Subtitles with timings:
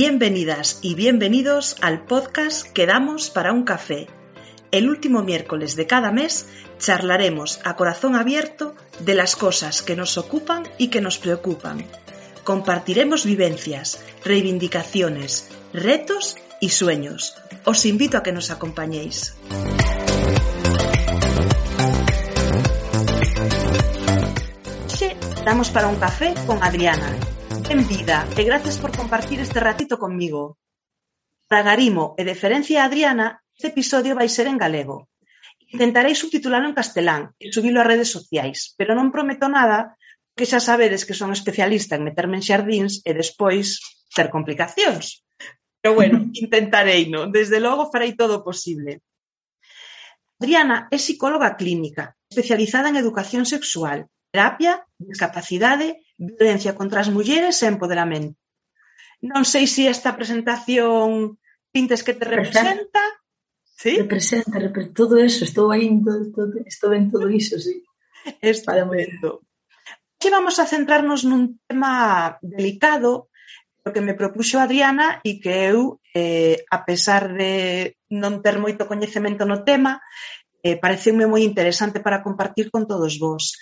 [0.00, 4.06] Bienvenidas y bienvenidos al podcast Quedamos para un café.
[4.70, 6.46] El último miércoles de cada mes
[6.78, 11.84] charlaremos a corazón abierto de las cosas que nos ocupan y que nos preocupan.
[12.44, 17.34] Compartiremos vivencias, reivindicaciones, retos y sueños.
[17.64, 19.34] Os invito a que nos acompañéis.
[25.44, 27.16] Damos para un café con Adriana.
[27.68, 30.56] En vida, e grazas por compartir este ratito conmigo.
[31.52, 35.12] Para Garimo e deferencia a Adriana, este episodio vai ser en galego.
[35.68, 40.00] Intentarei subtitularlo en castelán e subilo a redes sociais, pero non prometo nada
[40.32, 43.84] que xa sabedes que son especialista en meterme en xardíns e despois
[44.16, 45.20] ter complicacións.
[45.84, 47.28] Pero bueno, intentarei, no?
[47.28, 49.04] Desde logo farei todo o posible.
[50.40, 57.70] Adriana é psicóloga clínica, especializada en educación sexual, terapia, discapacidade violencia contra as mulleres e
[57.70, 58.34] empoderamento.
[59.22, 61.38] Non sei se esta presentación
[61.70, 63.02] pintes que te representa.
[63.78, 63.94] ¿Sí?
[64.02, 67.86] Representa, representa todo eso, estou aí, todo, estou en todo iso, sí.
[68.42, 69.46] Estupendo.
[70.18, 73.30] Que vamos a centrarnos nun tema delicado,
[73.86, 78.90] o que me propuxo Adriana e que eu, eh, a pesar de non ter moito
[78.90, 80.02] coñecemento no tema,
[80.62, 83.56] eh, pareceume moi interesante para compartir con todos vós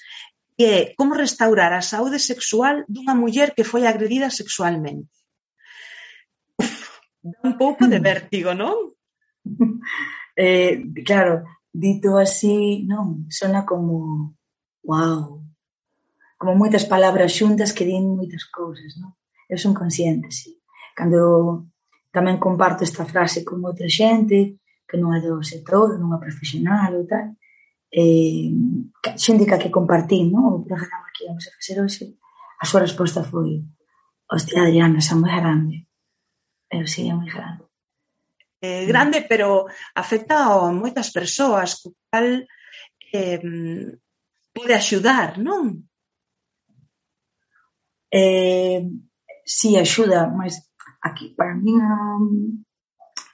[0.56, 5.12] que é como restaurar a saúde sexual dunha muller que foi agredida sexualmente.
[6.56, 8.04] Uf, dá un pouco de mm.
[8.08, 8.96] vértigo, non?
[10.36, 14.32] eh, claro, dito así, non, sona como
[14.88, 15.44] wow,
[16.40, 19.12] como moitas palabras xuntas que din moitas cousas, non?
[19.52, 20.56] Eu son consciente, sí.
[20.96, 21.68] Cando
[22.16, 24.56] tamén comparto esta frase con outra xente
[24.88, 27.36] que non é do sector, non é profesional ou tal,
[27.96, 28.52] eh,
[29.16, 30.60] xente que compartín no?
[30.60, 32.04] o programa que íamos a facer hoxe,
[32.60, 33.64] a súa resposta foi
[34.28, 35.76] hostia Adriana, xa moi grande.
[36.68, 37.64] Eu sí, é moi grande.
[38.60, 39.48] Eh, grande, pero
[39.94, 42.28] afecta a moitas persoas, co cal
[43.14, 43.40] eh,
[44.52, 45.64] pode axudar, non?
[48.12, 48.80] Eh,
[49.44, 50.52] sí, axuda, mas
[51.00, 51.92] aquí para mí a,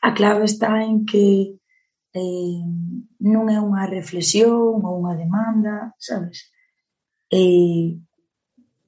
[0.07, 1.57] a clave está en que
[2.13, 2.61] eh,
[3.33, 6.53] non é unha reflexión ou unha demanda, sabes?
[7.33, 7.97] Eh,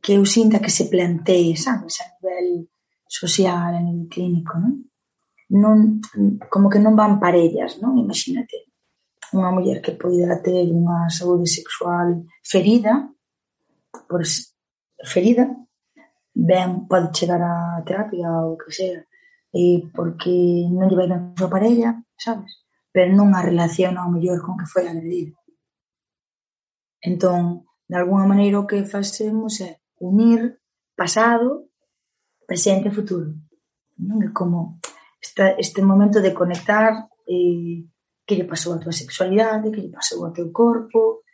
[0.04, 2.68] que eu sinta que se plantee, sabes, a nivel
[3.08, 4.84] social, a nivel clínico, non?
[5.48, 5.76] non
[6.52, 7.96] como que non van parellas, non?
[7.96, 8.68] Imagínate,
[9.32, 13.08] unha muller que poida ter unha saúde sexual ferida,
[14.08, 14.20] por
[15.04, 15.48] ferida,
[16.34, 19.00] ben pode chegar á terapia ou que sea,
[19.54, 22.63] e porque non lle vai ben a súa parella, sabes?
[22.94, 25.34] pero non a relación ao mellor con que foi agredida.
[27.02, 30.62] Entón, de alguna maneira o que facemos é unir
[30.94, 31.74] pasado,
[32.46, 33.34] presente e futuro.
[33.98, 34.78] Non é como
[35.18, 37.82] esta, este momento de conectar eh,
[38.22, 41.26] que lle pasou a tua sexualidade, que lle pasou ao teu corpo,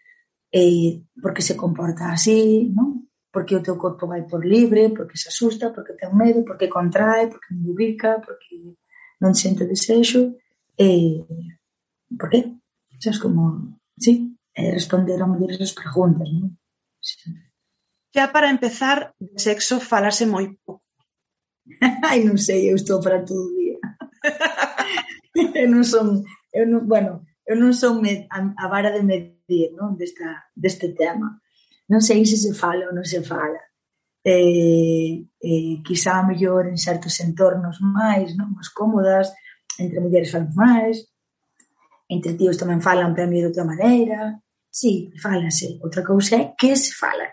[0.49, 3.05] eh, porque se comporta así, non?
[3.29, 7.29] porque o teu corpo vai por libre, porque se asusta, porque ten medo, porque contrae,
[7.29, 8.75] porque lubrica, porque
[9.21, 10.41] non sente desexo,
[10.83, 11.27] Eh,
[12.19, 12.57] por qué?
[12.99, 16.57] Sabes como, sí, eh, responder a mulleres as preguntas, non?
[17.05, 17.29] Sí.
[18.17, 20.81] Ya para empezar, de sexo falase moi pouco.
[22.09, 23.77] Ai, non sei, eu estou para todo o día.
[25.61, 29.77] eu non son, eu non, bueno, eu non son med, a, a vara de medir,
[29.77, 31.29] non, desta, deste tema.
[31.93, 33.61] Non sei se se fala ou non se fala.
[34.25, 39.29] Eh, eh, quizá mellor en certos entornos máis, non, máis cómodas,
[39.81, 41.09] entre mulleres falan máis,
[42.11, 44.37] entre tíos tamén falan para mí de outra maneira,
[44.69, 45.81] sí, falanse.
[45.81, 47.27] Outra cousa é que se fala,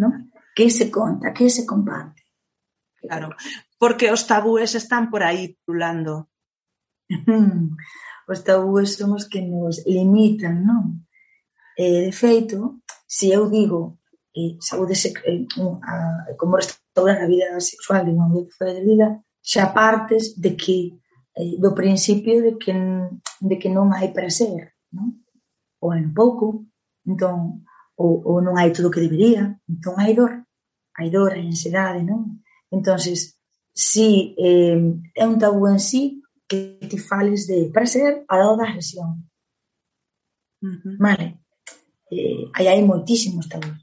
[0.00, 0.32] non?
[0.56, 2.22] Que se conta, que se comparte.
[3.02, 3.34] Claro,
[3.76, 6.30] porque os tabúes están por aí pulando.
[8.32, 11.04] os tabúes son os que nos limitan, non?
[11.76, 14.02] Eh, de feito, se eu digo
[14.34, 15.46] eh, saúde se, eh,
[15.82, 20.56] a, como restaurar a vida sexual de unha muller que foi vida, xa partes de
[20.56, 21.01] que
[21.34, 22.72] Eh, do principio de que,
[23.40, 25.16] de que non hai prazer, non?
[25.82, 26.68] ou hai pouco,
[27.08, 27.64] entón,
[27.96, 30.44] ou, ou non hai todo o que debería, entón hai dor,
[30.94, 32.44] hai dor, hai ansiedade, non?
[32.68, 33.40] Entonces,
[33.72, 34.78] si eh,
[35.16, 39.24] é un tabú en sí que ti fales de prazer a lado da agresión.
[40.62, 40.96] Uh -huh.
[41.00, 41.26] Vale.
[42.12, 43.80] Eh, aí hai moitísimos tabús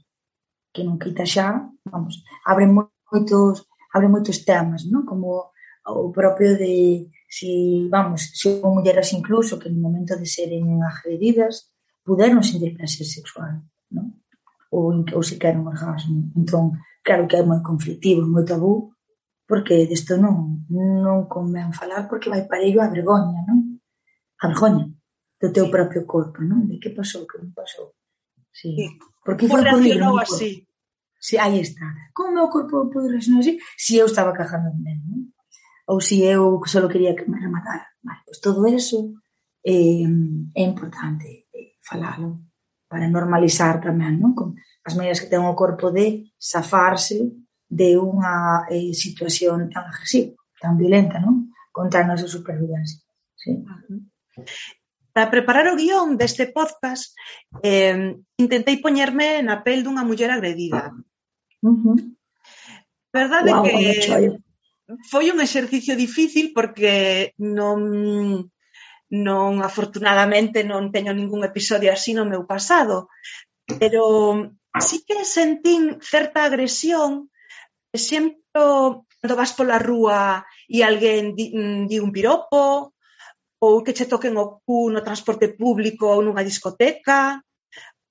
[0.70, 5.02] que non quita xa, vamos, abre moitos, abre moitos temas, non?
[5.02, 5.50] Como
[5.82, 11.70] o propio de si, vamos, si houve mulleras incluso que no momento de seren agredidas
[12.02, 13.62] puderon sentir placer sexual,
[13.94, 14.18] non?
[14.74, 16.34] Ou, ou se queren orgasmo.
[16.34, 18.90] Entón, claro que é moi conflictivo, moi tabú,
[19.46, 23.78] porque desto non, non convén falar porque vai parello a vergoña, non?
[24.42, 24.90] A vergoña
[25.38, 25.70] do teu sí.
[25.70, 26.66] propio corpo, non?
[26.66, 27.94] De que pasou, que non pasou.
[28.50, 28.74] Sí.
[28.74, 28.86] sí.
[29.22, 30.66] Porque foi por libre, así.
[31.22, 31.86] Sí, aí está.
[32.10, 33.54] Como o meu corpo pode reaccionar así?
[33.78, 35.29] Si eu estaba cajando en medo, non?
[35.90, 37.86] ou se eu só quería que me rematara.
[38.06, 39.18] Vale, pois todo eso
[39.66, 40.06] eh,
[40.54, 42.46] é importante eh, falalo
[42.86, 44.32] para normalizar tamén non?
[44.38, 44.54] Con
[44.86, 47.34] as medidas que ten o corpo de safarse
[47.66, 51.50] de unha eh, situación tan agresiva, tan violenta, non?
[51.74, 52.98] contra a nosa supervivencia.
[53.34, 53.58] Sí.
[55.10, 57.14] Para preparar o guión deste podcast,
[57.66, 60.94] eh, intentei poñerme na pel dunha muller agredida.
[61.62, 61.98] Uh -huh.
[63.10, 64.49] Verdade wow, que
[65.10, 68.50] foi un exercicio difícil porque non
[69.10, 73.10] non afortunadamente non teño ningún episodio así no meu pasado,
[73.66, 74.02] pero
[74.78, 77.26] sí que sentín certa agresión,
[77.90, 78.62] por exemplo,
[79.18, 82.94] cando vas pola rúa e alguén di, mm, di un piropo,
[83.58, 87.42] ou que che toquen o cu no transporte público ou nunha discoteca,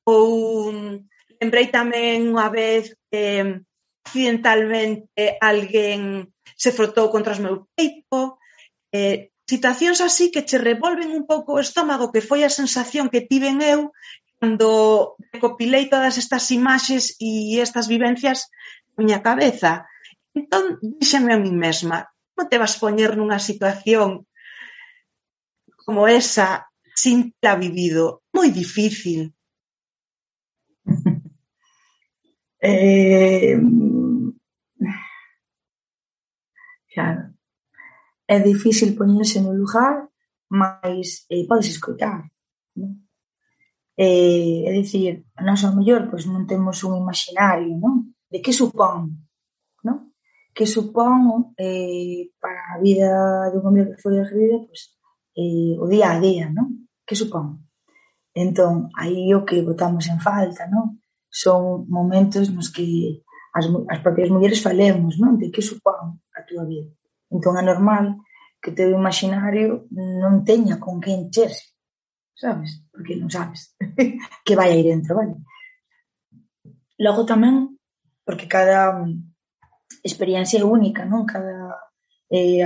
[0.03, 0.93] ou mm,
[1.39, 3.63] lembrei tamén unha vez que
[4.09, 8.41] accidentalmente alguén se frotou contra os meu peito,
[8.89, 13.29] eh, situacións así que che revolven un pouco o estómago, que foi a sensación que
[13.29, 13.93] tiven eu
[14.41, 18.49] cando recopilei todas estas imaxes e estas vivencias
[18.97, 19.85] na miña cabeza.
[20.33, 24.25] Entón, díxeme a mí mesma, como te vas poñer nunha situación
[25.85, 26.65] como esa
[26.97, 28.25] sin la vivido?
[28.33, 29.37] Moi difícil.
[32.61, 33.57] Eh,
[36.93, 37.33] claro.
[38.27, 40.07] É difícil poñerse no lugar,
[40.49, 42.27] mas eh, podes escoitar.
[42.75, 42.91] Non?
[43.97, 48.15] Eh, é dicir, nós ao mellor pois non temos un imaginario, non?
[48.31, 49.27] De que supón,
[49.83, 50.15] non?
[50.55, 53.09] Que supón eh, para a vida
[53.51, 54.81] dun homem que foi agredida, pois,
[55.35, 56.87] eh, o día a día, non?
[57.07, 57.67] Que supón?
[58.35, 60.98] Entón, aí o que botamos en falta, non?
[61.29, 63.21] son momentos nos que
[63.53, 65.37] as, as propias mulleres falemos, non?
[65.37, 66.89] De que supón a túa vida.
[67.29, 68.21] Entón é normal
[68.61, 71.73] que teu imaginario non teña con que encherse,
[72.35, 72.83] sabes?
[72.91, 73.73] Porque non sabes
[74.45, 75.39] que vai aí dentro, vale?
[76.99, 77.79] Logo tamén,
[78.27, 81.23] porque cada mm, experiencia é única, non?
[81.23, 81.77] Cada,
[82.27, 82.65] eh,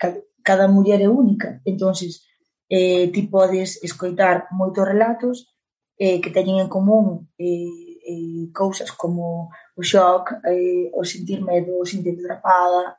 [0.00, 1.60] cada, cada muller é única.
[1.66, 2.26] entonces
[2.68, 5.54] eh, ti podes escoitar moitos relatos
[5.98, 11.78] eh, que teñen en común eh, eh, cousas como o xoc, eh, o sentir medo,
[11.78, 12.96] o sentir atrapada,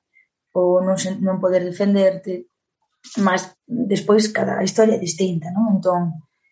[0.54, 2.51] o non, non poder defenderte,
[3.18, 5.80] mas despois cada historia é distinta, non?
[5.80, 6.01] Entón,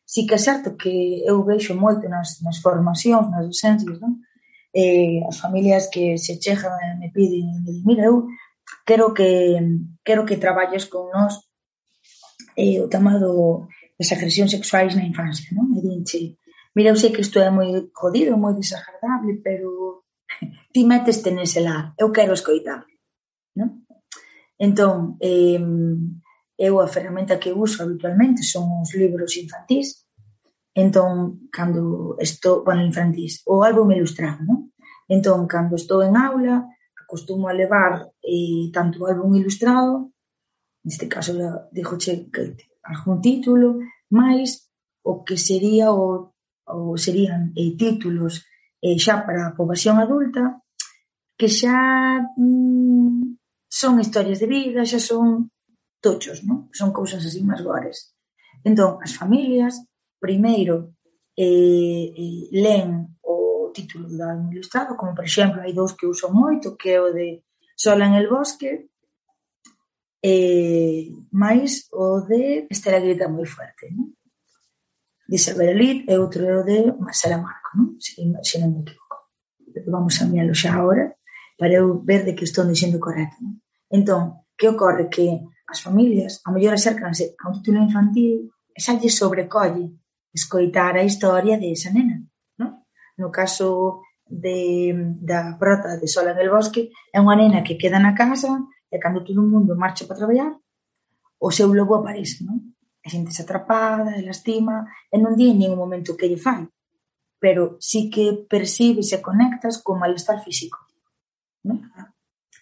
[0.06, 4.22] sí que é certo que eu vexo moito nas, nas formacións, nas docencias, non?
[4.75, 8.28] Eh, as familias que se chejan e me piden, me dicen, mira, eu
[8.86, 9.60] quero que,
[10.04, 11.34] quero que traballes con nós
[12.56, 13.68] eh, o tema do,
[13.98, 15.72] das agresións sexuais na infancia, non?
[15.75, 16.38] E dinche,
[16.75, 20.04] Mira, eu sei que isto é moi jodido, moi desagradable, pero
[20.74, 22.83] ti meteste nese lar, eu quero escoitar,
[23.56, 23.88] non?
[24.60, 25.60] Entón, eh,
[26.60, 30.04] eu a ferramenta que uso habitualmente son os libros infantís,
[30.75, 34.75] entón, cando estou, bueno, infantís, o álbum ilustrado, non?
[35.07, 36.67] Entón, cando estou en aula,
[37.00, 40.12] acostumo a levar eh, tanto o álbum ilustrado,
[40.84, 41.32] neste caso,
[41.72, 42.27] digo che,
[42.84, 43.79] algún título,
[44.12, 44.67] máis
[45.08, 46.35] o que sería o
[46.72, 48.45] ou serían eh, títulos
[48.81, 50.62] eh, xa para a poboación adulta
[51.38, 51.77] que xa
[52.38, 55.51] mm, son historias de vida, xa son
[56.00, 56.72] tochos, non?
[56.72, 58.15] Son cousas así máis gores.
[58.63, 59.84] Entón, as familias,
[60.22, 60.95] primeiro,
[61.36, 66.31] eh, eh, len o título do álbum ilustrado, como por exemplo hai dous que uso
[66.31, 67.43] moito, que é o de
[67.75, 68.88] Sola en el bosque,
[70.24, 74.15] eh, máis o de Estela grita moi fuerte, non?
[75.27, 77.98] de Isabel e outro é o de Marcela Marco, non?
[77.98, 79.34] Se, se non me equivoco.
[79.89, 81.17] Vamos a mirarlo xa agora
[81.58, 83.41] para eu ver de que estou dixendo correcto.
[83.41, 83.58] Non?
[83.89, 88.94] Entón, que ocorre que as familias, a mellor acercanse a un título infantil e xa
[88.94, 89.98] lle sobrecolle
[90.29, 92.22] escoitar a historia de esa nena.
[92.60, 92.86] Non?
[93.17, 98.13] No caso de, da prota de Sola del Bosque, é unha nena que queda na
[98.13, 98.51] casa
[98.94, 100.53] e cando todo o mundo marcha para traballar,
[101.39, 102.75] o seu lobo aparece, non?
[103.05, 106.65] a xente se atrapada, e lastima, e non di en ningún momento que lle fai,
[107.38, 110.81] pero sí que percibes e conectas con malestar físico.
[111.62, 111.85] Non?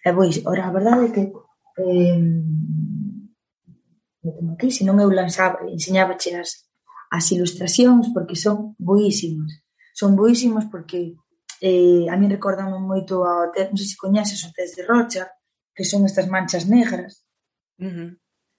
[0.04, 1.24] E pois, ora, a verdade é que
[1.80, 2.20] eh,
[4.24, 6.68] me temo aquí, senón eu lanzaba, enseñaba as,
[7.08, 9.64] as ilustracións porque son boísimas.
[9.96, 11.16] Son boísimas porque
[11.64, 15.24] eh, a mí recordame moito ao test, non sei se coñeces o test de Rocha,
[15.72, 17.24] que son estas manchas negras,
[17.80, 18.10] uh -huh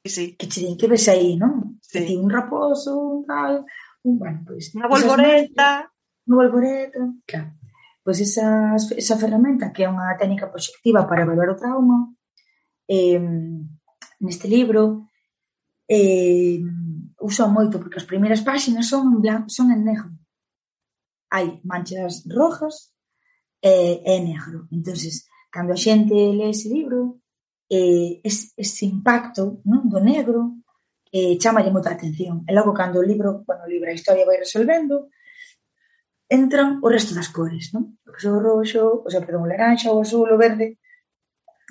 [0.09, 0.35] sí.
[0.37, 1.79] Que che din que ves aí, non?
[1.81, 2.05] Sí.
[2.05, 3.65] Que un raposo, un tal,
[4.03, 4.71] un, bueno, pois...
[4.71, 5.89] Pues, Unha volvoreta...
[6.25, 7.53] Unha volvoreta, claro.
[8.05, 12.13] Pois pues esa, esa ferramenta, que é unha técnica proxectiva para evaluar o trauma,
[12.85, 13.17] eh,
[14.21, 15.09] neste libro,
[15.89, 16.61] eh,
[17.17, 20.13] uso moito, porque as primeiras páxinas son en, blanco, son en negro.
[21.33, 22.93] Hai manchas rojas
[23.61, 24.69] eh, e, e negro.
[24.69, 27.24] entonces cando a xente lee ese libro,
[27.69, 30.65] eh, es, ese impacto non do negro
[31.15, 32.43] eh, chamalle moita atención.
[32.43, 35.07] E logo, cando o libro, bueno, o libro, a historia vai resolvendo,
[36.27, 37.95] entran o resto das cores, non?
[38.03, 40.77] O seu roxo, o sea, perdón, o laranxa, o azul, o verde.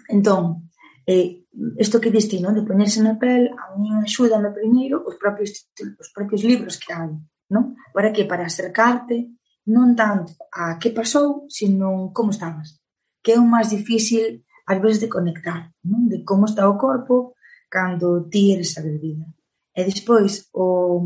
[0.09, 0.73] Entón,
[1.05, 1.45] eh,
[1.77, 2.57] isto que diste, non?
[2.57, 6.97] De poñerse na pel, a mí axuda no primeiro os propios, os propios libros que
[6.97, 7.13] hai,
[7.53, 7.77] non?
[7.93, 8.25] Para que?
[8.25, 9.29] Para acercarte
[9.69, 12.81] non tanto a que pasou, sino como estabas.
[13.21, 16.09] Que é o máis difícil ás veces de conectar, non?
[16.09, 17.37] de como está o corpo
[17.69, 19.27] cando ti eres a bebida.
[19.75, 21.03] E despois o,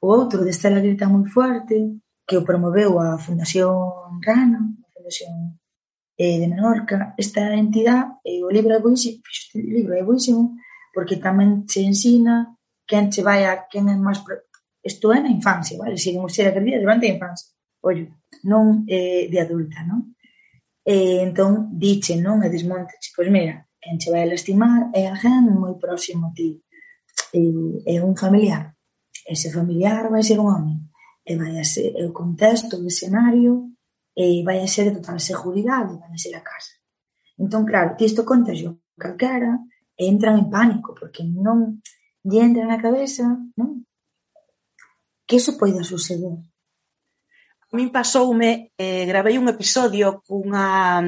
[0.00, 1.76] o outro de Estela Grita moi fuerte,
[2.26, 3.74] que o promoveu a Fundación
[4.22, 5.58] Rana, a Fundación
[6.16, 10.56] eh, de Menorca, esta entidade, eh, o libro é buísimo, este libro é buísimo,
[10.94, 12.54] porque tamén se ensina
[12.86, 14.22] quen che vai a quen é máis...
[14.84, 15.98] Isto é na infancia, vale?
[15.98, 17.50] Se non ser acredita durante a infancia,
[17.82, 20.13] ollo, non eh, de adulta, non?
[20.84, 22.44] E entón diche, non?
[22.44, 26.60] E desmonte, pois mira, quen che vai a lastimar é alguén moi próximo a ti.
[27.32, 27.40] E,
[27.88, 28.76] é un familiar.
[29.24, 30.74] Ese familiar vai ser un home.
[31.24, 33.72] E vai a ser o contexto, o escenario,
[34.12, 36.76] e vai a ser de total seguridade, vai a ser a casa.
[37.40, 39.58] Entón, claro, ti isto contas yo calquera,
[39.96, 41.80] e entran en pánico, porque non
[42.28, 43.24] lle entra na cabeza,
[43.56, 43.88] non?
[45.26, 46.38] Que iso poida suceder
[47.74, 51.02] min pasoume, eh, gravei un episodio cunha,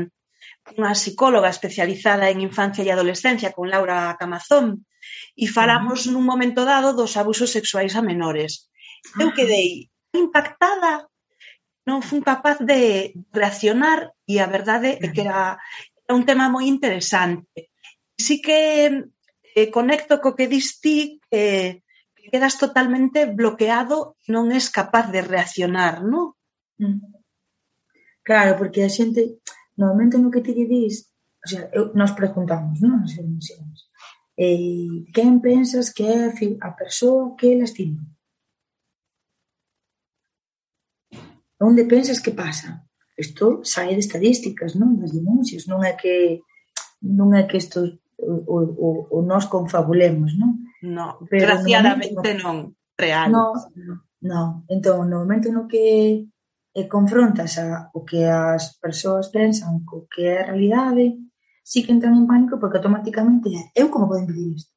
[0.75, 4.83] unha psicóloga especializada en infancia e adolescencia, con Laura Camazón,
[5.39, 6.13] e falamos uh -huh.
[6.19, 8.67] nun momento dado dos abusos sexuais a menores.
[9.23, 9.37] Eu ah.
[9.37, 11.07] quedei impactada,
[11.87, 15.55] non fun capaz de reaccionar e a verdade é que era,
[16.03, 17.71] era un tema moi interesante.
[18.19, 18.59] Así que
[19.55, 21.81] eh, conecto co que diste eh,
[22.17, 26.36] que eh, quedas totalmente bloqueado, non es capaz de reaccionar, non?
[26.79, 27.01] Mm.
[28.23, 29.41] Claro, porque a xente,
[29.79, 31.09] no momento no que te lle dis,
[31.45, 33.05] o sea, eu, nos preguntamos, non?
[33.07, 33.87] As emisións
[34.37, 36.29] Eh, quen pensas que é
[36.61, 38.05] a persoa que lastima?
[41.59, 42.85] Onde pensas que pasa?
[43.17, 45.01] Isto sai de estadísticas, non?
[45.01, 46.45] Das denuncias, non é que
[47.01, 47.81] non é que isto
[48.21, 50.69] o, o, o nos confabulemos, non?
[50.85, 52.57] No, Pero desgraciadamente no momento, non,
[53.01, 53.29] real.
[53.33, 54.43] Non, non, no.
[54.69, 56.29] entón, no momento no que
[56.77, 61.17] e confrontas a, o que as persoas pensan co que é a realidade,
[61.65, 64.73] sí que entran en pánico porque automáticamente eu como podo impedir isto?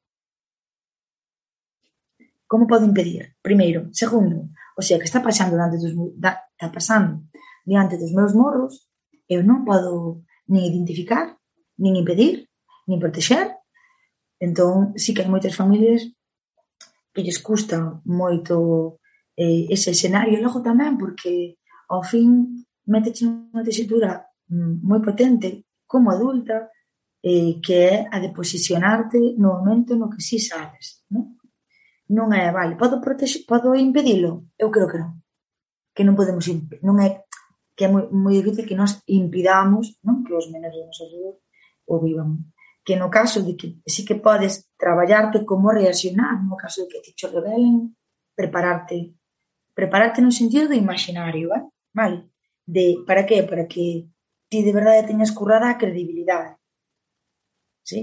[2.48, 3.36] Como podo impedir?
[3.44, 3.92] Primeiro.
[3.92, 7.28] Segundo, o sea, que está pasando diante dos, da, está pasando
[7.68, 8.88] diante dos meus morros,
[9.28, 11.36] eu non podo nin identificar,
[11.76, 12.48] nin impedir,
[12.88, 13.60] nin protexer.
[14.40, 16.08] Entón, sí que hai moitas familias
[17.12, 18.96] que lles custa moito
[19.36, 20.40] eh, ese escenario.
[20.40, 21.59] Logo tamén porque
[21.90, 24.30] ao fin meteche unha tesitura
[24.88, 26.70] moi potente como adulta
[27.22, 31.36] eh, que é a de posicionarte no momento no que si sí sabes non?
[32.10, 34.50] non é, vale, podo, protexe, podo impedilo?
[34.58, 35.12] Eu creo que non
[35.94, 36.46] que non podemos
[36.86, 37.26] non é
[37.76, 40.22] que é moi, moi difícil que nós impidamos non?
[40.24, 41.36] que os menores nos ajudan
[41.90, 42.30] ou vivan
[42.86, 47.02] que no caso de que sí que podes traballarte como reaccionar no caso de que
[47.04, 47.94] te cho rebelen
[48.34, 49.14] prepararte
[49.74, 51.62] prepararte no sentido do imaginario eh?
[51.92, 52.30] vale?
[52.66, 53.42] De, para que?
[53.42, 54.06] Para que
[54.48, 56.56] ti de verdade teñas currada a credibilidade.
[57.82, 58.00] Sí?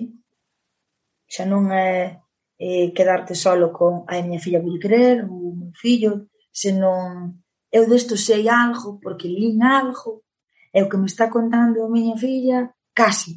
[1.28, 2.24] Xa non é,
[2.58, 7.44] eh, quedarte solo con a miña filla vil querer, o meu fillo, senón
[7.78, 10.24] eu desto sei algo porque lín algo,
[10.72, 13.34] é o que me está contando a miña filla casi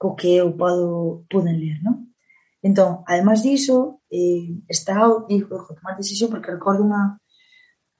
[0.00, 1.96] co que eu podo, poden ler, non?
[2.60, 7.20] Entón, además diso, eh, está o digo, tomar decisión porque recordo unha,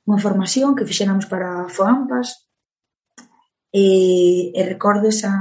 [0.05, 2.29] unha formación que fixéramos para FOAMPAS
[3.73, 5.33] e, e recordo esa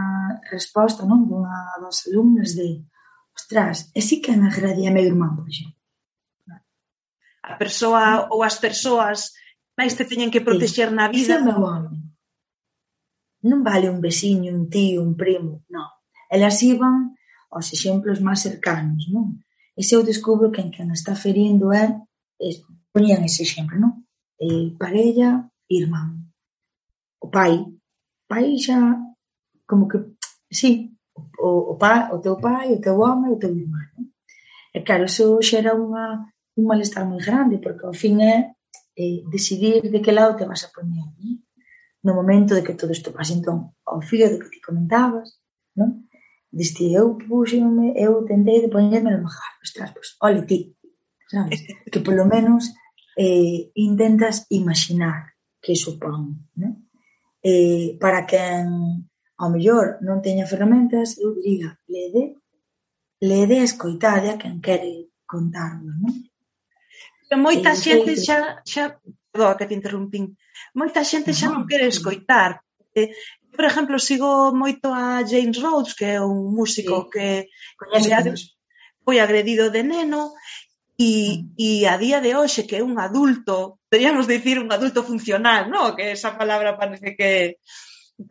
[0.49, 2.81] resposta non dunha das alumnas de
[3.35, 5.77] ostras, e si que me agradía meu irmán, por exemplo.
[7.43, 9.35] A persoa ou as persoas
[9.75, 10.95] máis te teñen que protexer sí.
[10.95, 11.21] na vida.
[11.21, 11.91] Ese é meu home.
[13.43, 15.91] Non vale un veciño, un tío, un primo, non.
[16.31, 17.19] Elas iban
[17.51, 19.43] aos exemplos máis cercanos, non?
[19.75, 21.91] E se eu descubro que en quen está ferindo é,
[22.39, 24.02] es, poñían ese exemplo, non?
[24.39, 26.33] eh, parella, irmán.
[27.19, 27.65] O pai,
[28.27, 28.77] pai xa
[29.65, 29.97] como que,
[30.51, 30.93] sí,
[31.39, 33.87] o, o, pai, o teu pai, o teu home, o teu irmán.
[33.97, 34.05] Non?
[34.73, 36.05] E claro, iso xera unha,
[36.57, 38.53] un malestar moi grande, porque ao fin é
[38.97, 41.07] eh, decidir de que lado te vas a poñer.
[41.21, 41.33] Non?
[42.03, 45.39] No momento de que todo isto pasa, entón, ao fío do que ti comentabas,
[45.79, 46.09] non?
[46.53, 49.51] Diste, eu puxeme, eu tentei de poñerme no majar.
[49.63, 50.59] Ostras, pois, ole ti,
[51.31, 51.65] sabes?
[51.89, 52.69] Que polo menos
[53.15, 56.49] eh, intentas imaginar que supón.
[56.55, 56.75] Né?
[57.43, 62.39] Eh, para quen ao mellor non teña ferramentas, eu diría, lede,
[63.19, 65.91] lede a escoitade a quen quere contarlo.
[65.99, 66.13] Non?
[67.27, 68.83] Pero moita e, xente entón, xa, xa,
[69.31, 70.25] perdón, que te interrumpín,
[70.77, 72.61] moita xente xa non quere escoitar.
[73.53, 77.09] Por exemplo, sigo moito a James Rhodes, que é un músico sí.
[77.13, 77.27] que,
[77.77, 78.33] que
[79.03, 80.33] foi agredido de neno,
[80.97, 85.69] E, e a día de hoxe que é un adulto, podríamos dicir un adulto funcional,
[85.69, 85.95] no?
[85.97, 87.57] que esa palabra parece que,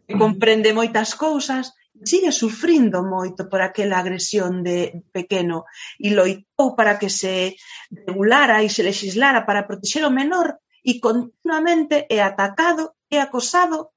[0.06, 5.66] que comprende moitas cousas, sigue sufrindo moito por aquela agresión de pequeno
[5.98, 7.58] e loitou para que se
[7.90, 13.94] regulara e se legislara para proteger o menor e continuamente é atacado e acosado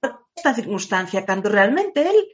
[0.00, 2.32] por esta circunstancia, cando realmente el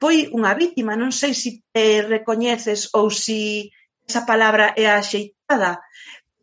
[0.00, 0.92] foi unha vítima.
[0.96, 3.72] Non sei se te recoñeces ou se
[4.06, 5.82] esa palabra é axeitada,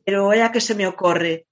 [0.03, 1.47] pero é a que se me ocorre.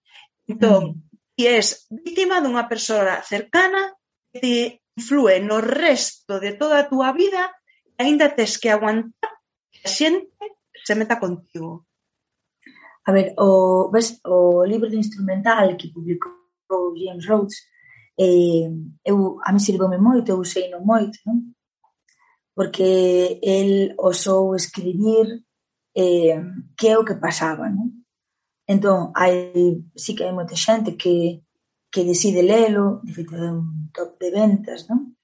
[0.48, 0.96] Entón, mm.
[1.36, 3.96] ti és vítima dunha persoa cercana
[4.32, 4.53] que te
[5.00, 7.50] influe no resto de toda a túa vida
[7.96, 9.34] e aínda tes que aguantar
[9.72, 10.46] que a xente
[10.84, 11.88] se meta contigo.
[13.08, 17.58] A ver, o, ves, o libro de instrumental que publicou James Rhodes
[18.20, 18.70] eh,
[19.06, 21.56] eu, a mí sirvome moito, eu usei no moito, non?
[22.53, 25.44] porque el osou escribir
[25.96, 26.40] eh,
[26.78, 28.06] que é o que pasaba, non?
[28.68, 31.44] Entón, hai, sí que hai moita xente que,
[31.92, 35.16] que decide lelo, de feito é un top de ventas, non?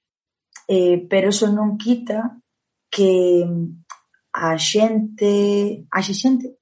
[0.68, 2.36] Eh, pero eso non quita
[2.92, 3.44] que
[4.32, 5.32] a xente,
[5.88, 6.60] a xente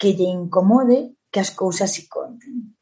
[0.00, 2.72] que lle incomode que as cousas se conten.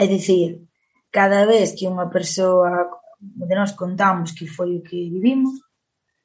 [0.00, 0.64] É dicir,
[1.12, 2.88] cada vez que unha persoa
[3.20, 5.60] de nós contamos que foi o que vivimos,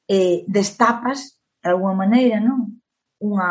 [0.08, 2.82] eh, destapas de alguma maneira, non?
[3.22, 3.50] Unha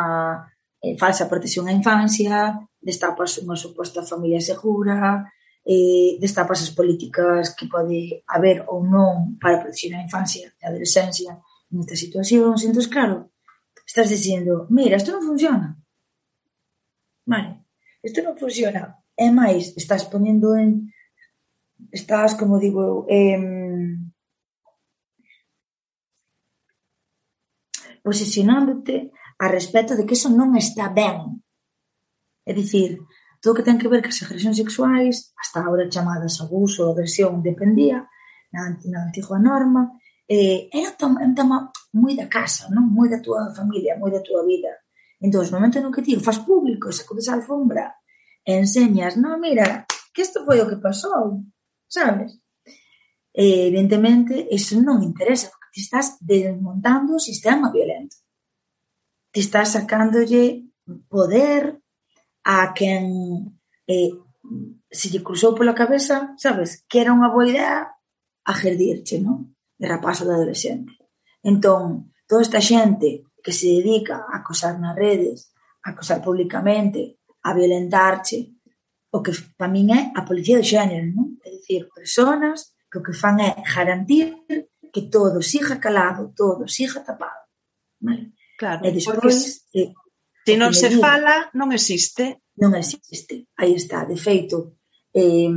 [0.83, 5.25] eh, falsa protección á infancia, destapas unha suposta familia segura,
[5.65, 10.69] eh, destapas as políticas que pode haber ou non para proteger a infancia e a
[10.73, 11.37] adolescencia
[11.71, 12.65] nestas situacións.
[12.65, 13.15] Entón, claro,
[13.85, 15.77] estás dicindo, mira, isto non funciona.
[17.25, 17.63] Vale,
[18.03, 18.97] isto non funciona.
[19.15, 20.89] É máis, estás ponendo en...
[21.91, 24.10] Estás, como digo, em,
[28.03, 31.41] posicionándote a respecto de que eso non está ben.
[32.45, 33.01] É dicir,
[33.41, 37.41] todo o que ten que ver as agresións sexuais, hasta agora chamadas abuso ou agresión,
[37.41, 38.05] dependía
[38.53, 39.97] na, na antiga norma,
[40.29, 42.85] eh, era tam, un tema moi da casa, non?
[42.87, 44.71] moi da túa familia, moi da túa vida.
[45.21, 47.97] Entón, no momento no que ti faz público, sacudes a alfombra,
[48.45, 51.45] e enseñas, non, mira, que isto foi o que pasou,
[51.89, 52.37] sabes?
[53.33, 58.17] E, evidentemente, iso non interesa, te estás desmontando o sistema violento.
[59.31, 60.67] Te estás sacándolle
[61.07, 61.79] poder
[62.43, 63.57] a quen
[63.87, 64.11] eh,
[64.91, 67.87] se lle cruzou pola cabeza, sabes, que era unha boa idea
[68.43, 68.53] a
[69.23, 69.55] non?
[69.79, 70.91] De rapaz ou de adolescente.
[71.41, 75.53] Entón, toda esta xente que se dedica a acosar nas redes,
[75.85, 78.59] a acosar públicamente, a violentarche,
[79.11, 81.39] o que para min é a policía de xénero, non?
[81.45, 84.35] É dicir, personas que o que fan é garantir
[84.93, 87.47] que todo siga calado, todo siga tapado.
[87.99, 88.33] Vale?
[88.57, 89.93] Claro, e despois, porque, eh,
[90.45, 92.41] se non se digo, fala, non existe.
[92.61, 94.77] Non existe, aí está, de feito.
[95.13, 95.49] Eh,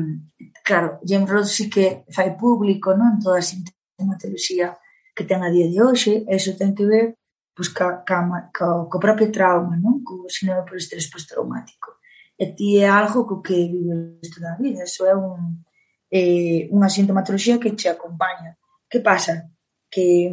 [0.64, 4.76] claro, James Ross sí que fai público non toda a sintomatoloxía
[5.14, 7.06] que ten a día de hoxe, eso iso ten que ver
[7.54, 10.02] pois, ca, ca, ca, co propio trauma, non?
[10.02, 12.02] co sinal por estrés postraumático.
[12.34, 15.62] E ti é algo co que vives toda a vida, iso é un,
[16.10, 18.58] eh, unha sintomatoloxía que te acompaña
[18.94, 19.50] Que pasa?
[19.90, 20.30] Que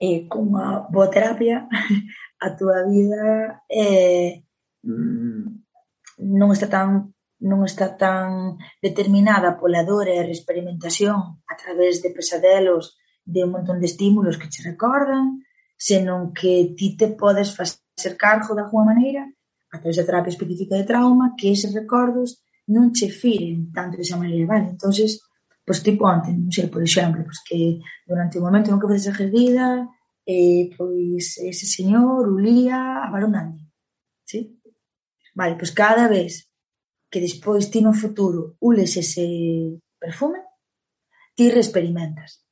[0.00, 1.68] eh, con a boa terapia
[2.40, 4.40] a túa vida eh,
[4.80, 5.44] mm,
[6.32, 7.12] non está tan
[7.44, 13.52] non está tan determinada pola dor e a experimentación a través de pesadelos de un
[13.52, 15.44] montón de estímulos que che recordan,
[15.76, 19.28] senón que ti te podes facer cargo de alguma maneira
[19.68, 22.40] a través da terapia específica de trauma que eses recordos
[22.72, 24.72] non che firen tanto de esa maneira, vale?
[24.72, 25.20] entonces
[25.66, 29.10] pois ti ponte, non sei, por exemplo, pois que durante o momento no que faces
[29.10, 29.82] a gerida,
[30.22, 33.66] eh, pois ese señor ulía a varón Nandi,
[34.22, 34.62] sí?
[35.34, 36.46] Vale, pois cada vez
[37.10, 39.26] que despois ti no futuro ules ese
[39.98, 40.38] perfume,
[41.34, 42.46] ti reexperimentas.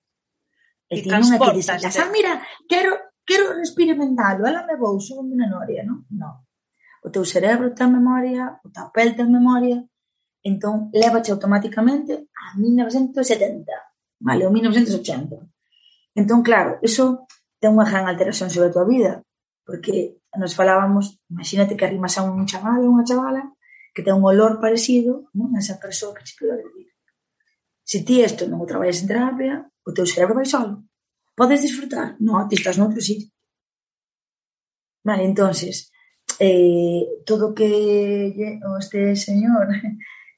[0.90, 5.22] E ti non é que dices, ah, mira, quero, quero reexperimentalo, ela me vou, subo
[5.22, 6.02] unha noria, non?
[6.10, 6.42] Non.
[7.06, 9.78] O teu cerebro ten memoria, o teu pel ten memoria,
[10.44, 13.64] Entón, lévache automáticamente a 1970,
[14.20, 15.40] vale, ou 1980.
[16.20, 17.24] Entón, claro, iso
[17.56, 19.24] ten unha gran alteración sobre a tua vida,
[19.64, 23.42] porque nos falábamos, imagínate que arrimas a un chaval ou unha chavala
[23.96, 25.56] que ten un olor parecido non?
[25.56, 26.92] a esa persoa que che pide vivir.
[27.80, 30.84] Se ti isto non o traballas en terapia, o teu cerebro vai solo.
[31.32, 32.20] Podes disfrutar?
[32.20, 33.32] Non, ti estás noutro sitio.
[35.08, 35.88] Vale, entonces,
[36.36, 39.72] eh, todo que este señor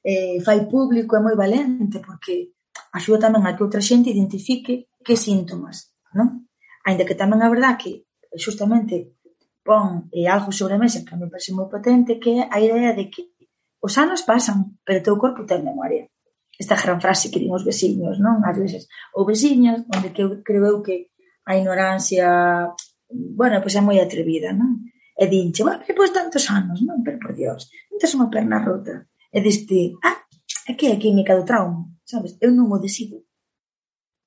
[0.07, 2.55] eh, fai público é moi valente porque
[2.95, 6.47] axuda tamén a que outra xente identifique que síntomas, non?
[6.87, 8.07] Ainda que tamén a verdad que
[8.39, 9.19] justamente
[9.67, 12.57] pon eh, algo sobre a mesa que a me parece moi potente que é a
[12.63, 13.35] idea de que
[13.83, 16.07] os anos pasan, pero o teu corpo ten memoria.
[16.55, 18.39] Esta gran frase que din os veciños, non?
[18.47, 21.11] Ás veces, ou veciñas, onde que eu creo eu que
[21.43, 22.71] a ignorancia,
[23.11, 24.87] bueno, pois é moi atrevida, non?
[25.19, 27.03] E dinche, bueno, que pois tantos anos, non?
[27.03, 30.23] Pero por Dios, non tes unha perna rota e deste, ah,
[30.69, 32.37] aquí é a química do trauma, sabes?
[32.39, 33.23] Eu non o decido.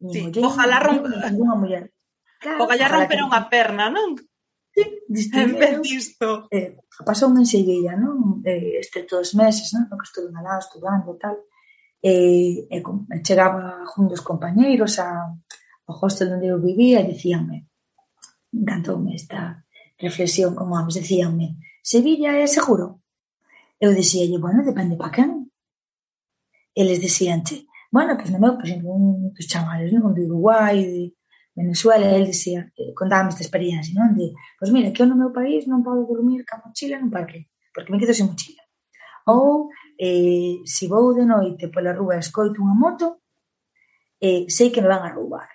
[0.00, 1.08] Sí, ojalá rompa...
[1.28, 1.92] Ninguna muller.
[2.40, 4.16] Claro, ojalá, romper unha perna, non?
[4.72, 6.48] Sí, diste, en vez disto.
[6.48, 8.40] Eh, pasou en Sevilla, non?
[8.48, 9.92] Eh, este todos os meses, non?
[9.92, 11.36] Que estuve alá estudando e tal.
[12.00, 12.80] Eh, eh,
[13.20, 15.36] chegaba juntos compañeiros a,
[15.84, 17.68] ao hostel onde eu vivía e dicíanme,
[18.56, 19.68] encantoume esta
[20.00, 23.04] reflexión, como ambos dicíanme, Sevilla é seguro?
[23.84, 25.50] Eu dicíalle, bueno, depende para quen.
[26.74, 30.78] Eles dicíanche, bueno, pois pues, no meu, por exemplo, un dos chavales, non digo Uruguai,
[30.84, 31.04] de
[31.56, 34.14] Venezuela, el dicía, eh, contábame esta experiencia, non?
[34.14, 37.10] De, pois pues, mira, que eu no meu país non podo dormir ca mochila nun
[37.10, 38.62] parque, porque me quedo sen mochila.
[39.32, 43.06] Ou, eh, se vou de noite pola rúa escoito unha moto,
[44.20, 45.48] eh, sei que me van a roubar.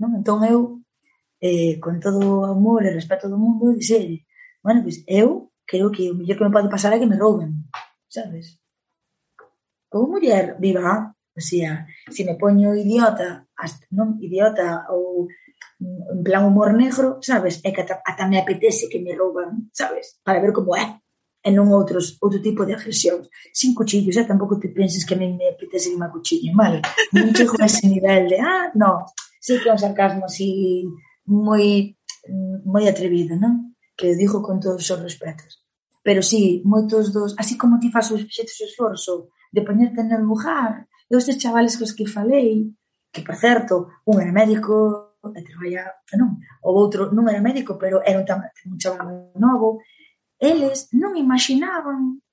[0.00, 0.10] Non?
[0.18, 0.80] Entón eu,
[1.44, 4.24] eh, con todo o amor e respeto do mundo, dixelle,
[4.64, 7.57] bueno, pois eu creo que o mellor que me pode pasar é que me rouben
[8.08, 8.60] sabes?
[9.88, 15.30] Como muller viva, o sea, se me poño idiota, hasta, non idiota ou
[15.80, 17.62] mm, en plan humor negro, sabes?
[17.62, 20.18] É que ata, ata me apetece que me rouban, sabes?
[20.26, 20.98] Para ver como é
[21.46, 23.30] e non outros outro tipo de agresións.
[23.54, 24.26] Sin cuchillos, eh?
[24.26, 26.82] tampouco te penses que a mí me apetece que me cuchillen, vale?
[27.14, 29.06] Non chego a ese nivel de, ah, no,
[29.38, 30.84] sí que é un sarcasmo así
[31.24, 31.94] moi
[32.66, 33.78] moi atrevido, non?
[33.94, 35.62] Que digo con todos os respetos.
[36.08, 41.12] Pero sí, moitos dos, así como ti faz o esforzo de poñerte no lugar, e
[41.12, 42.72] os chavales cos que falei,
[43.12, 48.00] que por certo, un era médico, e traballa, non, o outro non era médico, pero
[48.00, 48.24] era un,
[48.72, 49.84] un chaval novo,
[50.40, 52.24] eles non imaginaban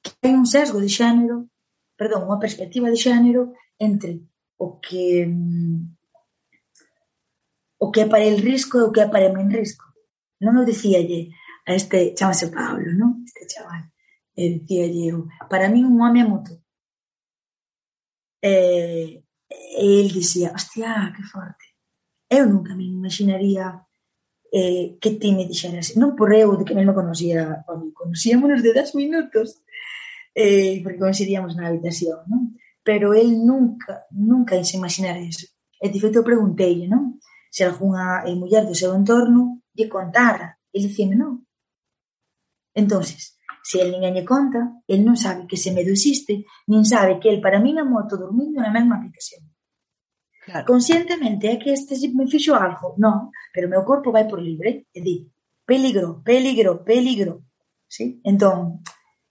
[0.00, 1.52] que hai un sesgo de xénero,
[2.00, 4.24] perdón, unha perspectiva de xénero entre
[4.56, 5.28] o que
[7.84, 9.84] o que é para el risco e o que é para el men risco.
[10.40, 13.24] Non o dicíalle, a este, chamase Pablo, non?
[13.24, 13.84] Este chaval.
[14.36, 16.52] E dicía eu, para mí un home é moto.
[18.42, 19.24] E, eh,
[19.80, 21.66] e el dicía, hostia, que forte.
[22.28, 23.86] Eu nunca me imaginaría
[24.52, 28.94] eh, que ti me dixeras, non por eu de que mesmo conocía, conocíamonos de 10
[28.94, 29.62] minutos,
[30.34, 32.42] eh, porque coincidíamos na habitación, non?
[32.86, 35.46] Pero el nunca, nunca se imaginar eso.
[35.80, 37.18] E de feito preguntei, non?
[37.50, 40.58] Se algunha eh, muller do seu entorno lle contara.
[40.74, 41.43] E dicime, non,
[42.74, 43.34] entonces
[43.64, 47.32] se el ninguén lle conta, el non sabe que ese medo existe, nin sabe que
[47.32, 49.48] el para mí na moto dormindo na mesma habitación.
[50.44, 50.68] Claro.
[50.68, 54.84] Conscientemente é que este me fixo algo, non, pero o meu corpo vai por libre
[54.92, 55.24] e di,
[55.64, 57.48] peligro, peligro, peligro.
[57.88, 58.20] Sí?
[58.20, 58.84] Entón,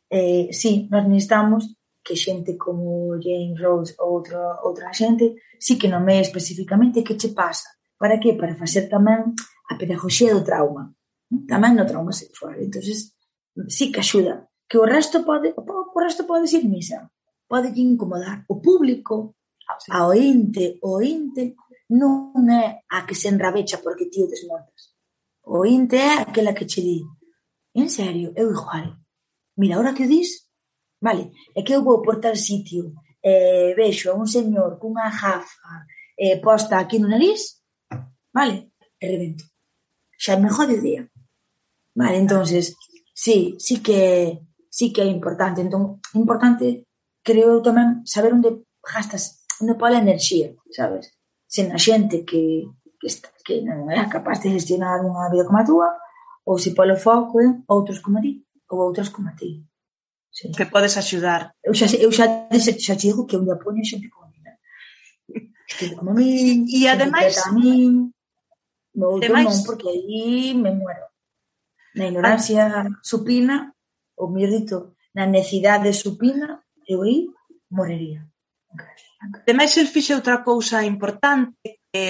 [0.10, 5.88] eh, sí, nós necesitamos que xente como Jane Rose ou outra, outra xente sí que
[5.88, 7.70] nomee especificamente que che pasa.
[8.02, 8.34] Para que?
[8.34, 9.38] Para facer tamén
[9.70, 10.90] a pedagogía do trauma.
[11.46, 12.58] Tamén no trauma sexual.
[12.58, 13.14] entonces
[13.68, 17.12] sí que axuda, que o resto pode, o resto pode ser misa,
[17.48, 19.36] pode que incomodar o público,
[19.90, 20.12] a ao
[20.82, 21.56] o ointe
[21.90, 24.98] non é a que se enrabecha porque ti o desmontas.
[25.44, 27.00] O ointe é aquela que che di,
[27.76, 28.98] en serio, eu igual.
[29.58, 30.50] Mira, ahora que o dis,
[31.00, 35.86] vale, é que eu vou por tal sitio, eh, vexo a un señor cunha jafa
[36.18, 37.62] eh, posta aquí no nariz,
[38.34, 39.46] vale, e revento.
[40.18, 41.04] Xa me jode o día.
[41.96, 42.74] Vale, entonces
[43.14, 44.42] sí, sí que
[44.74, 45.62] sí que é importante.
[45.62, 46.90] Entón, importante,
[47.22, 51.14] creo eu tamén, saber onde gastas, onde pola enerxía, sabes?
[51.46, 52.66] Sen a xente que,
[52.98, 55.90] que, está, que non é capaz de gestionar unha vida como a túa,
[56.50, 58.42] ou se polo foco en outros como ti,
[58.74, 59.62] ou outras como a ti.
[60.34, 60.50] Sí.
[60.50, 61.54] Que podes axudar.
[61.62, 64.58] Eu xa, eu xa, xa, xa digo que eu me apoño xente como a mina.
[66.02, 68.10] Como a e ademais, a min,
[68.98, 71.13] no outro non, porque aí me muero
[71.96, 73.74] na ignorancia supina,
[74.18, 74.78] ou mellor dito,
[75.16, 77.30] na necidade supina, eu aí
[77.70, 78.26] moriría.
[79.22, 82.04] Ademais, el fixe outra cousa importante, que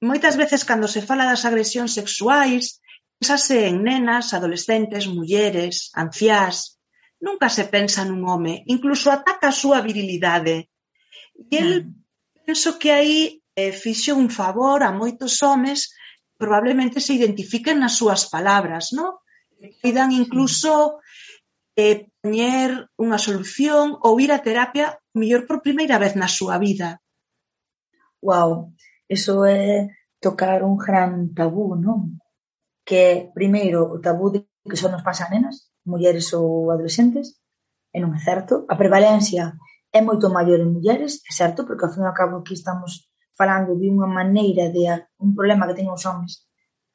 [0.00, 2.80] moitas veces cando se fala das agresións sexuais,
[3.18, 6.78] pensase en nenas, adolescentes, mulleres, anciás,
[7.20, 10.68] nunca se pensa nun home, incluso ataca a súa virilidade.
[11.50, 12.44] E el, ah.
[12.46, 15.90] penso que aí eh, fixe un favor a moitos homes
[16.36, 19.20] probablemente se identifiquen nas súas palabras, non?
[19.80, 21.00] Pidan incluso
[21.76, 27.00] eh, poñer unha solución ou ir a terapia mellor por primeira vez na súa vida.
[28.22, 28.72] Wow,
[29.08, 32.18] eso é tocar un gran tabú, non?
[32.88, 37.36] Que primeiro o tabú de que só nos pasa a nenas, mulleres ou adolescentes,
[37.92, 38.64] e non é certo.
[38.72, 39.54] A prevalencia
[39.92, 43.06] é moito maior en mulleres, é certo, porque ao fin e ao cabo aquí estamos
[43.36, 44.86] falando de unha maneira de
[45.18, 46.46] un problema que teñen os homens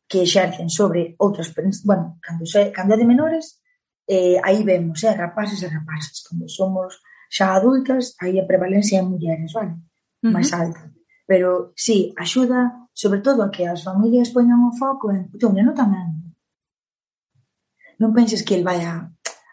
[0.10, 1.54] que exercen sobre outras,
[1.86, 3.62] bueno, cando, se, cando é de menores,
[4.10, 6.98] eh, aí vemos, eh, rapaces e rapaces, cando somos
[7.30, 9.78] xa adultas, aí a prevalencia é mulleres, vale?
[9.78, 9.80] Uh
[10.26, 10.34] -huh.
[10.34, 10.90] Máis alta.
[11.30, 15.54] Pero sí, axuda sobre todo a que as familias poñan o foco en, o teu
[15.54, 16.34] neno tamén.
[18.02, 19.06] Non penses que el vai a,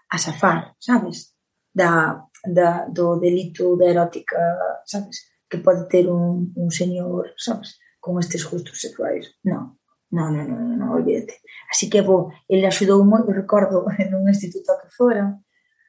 [0.09, 1.37] a safar, sabes?
[1.69, 4.41] Da, da, do delito da erótica,
[4.89, 5.36] sabes?
[5.49, 9.35] que pode ter un, un señor, sabes, con estes gustos sexuais.
[9.43, 9.79] Non,
[10.11, 11.43] non, non, non, non, olvídate.
[11.71, 13.87] Así que, bo, ele axudou moi, recordo,
[14.21, 15.25] un instituto que fora,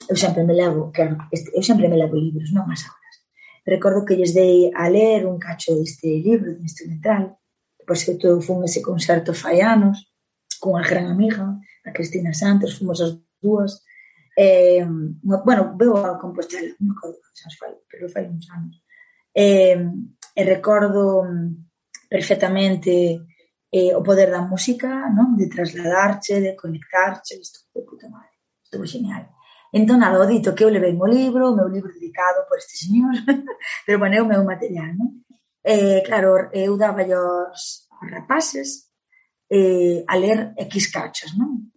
[0.10, 3.16] eu sempre me levo, claro, este, eu sempre me levo libros, non as aulas.
[3.66, 7.38] Recordo que lles dei a ler un cacho deste libro, de instrumental,
[7.78, 10.08] que, por certo, fun ese concerto fai anos,
[10.62, 13.84] con a gran amiga, a Cristina Santos, fomos as dúas,
[14.38, 14.86] eh,
[15.22, 18.82] bueno, veo a Compostela, non me acordo, xa fai, pero fai uns anos
[19.38, 19.78] eh,
[20.34, 23.22] e recordo mm, perfectamente
[23.70, 25.38] eh, o poder da música, non?
[25.38, 28.34] de trasladarche, de conectarche, isto de puta madre,
[28.66, 29.30] estuvo genial.
[29.70, 32.82] Entón, nada, o dito que eu levei o libro, o meu libro dedicado por este
[32.82, 33.14] señor,
[33.86, 35.22] pero bueno, é o meu material, non?
[35.62, 38.90] Eh, claro, eu daba aos rapaces
[39.52, 41.70] eh, a ler X cachos, non?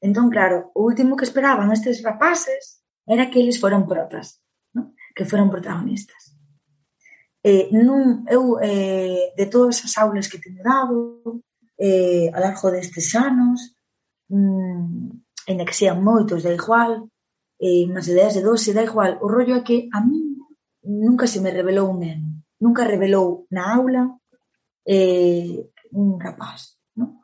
[0.00, 4.40] Entón, claro, o último que esperaban estes rapaces era que eles foran protas,
[4.72, 4.94] non?
[5.12, 6.33] que foran protagonistas
[7.44, 11.44] eh, nun, eu, eh, de todas as aulas que teño dado,
[11.76, 13.76] eh, ao largo destes anos,
[14.32, 17.12] mm, en que sean moitos, da igual,
[17.60, 20.40] eh, máis ideas de 12, da igual, o rollo é que a mí
[20.84, 22.28] nunca se me revelou un neno,
[22.60, 24.02] nunca revelou na aula
[24.88, 27.20] eh, un rapaz, non?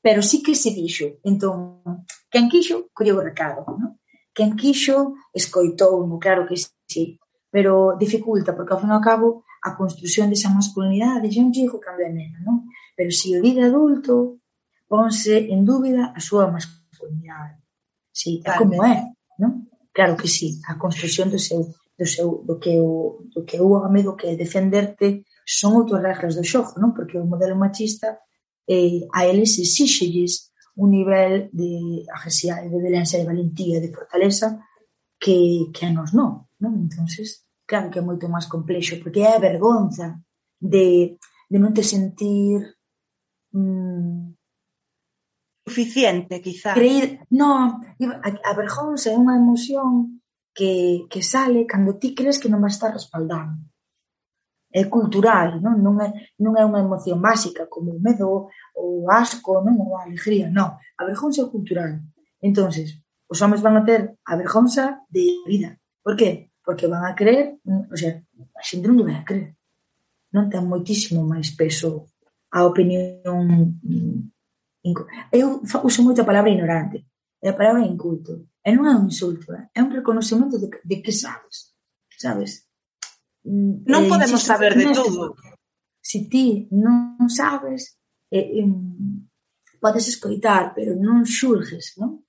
[0.00, 1.84] Pero sí que se dixo, entón,
[2.32, 4.00] quen quixo, colleu o recado, non?
[4.32, 9.74] Quen quixo, escoitou, claro que sí, pero dificulta, porque ao fin e ao cabo a
[9.74, 12.68] construción desa masculinidade xa un chico cando é nena, non?
[12.96, 14.38] Pero se o vive adulto,
[14.86, 17.60] ponse en dúbida a súa masculinidade.
[18.12, 19.68] Si, é como é, non?
[19.92, 23.82] Claro que sí, a construción do seu do seu do que o do que o
[23.82, 26.92] amigo que defenderte son outras regras do xogo, non?
[26.92, 28.20] Porque o modelo machista
[28.68, 34.62] eh, a eles exixelles un nivel de agresividade, de violencia, de valentía, de fortaleza
[35.18, 36.72] que, que a nos non non?
[36.78, 40.16] entonces claro que é moito máis complexo, porque é a vergonza
[40.56, 41.18] de,
[41.50, 42.64] de non te sentir
[43.52, 44.34] mm,
[45.68, 46.72] suficiente, quizá.
[46.72, 47.84] Creer, non,
[48.24, 50.24] a, a vergonza é unha emoción
[50.56, 53.52] que, que sale cando ti crees que non vas estar respaldado.
[54.72, 56.08] É cultural, non, non, é,
[56.40, 60.48] non é unha emoción básica como o medo ou o asco, non ou a alegría,
[60.48, 60.76] non.
[60.76, 62.00] A vergonza é cultural.
[62.40, 65.76] entonces os homens van a ter a vergonza de vida.
[66.02, 66.47] Por que?
[66.68, 68.12] porque van a crer, mm, o sea,
[68.52, 69.56] a xente non vai a creer.
[70.36, 72.12] Non ten moitísimo máis peso
[72.52, 74.20] a opinión mm,
[75.32, 77.08] eu uso moito a palabra ignorante
[77.40, 80.96] e a palabra inculto e non é un insulto, eh, é un reconocimento de, de
[81.00, 81.72] que sabes
[82.12, 82.68] sabes
[83.48, 85.36] mm, non eh, podemos insisto, saber de todo
[86.04, 87.96] se si ti non sabes
[88.28, 88.68] eh, eh,
[89.80, 92.27] podes escoitar pero non xurges non?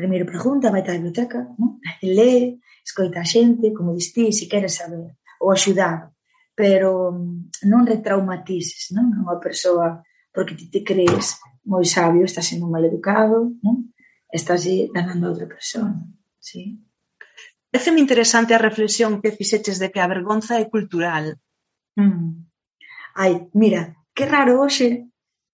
[0.00, 1.76] primeiro pregunta, vai a biblioteca, non?
[2.00, 6.08] lee, escoita a xente, como dis ti, se queres saber, ou axudar,
[6.56, 9.12] pero mm, non retraumatices non?
[9.12, 10.00] a unha persoa
[10.32, 11.36] porque ti te crees
[11.68, 13.92] moi sabio, estás sendo mal educado, non?
[14.32, 14.64] estás
[14.96, 15.92] danando a outra persoa.
[16.40, 16.80] Sí?
[17.68, 21.36] Déceme interesante a reflexión que fixeches de que a vergonza é cultural.
[22.00, 22.48] Mm.
[23.20, 25.10] Ai, mira, que raro hoxe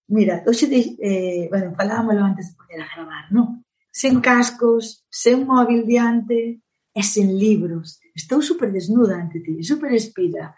[0.09, 3.66] Mira, hoxe, eh, bueno, falámoslo antes de poder a gravar, non?
[3.97, 6.61] sen cascos, sen móvil diante
[6.93, 7.99] e sen libros.
[8.13, 10.53] Estou super desnuda ante ti, super espida.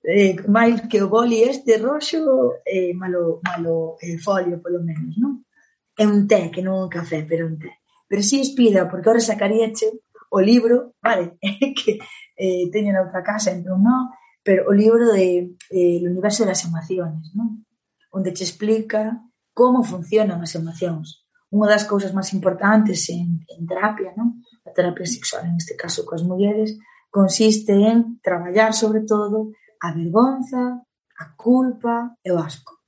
[0.00, 5.44] Eh, máis que o boli este roxo, eh, malo, malo eh, folio, polo menos, non?
[5.92, 7.68] É un té, que non un café, pero un té.
[8.08, 10.00] Pero si sí espida, porque ahora sacaríache
[10.32, 11.36] o libro, vale,
[11.76, 12.00] que
[12.40, 14.08] eh, teño na outra casa, entón non,
[14.40, 17.60] pero o libro de eh, El universo das emociones, non?
[18.08, 19.20] Onde te explica
[19.52, 21.19] como funcionan as emocións
[21.50, 24.42] unha das cousas máis importantes en, en terapia, non?
[24.62, 26.78] A terapia sexual, en este caso coas mulleres,
[27.10, 29.50] consiste en traballar sobre todo
[29.82, 30.78] a vergonza,
[31.18, 32.78] a culpa e o asco.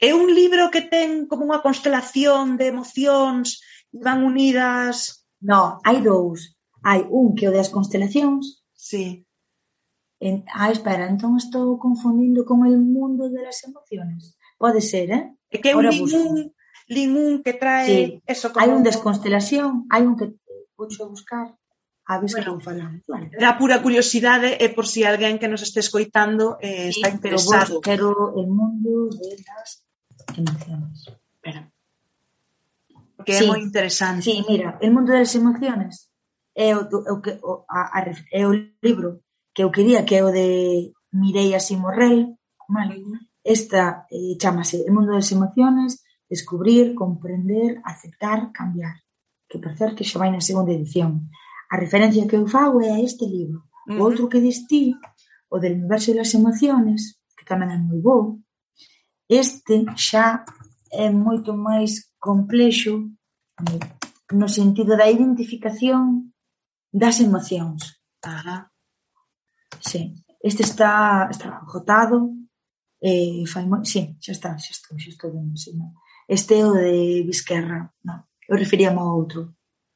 [0.00, 3.60] É un libro que ten como unha constelación de emocións
[3.92, 5.28] e van unidas?
[5.44, 6.56] No, hai dous.
[6.80, 8.64] Hai un que é o das constelacións.
[8.72, 9.28] Sí.
[10.24, 14.40] En, ah, espera, entón estou confundindo con el mundo de las emociones.
[14.56, 15.24] Pode ser, eh?
[15.52, 15.84] É que é un,
[16.86, 18.22] lin que trae sí.
[18.26, 18.60] eso como...
[18.62, 20.36] Hai un desconstelación, hai un que
[20.76, 21.54] puxo buscar
[22.06, 23.02] a ver, bueno, que falan.
[23.08, 23.30] Vale.
[23.58, 27.80] Pura curiosidade e por si alguén que nos este escoitando eh, sí, está interesado.
[27.80, 29.80] Pero vos quero el mundo de las
[30.36, 31.08] emociones.
[31.08, 31.72] Espera.
[33.24, 33.44] Que sí.
[33.44, 34.20] é moi interesante.
[34.20, 36.12] Sí, mira, el mundo das emociones
[36.52, 38.52] é o, o, que, o, a, a, é o
[38.84, 39.24] libro
[39.56, 42.36] que eu quería que é o de Mireia Simorrel,
[42.68, 43.00] vale?
[43.40, 46.03] Esta eh, chamase El mundo das emociones
[46.34, 48.96] descubrir, comprender, aceptar, cambiar.
[49.48, 51.10] Que, por certo, xa vai na segunda edición.
[51.70, 53.58] A referencia que eu fago é a este libro.
[53.86, 54.84] O outro que distí,
[55.54, 57.00] o del universo das emociones,
[57.36, 58.18] que tamén é moi bo,
[59.28, 60.26] este xa
[60.90, 62.94] é moito máis complexo
[64.40, 66.34] no sentido da identificación
[66.88, 68.00] das emocións.
[68.22, 68.70] Ajá.
[69.80, 70.14] Sí.
[70.40, 72.32] Este está, está agotado,
[73.00, 73.84] eh, fai moi...
[73.84, 75.86] Sí, xa está, xa estou, xa estou vendo, sí, no.
[76.28, 78.24] Este é o de Vizquerra, non.
[78.48, 79.52] Eu referíame ao outro,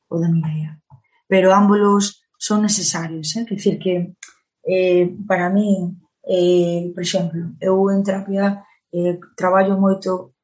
[0.09, 0.81] o da Mireia.
[1.29, 3.45] Pero ámbolos son necesarios, eh?
[3.45, 4.13] Quer dicir que
[4.65, 10.37] eh, para mí, eh, por exemplo, eu en terapia eh, traballo moito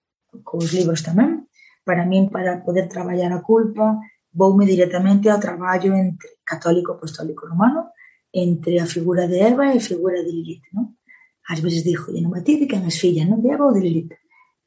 [0.42, 1.49] cos libros tamén,
[1.85, 4.01] para min, para poder traballar a culpa,
[4.33, 7.92] voume directamente ao traballo entre católico apostólico romano,
[8.33, 10.99] entre a figura de Eva e a figura de Lilith, non?
[11.44, 13.38] Ás veces dijo, non me ti de quen es filla, non?
[13.38, 14.12] De Eva ou de Lilith?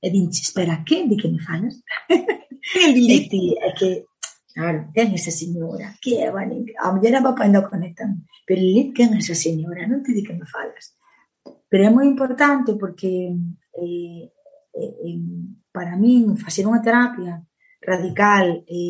[0.01, 1.07] E dinche, espera, que?
[1.07, 1.75] De que me falas?
[2.67, 4.05] Que ti, é que,
[4.53, 5.95] claro, quen esa señora?
[6.01, 8.27] Que é, vale, a muller a papá ainda conectan.
[8.45, 9.87] Pero Lilith, quen é esa señora?
[9.87, 10.93] Non te di que me falas.
[11.69, 14.23] Pero é moi importante porque eh,
[14.75, 15.19] eh, eh
[15.71, 17.37] para min facer unha terapia
[17.85, 18.81] radical e,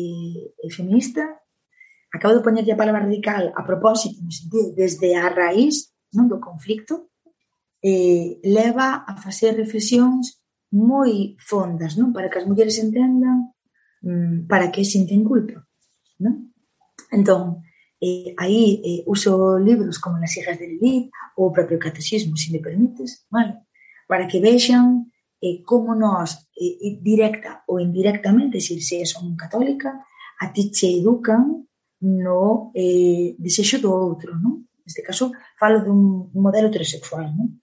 [0.56, 1.20] e feminista
[2.08, 6.40] acabo de poñerlle a palabra radical a propósito, no sentido, desde a raíz non do
[6.40, 7.12] conflicto,
[7.84, 10.37] eh, leva a facer reflexións
[10.72, 12.12] moi fondas, non?
[12.12, 13.52] Para que as mulleres entendan
[14.04, 15.64] mm, para que sinten culpa,
[16.20, 16.52] non?
[17.08, 17.64] Entón,
[18.00, 22.52] eh, aí eh, uso libros como Las hijas de Lilith ou o propio catecismo, se
[22.52, 23.64] me permites, vale?
[24.06, 25.08] Para que vexan
[25.40, 30.04] eh, como nós, eh, directa ou indirectamente, se, se son católica,
[30.40, 31.66] a ti che educan
[32.00, 34.68] no eh, desexo do outro, non?
[34.84, 37.58] Neste caso, falo dun modelo heterosexual, non?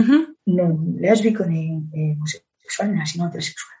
[0.00, 0.22] uh -huh.
[0.56, 0.72] nen
[1.04, 3.78] lésbico, nen eh, homosexual, nen sino heterosexual.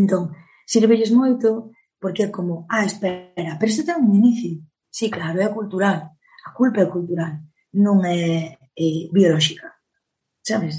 [0.00, 0.22] Entón,
[0.66, 4.64] sirvelles moito porque é como, ah, espera, pero isto ten un inicio.
[4.90, 5.98] Sí, claro, é cultural.
[6.48, 7.32] A culpa é cultural,
[7.84, 9.66] non é, é biolóxica.
[10.42, 10.74] Sabes?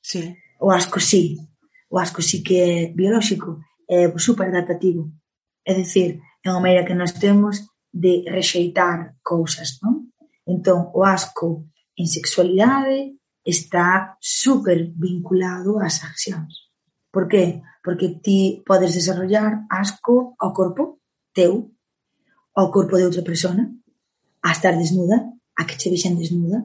[0.00, 0.34] Sí.
[0.58, 1.38] O asco sí.
[1.92, 5.12] O asco sí que é biolóxico, é super adaptativo.
[5.64, 7.60] É dicir, é unha maneira que nós temos
[7.92, 10.08] de rexeitar cousas, non?
[10.48, 16.70] Entón, o asco en sexualidade, está super vinculado ás accións.
[17.10, 17.62] Por qué?
[17.82, 21.02] Porque ti podes desarrollar asco ao corpo
[21.34, 21.74] teu,
[22.54, 23.68] ao corpo de outra persona,
[24.42, 26.64] a estar desnuda, a que che vexen desnuda,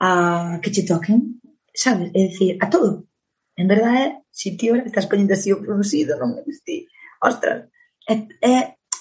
[0.00, 1.40] a que che toquen,
[1.74, 2.10] sabes?
[2.14, 3.08] É dicir, a todo.
[3.56, 6.86] En verdade, se ti ora estás poñendo así o pronuncido, non eres ti.
[7.22, 7.70] Ostras,
[8.08, 8.56] é, é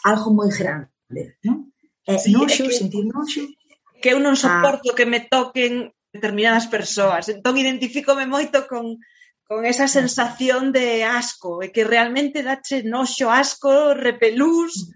[0.05, 1.73] algo moi grande, non?
[2.07, 3.41] É sí, noxo, é que, sentir noxo.
[4.01, 4.41] Que eu non ah.
[4.41, 4.95] soporto a...
[4.95, 7.27] que me toquen determinadas persoas.
[7.27, 9.01] Entón, identifícome moito con,
[9.49, 14.93] con esa sensación de asco, e que realmente dache noxo asco, repelús,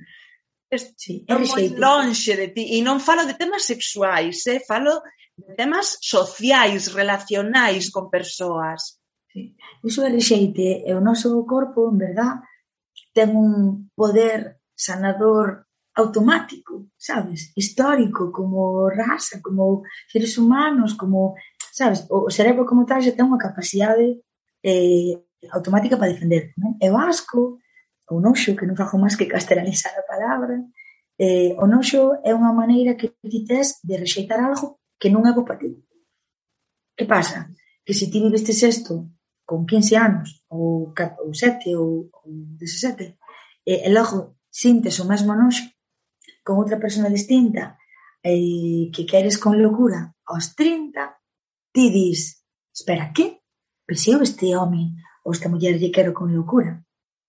[0.96, 2.64] sí, é moi lonxe de ti.
[2.78, 4.62] E non falo de temas sexuais, eh?
[4.62, 5.02] falo
[5.36, 9.02] de temas sociais, relacionais con persoas.
[9.34, 9.58] Sí.
[9.84, 12.46] Iso é rexeite, e o noso corpo, en verdad,
[13.12, 15.67] ten un poder sanador
[15.98, 17.52] automático, sabes?
[17.56, 21.36] Histórico, como raza, como seres humanos, como,
[21.74, 22.06] sabes?
[22.10, 24.22] O cerebro como tal já ten unha capacidade
[24.62, 25.18] eh,
[25.50, 26.54] automática para defender.
[26.62, 26.78] Non?
[26.78, 27.58] E vasco,
[28.14, 30.62] o noxo, que non fajo máis que castelanizar a palabra,
[31.18, 35.34] eh, o noxo é unha maneira que ti tes de rexeitar algo que non é
[35.34, 35.74] bo para ti.
[36.94, 37.50] Que pasa?
[37.82, 39.18] Que se ti vivestes isto
[39.50, 42.30] con 15 anos, ou, ou 7, ou, ou
[42.62, 43.18] 17,
[43.66, 45.66] e, eh, e logo sintes o mesmo noxo,
[46.48, 47.76] con outra persona distinta
[48.24, 50.96] e que queres con locura aos 30,
[51.76, 52.40] ti dis,
[52.72, 53.44] espera, que?
[53.84, 54.96] Pero se eu este home
[55.28, 56.80] ou esta muller lle quero con locura.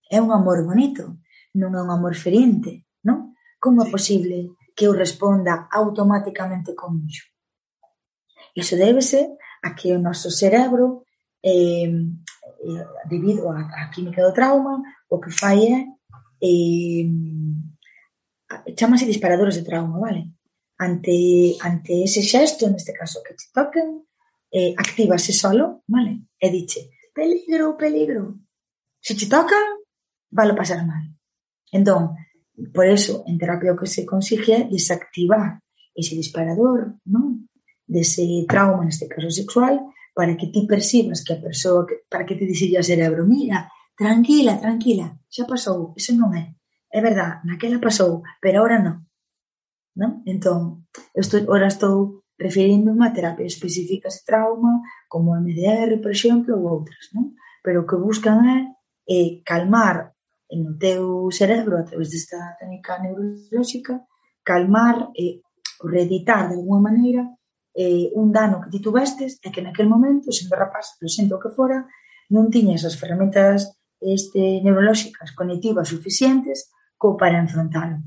[0.07, 1.19] É un amor bonito,
[1.59, 3.35] non é un amor ferente, non?
[3.59, 7.27] Como é posible que eu responda automáticamente con iso?
[8.55, 9.35] Iso débese
[9.67, 11.03] a que o noso cerebro
[11.43, 14.79] eh, eh, debido á, á química do trauma,
[15.11, 15.79] o que fai é
[16.39, 17.07] eh,
[18.77, 20.33] chamase disparadores de trauma, vale?
[20.79, 24.07] Ante, ante ese xesto, neste caso, que te toquen,
[24.51, 26.31] eh, activase solo, vale?
[26.39, 28.39] E diche, peligro, peligro.
[29.01, 29.59] Se te toca,
[30.31, 31.05] vale pasar mal.
[31.73, 32.15] Entón,
[32.73, 35.61] por eso, en terapia o que se consigue é desactivar
[35.95, 37.51] ese disparador, non?
[37.85, 42.47] Dese trauma, neste caso sexual, para que ti percibas que a persoa, para que te
[42.47, 46.58] dixilla o cerebro, mira, tranquila, tranquila, xa pasou, eso non é
[46.93, 49.05] é verdad, naquela pasou, pero ahora non.
[49.97, 50.23] non?
[50.25, 56.13] Entón, eu estou, ora estou referindo a terapia específica de trauma, como a MDR, por
[56.15, 57.11] exemplo, ou outras.
[57.13, 57.35] Non?
[57.65, 58.59] Pero o que buscan é,
[59.11, 60.15] é calmar
[60.49, 64.01] no teu cerebro, a través desta técnica neurolóxica,
[64.41, 65.43] calmar e
[65.85, 67.29] reeditar de alguma maneira
[67.77, 71.43] eh, un dano que ti tuvestes e que naquel momento, sendo rapaz, pero sendo o
[71.43, 71.85] que fora,
[72.33, 76.71] non tiñas as ferramentas este, neurolóxicas conectivas suficientes
[77.01, 78.03] co para enfrontalo.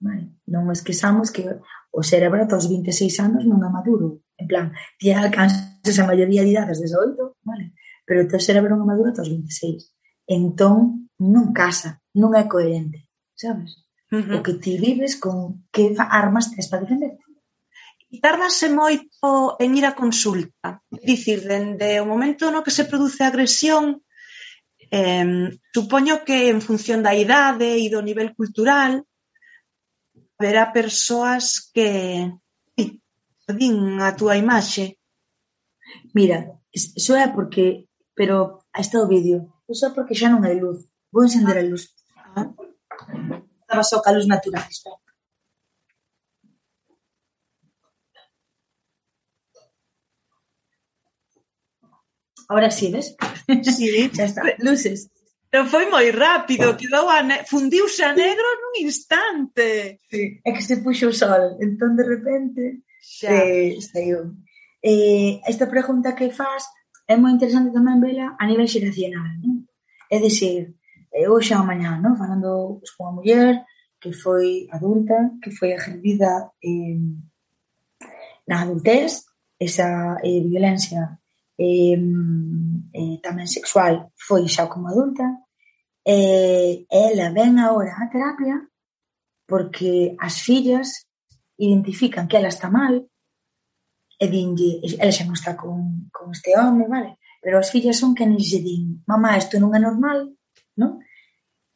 [0.00, 0.40] Vale?
[0.46, 1.44] Non esquezamos que
[1.90, 4.22] o cerebro ata os 26 anos non é maduro.
[4.38, 4.66] En plan,
[4.96, 7.76] ti alcanzas a maioría de idades desde 8, vale?
[8.06, 9.90] pero o teu cerebro non é maduro ata os 26.
[10.30, 13.82] Entón, non casa, non é coherente, sabes?
[14.14, 14.34] Uh -huh.
[14.38, 17.26] O que ti vives con que armas tes para defenderte.
[18.06, 20.78] E tardase moito en ir a consulta.
[20.94, 24.05] Dicir, dende o momento no que se produce a agresión
[24.90, 29.02] Eh, supoño que en función da idade e do nivel cultural
[30.38, 32.30] haberá persoas que
[33.54, 34.98] din a túa imaxe.
[36.14, 37.86] Mira, iso é porque,
[38.18, 40.90] pero está o vídeo, iso é porque xa non hai luz.
[41.14, 41.94] Vou encender a luz.
[42.34, 42.50] Ah.
[43.62, 45.05] Estaba só ca luz natural, espera.
[52.48, 53.16] Ahora sí, ves?
[53.62, 54.10] Sí.
[54.14, 54.42] Xa está.
[54.58, 55.10] Luces.
[55.50, 57.46] Pero foi moi rápido, quedou a ne...
[57.46, 60.02] fundiuse a negro nun instante.
[60.10, 60.42] Sí.
[60.44, 62.62] É que se puxo o sol, entón de repente
[63.00, 64.36] xa eh, saiu.
[64.82, 66.66] Eh, esta pregunta que faz
[67.06, 69.64] é moi interesante tamén vela a nivel xeracional, non?
[70.10, 70.74] É dicir,
[71.14, 72.18] eh, hoxe a mañá, non?
[72.18, 73.62] Falando pues, con a muller
[74.02, 77.00] que foi adulta, que foi agredida eh,
[78.50, 79.24] na adultez,
[79.56, 81.16] esa eh, violencia
[81.58, 81.98] eh,
[82.92, 85.24] eh, tamén sexual, foi xa como adulta,
[86.06, 88.62] e eh, ela ven agora a terapia
[89.46, 91.06] porque as fillas
[91.58, 92.94] identifican que ela está mal
[94.20, 97.18] e dinlle, ela xa non está con, con este home, vale?
[97.42, 100.34] Pero as fillas son que lle din, mamá, isto non é normal,
[100.76, 101.00] non?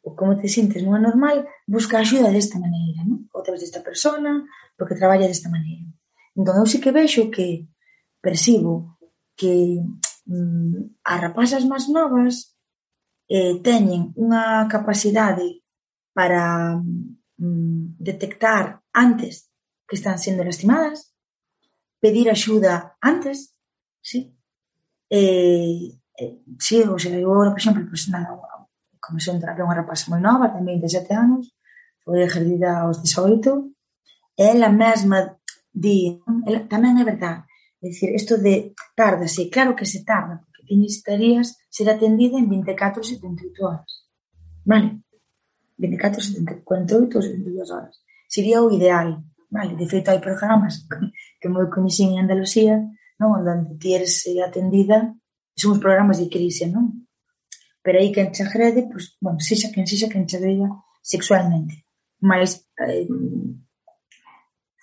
[0.01, 3.29] ou como te sintes non é normal, busca axuda desta maneira, non?
[3.33, 5.85] ou través desta persona, porque traballa desta maneira.
[6.33, 7.69] Entón, eu sí que vexo que
[8.17, 8.97] percibo
[9.35, 9.81] que
[10.25, 12.55] mm, as rapazas máis novas
[13.31, 15.63] eh, teñen unha capacidade
[16.11, 16.75] para
[17.39, 19.47] mm, detectar antes
[19.87, 21.15] que están sendo lastimadas,
[21.99, 23.55] pedir axuda antes,
[24.01, 24.35] sí?
[25.09, 28.39] Eh, eh, sí, o sea, eu agora, por exemplo, pues, nada,
[28.99, 31.51] como son unha rapaza moi nova, tamén de sete anos,
[32.03, 33.71] foi ejerdida aos 18,
[34.37, 35.35] ela mesma
[35.73, 37.43] di, ela, tamén é verdade,
[37.89, 43.03] decir, isto de tárdase, claro que se tarda, porque ti necesitarías ser atendida en 24
[43.03, 43.91] 78 horas.
[44.65, 45.01] Vale?
[45.77, 47.95] 24, 70, 48 ou 72 horas.
[48.29, 49.23] Sería o ideal.
[49.49, 49.75] Vale?
[49.75, 50.85] De feito, hai programas
[51.41, 52.77] que moi coñecín en Andalucía,
[53.19, 53.41] non?
[53.41, 55.17] onde ti eres atendida,
[55.57, 57.09] son os programas de crise, non?
[57.81, 60.69] Pero aí quen te agrede, pues, bueno, sexa quen sexa quen te agreda
[61.01, 61.83] sexualmente.
[62.21, 63.09] Mas, eh,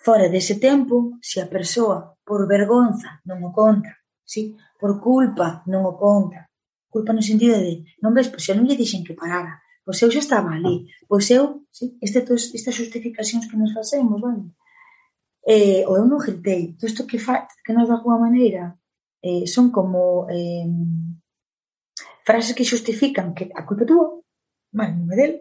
[0.03, 3.89] fora dese tempo, se a persoa por vergonza non o conta,
[4.21, 4.53] sí?
[4.77, 6.45] por culpa non o conta.
[6.85, 10.13] Culpa no sentido de, non ves, pois eu non lle dixen que parara, pois eu
[10.13, 11.97] xa estaba ali, pois eu, sí?
[11.97, 14.53] este, todas estas justificacións que nos facemos, bueno,
[15.41, 18.77] eh, ou eu non gritei, todo isto que, fa, que nos de alguma maneira
[19.25, 20.69] eh, son como eh,
[22.21, 24.21] frases que justifican que a culpa túa,
[24.77, 25.33] mal, non é del,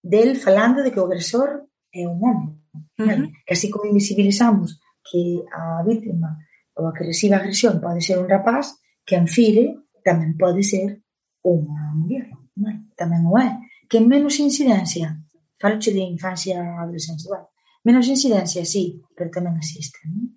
[0.00, 3.08] del falando de que o agresor é un home, uh -huh.
[3.12, 3.26] Vale?
[3.44, 6.36] que así como invisibilizamos que a vítima
[6.76, 8.76] ou a que recibe a agresión pode ser un rapaz,
[9.06, 11.00] que en fire tamén pode ser
[11.46, 12.26] unha muller,
[12.58, 12.90] vale?
[12.98, 13.48] tamén o é.
[13.86, 15.14] Que menos incidencia,
[15.62, 17.48] faloche de infancia e adolescencia, vale?
[17.86, 20.02] menos incidencia, sí, pero tamén existe.
[20.10, 20.36] Non?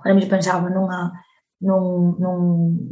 [0.00, 1.10] Ahora mesmo pensaba nunha,
[1.60, 2.40] nun, nun,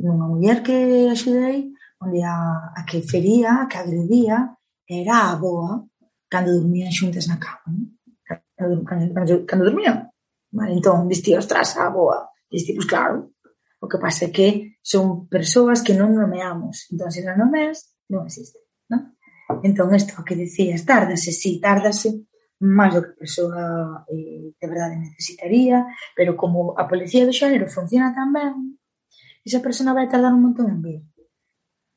[0.02, 1.70] nunha muller que axudei,
[2.02, 4.50] onde a, a que fería, a que agredía,
[4.84, 5.86] era a boa,
[6.26, 7.70] cando dormían xuntas na cama.
[7.70, 7.86] Non?
[8.26, 10.11] Cando, cando, cando, cando dormían,
[10.52, 12.28] Entón, vestíos ostras, a boa.
[12.50, 13.32] Vestíos, pois claro.
[13.80, 16.86] O que pasa é que son persoas que non nomeamos.
[16.92, 18.60] Entón, se non nomeas, non existe.
[18.92, 19.16] Non?
[19.64, 22.28] Entón, isto que decías, tárdase, sí, tárdase
[22.62, 23.62] máis do que a persoa
[24.06, 25.82] eh, de verdade necesitaría,
[26.14, 28.78] pero como a policía do xénero funciona tan ben,
[29.42, 31.02] esa persona vai tardar un montón en vir.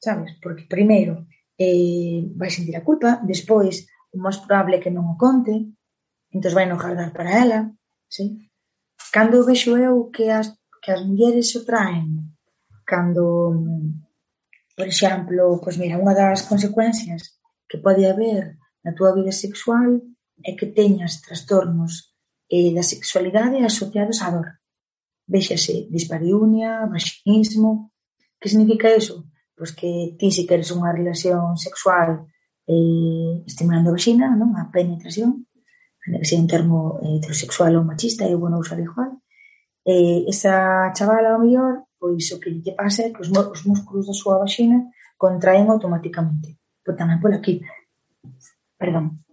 [0.01, 0.33] Sabes?
[0.41, 1.29] Porque primeiro
[1.61, 5.53] eh, vai sentir a culpa, despois o máis probable que non o conte,
[6.33, 7.69] entón vai enojar dar para ela,
[8.09, 8.49] ¿sí?
[9.11, 10.47] Cando vexo eu que as
[10.85, 12.37] que as mulleres o traen?
[12.85, 13.25] Cando,
[14.77, 19.97] por exemplo, pois mira, unha das consecuencias que pode haber na túa vida sexual
[20.45, 22.13] é que teñas trastornos
[22.53, 24.49] eh, da sexualidade asociados á dor.
[25.25, 27.89] Véxase dispariunia, vaginismo.
[28.37, 29.25] Que significa eso?
[29.57, 32.29] Pois que ti si queres unha relación sexual
[32.69, 34.53] eh, estimulando a vagina, non?
[34.53, 35.44] A penetración,
[36.05, 39.17] que sea un termo eh, heterosexual ou machista, eu non usar igual,
[39.85, 44.05] eh, esa chavala ao mellor, pois o que lle pasa é que os, os músculos
[44.05, 44.77] da súa vaxina
[45.17, 47.61] contraen automáticamente, por tamén pola aquí,
[48.77, 49.25] perdón,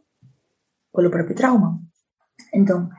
[0.89, 1.81] polo propio trauma.
[2.53, 2.93] Entón,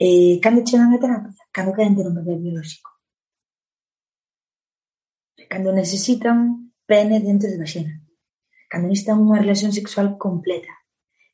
[0.00, 2.90] eh, cando chegan a terapia, cando queren ter un bebé biolóxico,
[5.48, 7.92] cando necesitan pene dentro de vaxina,
[8.72, 10.79] cando necesitan unha relación sexual completa,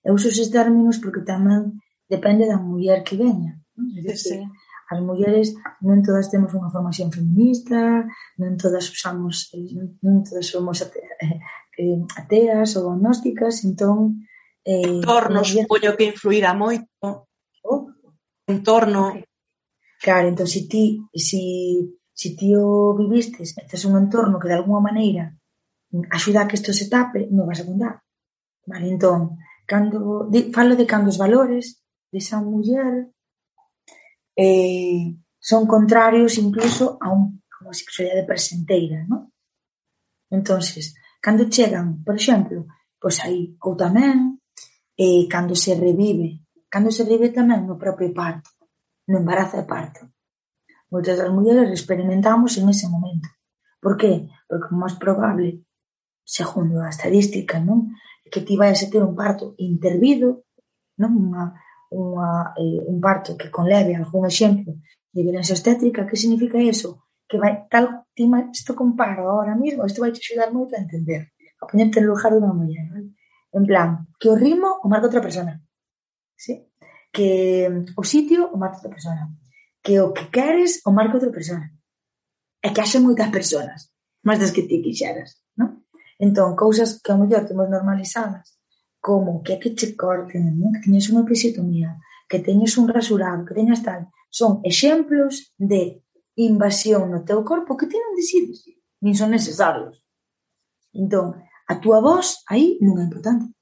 [0.07, 3.59] Eu uso esses términos porque tamén depende da muller que veña.
[3.75, 3.91] Non?
[3.99, 4.67] É dicir, sí.
[4.87, 5.51] As mulleres
[5.83, 8.07] non todas temos unha formación feminista,
[8.39, 9.75] non todas usamos, eh,
[10.07, 11.43] non todas somos eh,
[11.83, 14.23] eh, ateas ou agnósticas, entón...
[14.63, 15.67] Eh, entorno, muller...
[15.67, 16.87] poño que influirá moito.
[17.67, 17.91] Oh.
[18.47, 19.11] Entorno.
[19.99, 21.43] Claro, entón, se si ti, si,
[22.15, 25.35] si ti o vivistes, estás un entorno que de alguma maneira
[26.15, 28.07] axuda a que isto se tape, non vas a contar.
[28.71, 33.11] Vale, entón, Cando, de, falo de cando os valores desa de muller
[34.39, 35.13] eh,
[35.43, 39.27] son contrarios incluso a, un, a unha sexualidade presenteira, non?
[40.31, 42.71] entonces cando chegan, por exemplo,
[43.03, 44.39] pois aí, ou tamén,
[44.95, 48.51] eh, cando se revive, cando se revive tamén no propio parto,
[49.11, 50.07] no embarazo e parto.
[50.91, 53.27] Moitas das mulleres experimentamos en ese momento.
[53.83, 54.31] Por qué?
[54.47, 55.67] Porque o máis probable,
[56.23, 57.91] segundo a estadística, non?
[58.31, 60.47] que ti vais a ter un parto intervido,
[61.01, 61.45] non unha,
[61.93, 64.81] unha, eh, un parto que conleve algún exemplo
[65.15, 67.07] de violencia obstétrica, que significa eso?
[67.29, 71.33] Que vai, tal, ti isto comparo ahora mismo, isto vai te axudar moito a entender,
[71.61, 73.15] a ponerte no lugar dunha muller, non?
[73.57, 73.89] en plan,
[74.21, 75.63] que o ritmo o marca outra persona,
[76.37, 76.69] ¿sí?
[77.15, 77.29] que
[77.97, 79.33] o sitio o marca outra persona,
[79.81, 81.73] que o que queres o marca outra persona,
[82.61, 83.95] e que haxe moitas personas,
[84.27, 85.86] máis das que ti quixeras, non?
[86.19, 88.57] Entón, cousas que ao mellor temos normalizadas,
[89.01, 90.73] como que que che corten, non?
[90.73, 92.01] que teñes unha episiotomía,
[92.31, 96.03] que teñes un rasurado, que teñas tal, son exemplos de
[96.37, 98.65] invasión no teu corpo que ti non decides,
[99.05, 100.01] nin son necesarios.
[100.97, 101.37] Entón,
[101.69, 103.53] a túa voz aí non é importante.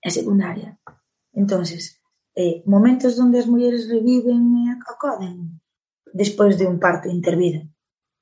[0.00, 0.80] É secundaria.
[1.36, 2.00] Entonces,
[2.34, 5.60] eh, momentos onde as mulleres reviven e acoden
[6.12, 7.60] despois de un parto intervido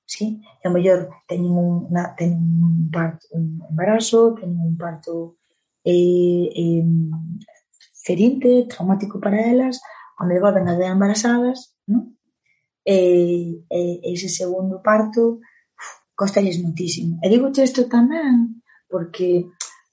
[0.08, 0.40] sí?
[0.64, 5.36] E ao mellor teñen un, na, teñen un, parto, un embarazo, teñen un parto
[5.84, 6.84] eh, eh,
[8.02, 9.84] ferinte, traumático para elas,
[10.18, 12.16] onde volven a ver embarazadas, non?
[12.88, 15.44] E, eh, e, eh, ese segundo parto
[16.16, 17.20] costalles muitísimo.
[17.22, 19.44] E digo isto tamén porque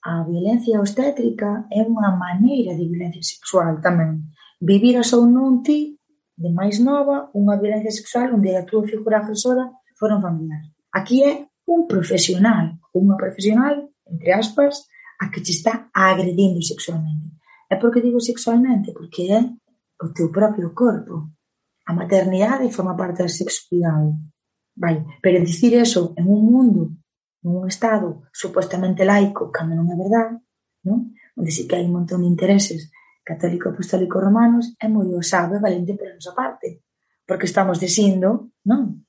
[0.07, 4.32] a violencia obstétrica é unha maneira de violencia sexual tamén.
[4.63, 5.99] Vivir a ou non ti,
[6.39, 10.71] de máis nova, unha violencia sexual onde a túa figura agresora foron familiares.
[10.91, 14.85] Aquí é un profesional, unha profesional, entre aspas,
[15.19, 17.35] a que te está agredindo sexualmente.
[17.71, 18.93] É porque digo sexualmente?
[18.93, 19.41] Porque é
[20.01, 21.31] o teu propio corpo.
[21.87, 24.13] A maternidade forma parte da sexualidade.
[24.75, 26.81] Vai, pero dicir eso en un mundo,
[27.43, 30.35] en un estado supostamente laico, cando non é verdade,
[30.83, 31.15] non?
[31.35, 32.91] onde sí que hai un montón de intereses
[33.23, 36.85] católico apostólico romanos, é moi osado e valente por a nosa parte,
[37.25, 39.04] porque estamos dicindo, non?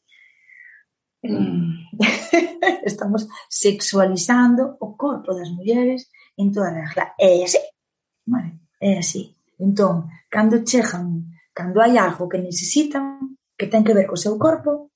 [1.22, 1.88] Mm.
[2.84, 7.14] estamos sexualizando o corpo das mulleres en toda a regla.
[7.18, 7.58] É así,
[8.26, 8.60] vale?
[8.80, 9.34] é así.
[9.58, 14.92] Entón, cando chegan, cando hai algo que necesitan, que ten que ver co seu corpo,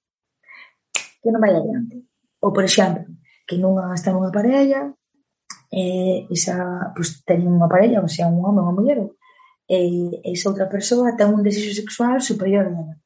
[0.93, 2.05] que non vai adiante.
[2.45, 3.09] Ou, por exemplo,
[3.49, 4.93] que nunha está nunha parella,
[5.73, 9.01] e esa, pois, ten unha parella, ou sea, un home ou unha muller,
[9.65, 12.97] e esa outra persoa ten un desexo sexual superior a ela.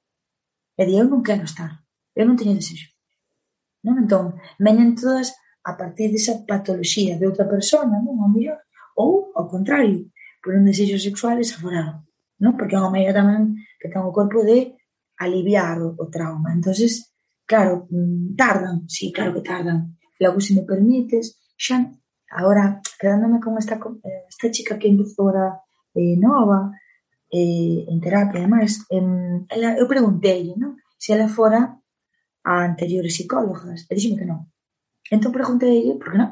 [0.75, 1.71] E di, eu non quero estar,
[2.19, 2.93] eu non teño desexo
[3.85, 4.01] Non?
[4.01, 8.16] Entón, menen todas a partir desa patoloxía de outra persona, non?
[8.20, 8.61] O mellor,
[8.97, 10.11] ou ao contrario,
[10.43, 12.05] por un desexo sexual desaforado,
[12.43, 12.53] non?
[12.57, 14.76] Porque é unha maneira tamén que ten o corpo de
[15.20, 16.53] aliviar o, o trauma.
[16.53, 17.14] entonces
[17.47, 19.97] claro, mm, tardan, sí, claro que tardan.
[20.18, 21.93] Logo, se me permites, xa,
[22.30, 25.61] agora, quedándome con esta, eh, esta chica que empezou a
[25.95, 26.72] eh, nova,
[27.30, 30.76] eh, en terapia, ademais, eh, ela, eu preguntei, non?
[30.99, 31.61] Se ela fora
[32.45, 34.47] a anteriores psicólogas e dixeme que non.
[35.11, 36.30] Entón preguntei por que non?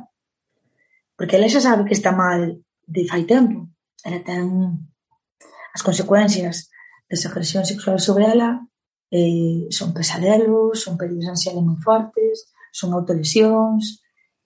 [1.16, 3.72] Porque ela xa sabe que está mal de fai tempo.
[4.04, 4.44] Ela ten
[5.72, 6.68] as consecuencias
[7.08, 8.60] desa agresión sexual sobre ela
[9.12, 14.00] eh, son pesadelos, son períodos ansiales moi fortes, son autolesións,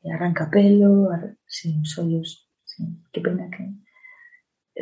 [0.06, 1.10] arranca pelo,
[1.46, 2.28] sin sí, os ollos,
[2.64, 3.64] sí, que pena que...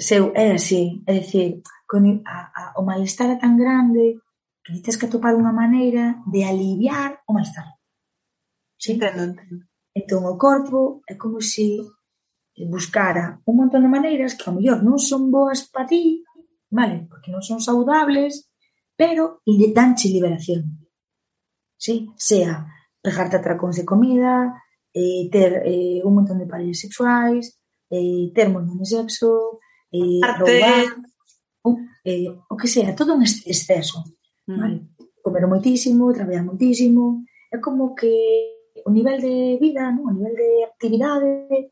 [0.00, 4.18] Seu, é así, é dicir, con a, a, o malestar é tan grande
[4.64, 7.68] que tens que atopar unha maneira de aliviar o malestar.
[8.80, 8.96] Sí?
[8.96, 9.68] Entendo, entendo.
[9.92, 11.84] Entón, o corpo é como se
[12.66, 16.24] buscara un montón de maneiras que, ao mellor, non son boas para ti,
[16.72, 18.50] vale, porque non son saudables,
[18.96, 20.88] pero lle danche liberación.
[21.76, 22.08] Sí?
[22.16, 22.64] Sea
[23.04, 27.60] pegarte atracóns de comida, eh, ter eh, un montón de paredes sexuais,
[27.92, 29.60] eh, ter un montón de sexo,
[29.92, 30.40] eh, Arte.
[30.40, 30.88] roubar,
[32.04, 34.02] eh, o que sea, todo un exceso.
[34.48, 34.58] Mm.
[34.60, 34.78] Vale?
[35.22, 37.24] Comer moitísimo, traballar moitísimo.
[37.50, 38.12] É como que
[38.84, 40.10] o nivel de vida, non?
[40.10, 41.70] o nivel de actividade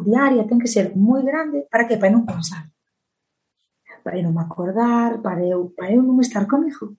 [0.00, 2.64] diaria ten que ser moi grande para que para non pensar.
[4.04, 6.96] Para eu non me acordar, para eu, para eu non estar comigo.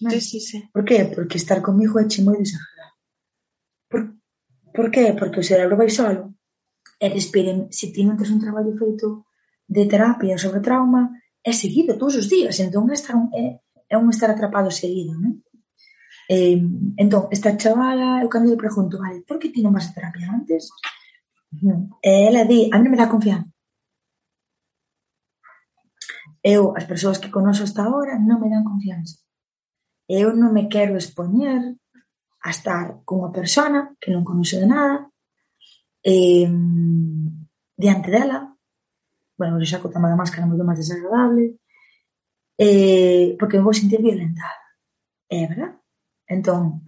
[0.00, 0.18] Vale?
[0.18, 0.58] Sí, sí, sí.
[0.72, 1.04] Por que?
[1.12, 2.98] Porque estar comigo é che moi desagradable.
[3.90, 4.00] Por,
[4.74, 5.12] por que?
[5.14, 6.32] Porque o cerebro vai solo
[7.02, 9.26] e despiden, se ti non tes un traballo feito
[9.66, 11.10] de terapia sobre trauma,
[11.42, 13.58] é seguido todos os días, entón é estar un, é,
[13.92, 15.44] é un estar atrapado seguido, non?
[16.32, 16.56] Eh,
[16.96, 20.32] entón, esta chavala, eu cando lle pregunto, vale, por que ti non vas a terapia
[20.32, 20.72] antes?
[22.00, 23.52] E ela di, a mí me dá confianza.
[26.42, 29.20] Eu, as persoas que conoxo hasta agora, non me dan confianza.
[30.08, 31.60] Eu non me quero expoñer
[32.40, 35.12] a estar con unha persona que non conoce de nada,
[36.02, 36.48] eh,
[37.76, 38.56] diante dela,
[39.38, 41.61] bueno, xa co o tema da máscara moito máis desagradable,
[42.62, 44.62] eh, porque me vou sentir violentada.
[45.28, 45.72] É verdad?
[46.28, 46.86] Entón,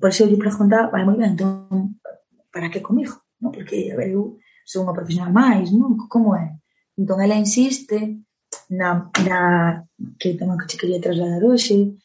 [0.00, 1.96] por iso eu lle preguntaba, vale, moi ben, entón,
[2.52, 3.14] para que comigo?
[3.40, 3.48] No?
[3.54, 4.36] Porque, a ver, eu
[4.68, 5.96] son unha profesional máis, non?
[6.12, 6.60] Como é?
[6.98, 8.20] Entón, ela insiste
[8.68, 9.40] na, na
[10.20, 11.96] que tamén que che quería trasladar hoxe,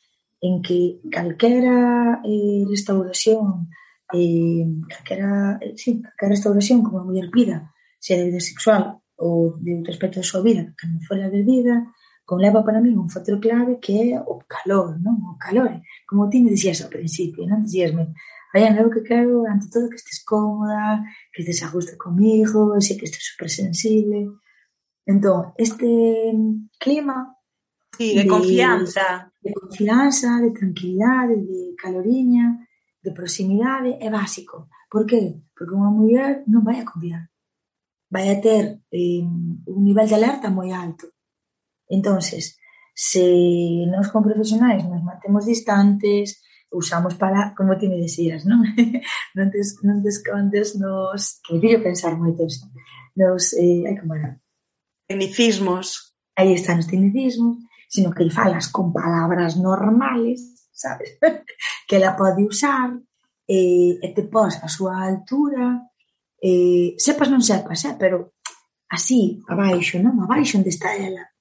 [0.44, 3.68] en que calquera eh, restauración
[4.14, 9.56] eh, calquera, eh, sí, calquera restauración como a muller pida, se de vida sexual ou
[9.60, 11.76] de outro aspecto da súa vida que non fora de vida,
[12.26, 15.20] conleva para min un factor clave que é o calor, non?
[15.32, 15.82] O calor.
[16.08, 17.64] Como ti me dixías ao principio, non?
[17.64, 18.16] Dixíasme,
[18.54, 21.04] Ryan, eu que quero, ante todo, que estés cómoda,
[21.34, 24.30] que estés a gusto comigo, sei que estés super sensible.
[25.06, 25.90] Entón, este
[26.80, 27.36] clima
[27.98, 32.68] sí, de, de confianza, de confianza, de tranquilidade, de caloriña,
[33.04, 34.70] de proximidade é básico.
[34.88, 35.44] Por que?
[35.52, 37.28] Porque unha muller non vai a confiar.
[38.08, 39.26] Vai a ter eh,
[39.68, 41.13] un nivel de alerta moi alto
[41.88, 42.58] Entonces,
[42.94, 46.42] se nós como profesionais nos mantemos distantes,
[46.74, 48.66] usamos para, como ti me decías, non?
[49.38, 51.40] non, te, non te escondes, nos...
[51.46, 52.68] Que me pensar moito isto.
[53.16, 54.38] Nos, eh, ai, como era?
[55.08, 56.14] Tecnicismos.
[56.34, 61.18] Aí están os tecnicismos, sino que falas con palabras normales, sabes?
[61.88, 62.90] que la pode usar,
[63.48, 65.86] eh, e te pos a súa altura,
[66.42, 68.34] eh, sepas non sepas, eh, pero
[68.90, 70.18] así, abaixo, non?
[70.26, 71.33] Abaixo onde está ela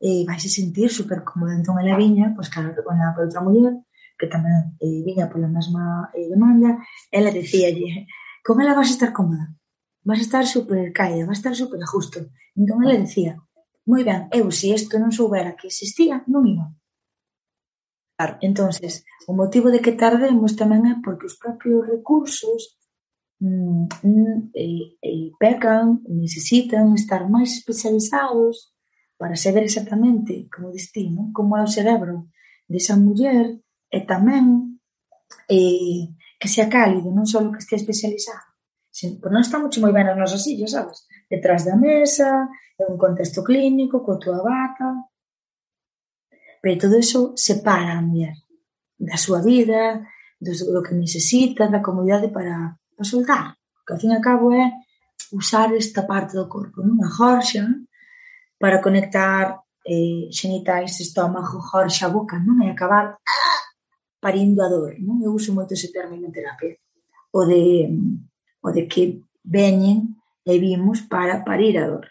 [0.00, 1.54] eh, a sentir super cómoda.
[1.54, 3.74] Entón, ela viña, pois, claro, que con a outra muller,
[4.18, 8.06] que tamén eh, viña pola mesma eh, demanda, ela dicíalle,
[8.42, 9.54] con ela vas a estar cómoda,
[10.02, 12.18] vas a estar super caída, vas estar super justo.
[12.58, 13.38] Entón, ela dicía,
[13.86, 16.66] moi ben, eu, se isto non soubera que existía, non iba.
[18.18, 22.74] Claro, entonces, o motivo de que tardemos tamén é porque os propios recursos
[23.38, 28.74] mm, mm, eh, eh, pecan, necesitan estar máis especializados
[29.18, 32.30] para saber exactamente, como distí, como é o cerebro
[32.70, 33.58] desa muller
[33.90, 34.78] e tamén
[35.50, 38.48] eh, que sea cálido, non só que estea especializado.
[39.20, 41.04] Pois non está moito moi ben nos nosos sillos, sabes?
[41.26, 42.46] Detrás da mesa,
[42.78, 45.10] en un contexto clínico, coa tua vaca.
[46.62, 48.38] Pero todo eso separa a muller
[48.98, 50.02] da súa vida,
[50.40, 53.44] do, do que necesita, da comunidade para, para soltar.
[53.86, 54.66] Que ao fin e ao cabo é
[55.32, 56.98] usar esta parte do corpo, non?
[57.02, 57.66] A jorxa
[58.58, 62.60] para conectar eh, xenitais, estómago, jorxa, boca, non?
[62.66, 63.16] E acabar
[64.20, 65.22] parindo a dor, non?
[65.22, 66.76] Eu uso moito ese término en terapia.
[67.32, 67.88] O de,
[68.60, 72.06] o de que veñen e vimos para parir a dor.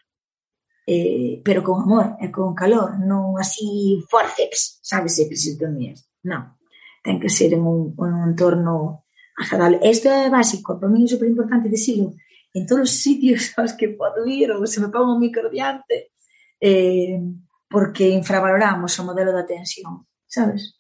[0.88, 6.08] Eh, pero con amor e con calor, non así forceps, sabes, episiotomías.
[6.24, 6.56] Non,
[7.04, 9.04] ten que ser en un, un entorno
[9.36, 9.84] agradable.
[9.84, 12.16] Isto é básico, para mí é super importante decirlo
[12.58, 16.16] en todos os sitios aos que podo ir ou se me pongo un micro diante
[16.60, 17.20] eh,
[17.70, 20.80] porque infravaloramos o modelo da tensión, sabes?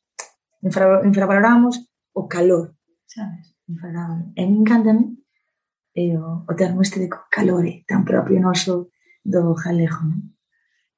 [0.63, 2.75] Infra, infravaloramos o calor,
[3.05, 3.55] sabes?
[3.67, 4.33] Infravaloramos.
[4.35, 4.91] E me encanta
[5.93, 8.89] eh, o, o termo este de calore tan propio noso
[9.21, 10.33] do galego, non?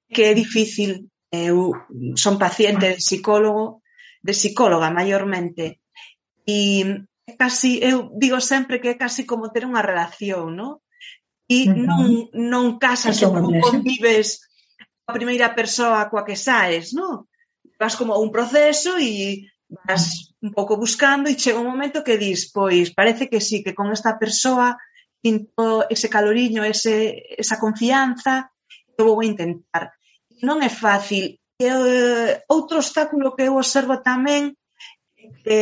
[0.09, 1.73] Que é difícil, eu
[2.17, 3.85] son paciente de psicólogo,
[4.21, 5.81] de psicóloga maiormente,
[6.45, 7.05] e
[7.37, 10.81] casi, eu digo sempre que é casi como ter unha relación, non?
[11.49, 14.48] E non, non casas ou non convives
[15.11, 17.27] primeira persoa coa que saes, non?
[17.79, 22.49] Vas como un proceso e vas un pouco buscando e chega un momento que dis,
[22.51, 24.77] pois parece que sí, que con esta persoa
[25.21, 28.51] sinto ese caloriño, ese, esa confianza,
[28.97, 29.91] eu vou intentar.
[30.43, 31.35] Non é fácil.
[31.59, 34.55] E, eh, outro obstáculo que eu observo tamén
[35.19, 35.59] é que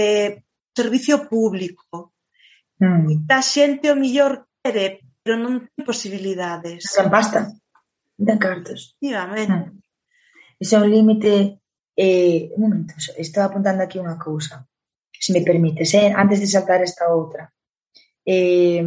[0.78, 2.14] servicio público.
[2.78, 3.10] Mm.
[3.10, 6.94] Moita xente o millor quere, pero non ten posibilidades.
[7.02, 7.50] Non basta.
[8.18, 8.98] De cartos.
[9.00, 9.72] Efectivamente.
[9.72, 9.82] Hm.
[10.60, 11.62] Ese é un límite...
[12.00, 14.62] Eh, un momento, estou apuntando aquí unha cousa,
[15.10, 16.14] se me permites, eh?
[16.14, 17.50] antes de saltar esta outra.
[18.22, 18.86] Eh,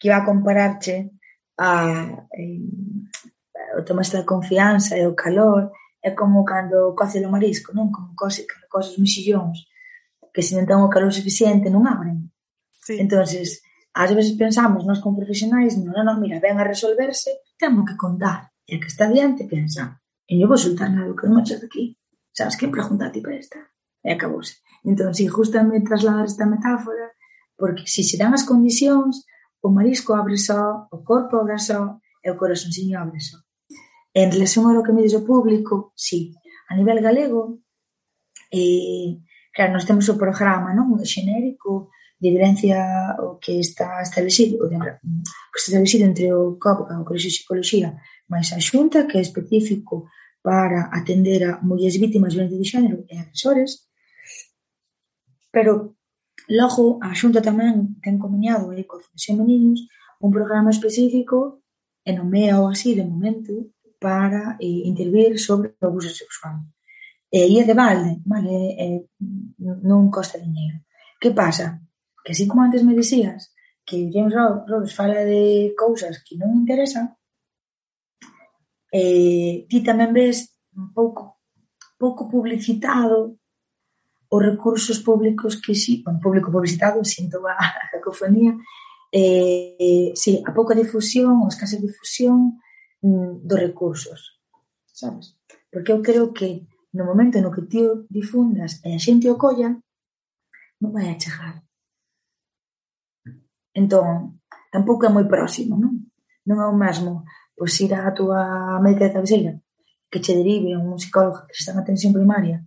[0.00, 1.12] que iba a compararche
[1.60, 5.68] a, eh, o tema da confianza e o calor
[6.00, 7.92] é como cando coce o marisco, non?
[7.92, 9.68] Como coce, cando os mexillóns,
[10.32, 12.32] que se non ten o calor suficiente non abren.
[12.80, 12.96] Sí.
[12.96, 13.60] entonces
[13.94, 18.50] ás veces pensamos nós como profesionais, non, non, mira, ven a resolverse, temos que contar.
[18.66, 19.98] E a que está diante pensa,
[20.30, 21.98] e eu vou soltar nada que non me de aquí.
[22.30, 23.58] Sabes que pregunta a ti para esta?
[24.06, 24.62] E acabouse.
[24.86, 27.10] Entón, si justamente trasladar esta metáfora,
[27.58, 29.26] porque se se dan as condicións,
[29.60, 33.42] o marisco abre só, o corpo abre só, e o corazonzinho abre só.
[34.14, 36.30] En relación ao que me dixo o público, sí.
[36.70, 37.58] A nivel galego,
[38.54, 39.18] eh,
[39.50, 40.94] claro, nós temos o programa non?
[41.02, 41.90] xenérico
[42.20, 47.30] de violencia o que está establecido, o que está establecido entre o COPCA, o Colexio
[47.30, 47.88] de Psicología,
[48.28, 50.06] máis a Xunta, que é específico
[50.42, 53.88] para atender a mulleres vítimas de violencia de género e agresores,
[55.50, 55.96] pero
[56.48, 59.80] logo a Xunta tamén ten comuñado e co Fundación Meninos
[60.20, 61.64] un programa específico
[62.04, 66.64] e nomea o así de momento para eh, intervir sobre o abuso sexual.
[67.32, 68.56] E aí é de balde, vale?
[68.76, 68.86] E,
[69.60, 70.82] non costa dinheiro.
[71.20, 71.80] Que pasa?
[72.24, 73.54] que así como antes me dicías
[73.84, 77.16] que James Rhodes fala de cousas que non interesan,
[78.92, 81.40] eh, ti tamén ves un pouco
[82.00, 83.36] pouco publicitado
[84.30, 87.58] os recursos públicos que si, bueno, público publicitado, sinto a
[87.92, 88.56] cacofonía,
[89.12, 92.62] eh, eh, a pouca difusión, a escasa difusión
[93.02, 94.40] mm, dos recursos,
[94.86, 95.36] sabes?
[95.70, 96.64] Porque eu creo que
[96.94, 99.74] no momento no que ti difundas e a xente o colla,
[100.80, 101.58] non vai a chegar.
[103.80, 104.08] Entón,
[104.74, 105.92] tampouco é moi próximo, non?
[106.48, 107.12] Non é o mesmo
[107.60, 108.40] pois ir á túa
[108.84, 109.52] médica de cabeceira
[110.10, 112.58] que che derive un psicólogo que está na atención primaria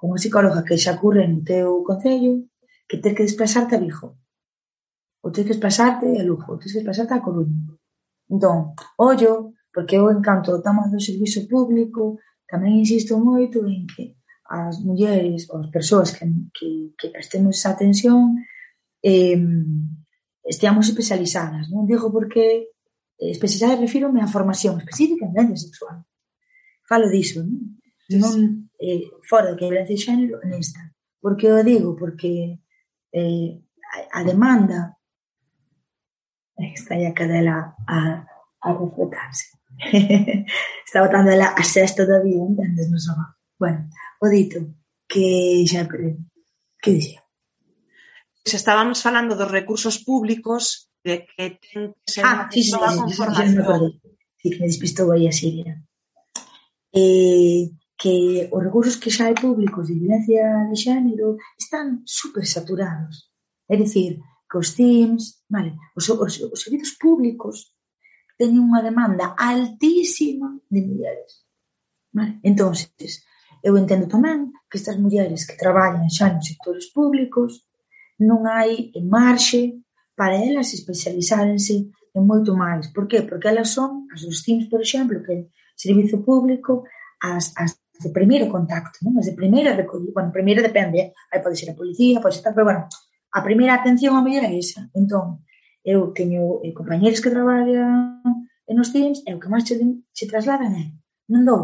[0.00, 2.48] ou unha psicóloga que xa curre no teu concello
[2.88, 4.08] que ter que desplazarte a Vigo
[5.22, 7.60] ou ter que desplazarte a Lugo ou ter que desplazarte a Coruña
[8.32, 9.32] entón, ollo
[9.68, 12.16] porque eu encanto o tema do servizo público
[12.48, 14.16] tamén insisto moito en que
[14.48, 16.24] as mulleres ou as persoas que,
[16.56, 18.40] que, que prestemos atención
[19.04, 19.36] eh,
[20.48, 22.72] esteamos especializadas non digo porque
[23.20, 26.02] eh, especializada refírome a formación específica en violencia sexual.
[26.88, 27.76] Falo diso, non?
[28.08, 28.34] non
[28.80, 30.80] eh, fora que a violencia de xénero nesta.
[31.20, 31.92] Por que o digo?
[31.92, 32.64] Porque
[33.12, 33.50] eh,
[34.16, 34.96] a, demanda
[36.56, 38.24] está aí a cadela a,
[38.64, 39.58] a refletarse.
[40.86, 43.36] está botando ela a sexta da vida, entendes, no sofá.
[43.58, 43.90] Bueno,
[44.22, 44.58] o dito,
[45.04, 45.84] que xa
[46.80, 47.27] que dixía?
[48.44, 53.10] se estábamos falando dos recursos públicos de que ten que ser ah, sí, sí, con
[53.12, 54.00] formación.
[54.38, 55.74] Sí, que me despistou aí a Siria.
[56.92, 63.34] Eh, que os recursos que xa hai públicos de violencia de xénero están super saturados.
[63.66, 67.74] É dicir, que os CIMS, vale, os, os, os servizos públicos
[68.38, 71.44] teñen unha demanda altísima de mulleres.
[72.14, 72.38] Vale?
[72.46, 73.26] Entonces,
[73.66, 77.67] eu entendo tamén que estas mulleres que traballan xa nos sectores públicos
[78.18, 79.82] non hai marxe
[80.18, 82.90] para elas especializárense en moito máis.
[82.90, 83.22] Por que?
[83.22, 86.82] Porque elas son as dos CIMs, por exemplo, que servizo público,
[87.22, 89.18] as, as de primeiro contacto, non?
[89.18, 91.08] As de primeira recollida, bueno, primeira depende, eh?
[91.30, 92.82] aí pode ser a policía, pode ser tal, pero bueno,
[93.34, 94.86] a primeira atención a mellor é esa.
[94.94, 95.46] Entón,
[95.86, 98.22] eu teño eh, compañeros que traballan
[98.68, 99.74] nos CIMs, e o que máis se,
[100.12, 100.86] se trasladan é,
[101.32, 101.62] non dou,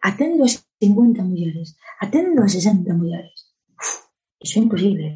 [0.00, 3.52] atendo a 50 mulleres, atendo a 60 mulleres.
[3.76, 4.08] Uf,
[4.40, 5.06] iso é imposible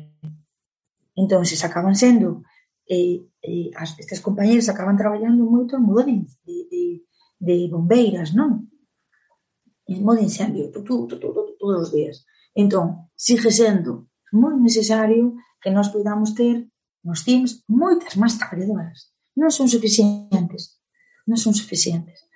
[1.16, 2.44] entonces acaban sendo
[2.86, 6.84] eh, eh, as, estas compañeras acaban traballando moito en módense de, de,
[7.42, 8.70] de bombeiras, non?
[9.90, 12.22] E módense incendio, medio, tú, tú, tú, todos os días.
[12.54, 16.68] Entón, sigue sendo moi necesario que nós podamos ter
[17.02, 19.10] nos teams moitas máis traballadoras.
[19.38, 20.78] Non son suficientes.
[21.26, 22.26] Non son suficientes.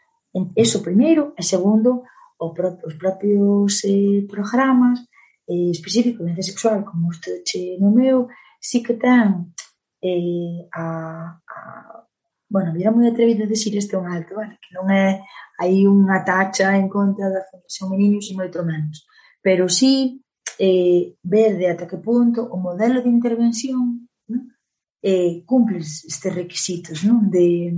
[0.54, 2.06] Eso primeiro, e segundo,
[2.38, 5.02] o pro, os propios eh, programas
[5.50, 8.30] eh, específicos de sexual, como usted che no meu,
[8.60, 9.54] sí que ten
[10.02, 12.06] eh, a, a
[12.50, 15.22] bueno, era moi atrevido decir este un alto, vale, que non é
[15.60, 19.06] hai unha tacha en contra da Fundación Meniños e moito menos,
[19.38, 20.18] pero sí
[20.58, 24.42] eh, ver de ata que punto o modelo de intervención non?
[25.00, 27.30] Eh, cumpre estes requisitos non?
[27.30, 27.72] De,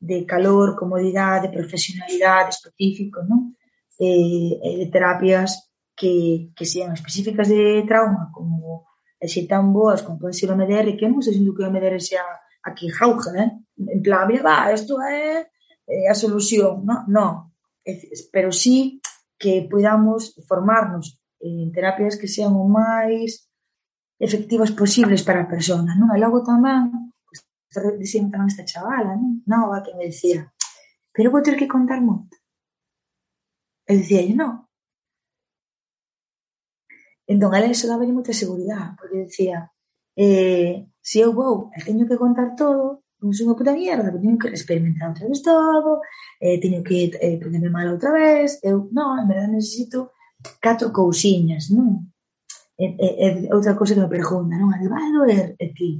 [0.00, 3.52] de calor, comodidade, profesionalidade específico non?
[3.98, 5.66] Eh, de terapias
[5.98, 8.86] que, que sean específicas de trauma como
[9.20, 12.00] e se tan boas pode ser o MDR, que non sei se que o MDR
[12.00, 12.24] sea
[12.62, 13.50] aquí jauja, eh?
[13.76, 15.46] en plan, mira, va, isto é,
[15.86, 17.52] é a solución, no, no,
[18.32, 19.00] pero sí
[19.38, 23.46] que podamos formarnos en terapias que sean o máis
[24.18, 26.08] efectivas posibles para a persona, non?
[26.10, 27.44] E logo tamén, pues,
[28.00, 29.44] dicen tamén esta chavala, non?
[29.44, 30.48] Nova, que me decía,
[31.12, 32.34] pero vou ter que contar moito.
[33.86, 34.65] E dicía, non,
[37.26, 39.70] Entón, ela eso daba moita seguridade, porque decía,
[40.14, 44.22] eh, se eu vou e teño que contar todo, non son unha puta mierda, porque
[44.22, 45.90] teño que experimentar outra vez todo,
[46.38, 50.14] eh, teño que eh, ponerme mal outra vez, eu, non, en verdade necesito
[50.62, 52.14] catro cousiñas, non?
[52.78, 54.70] E, e, e outra cousa que me pregunta, non?
[54.70, 55.98] A de vai doer e ti,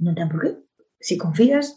[0.00, 0.56] non ten por qué,
[0.96, 1.76] se confías,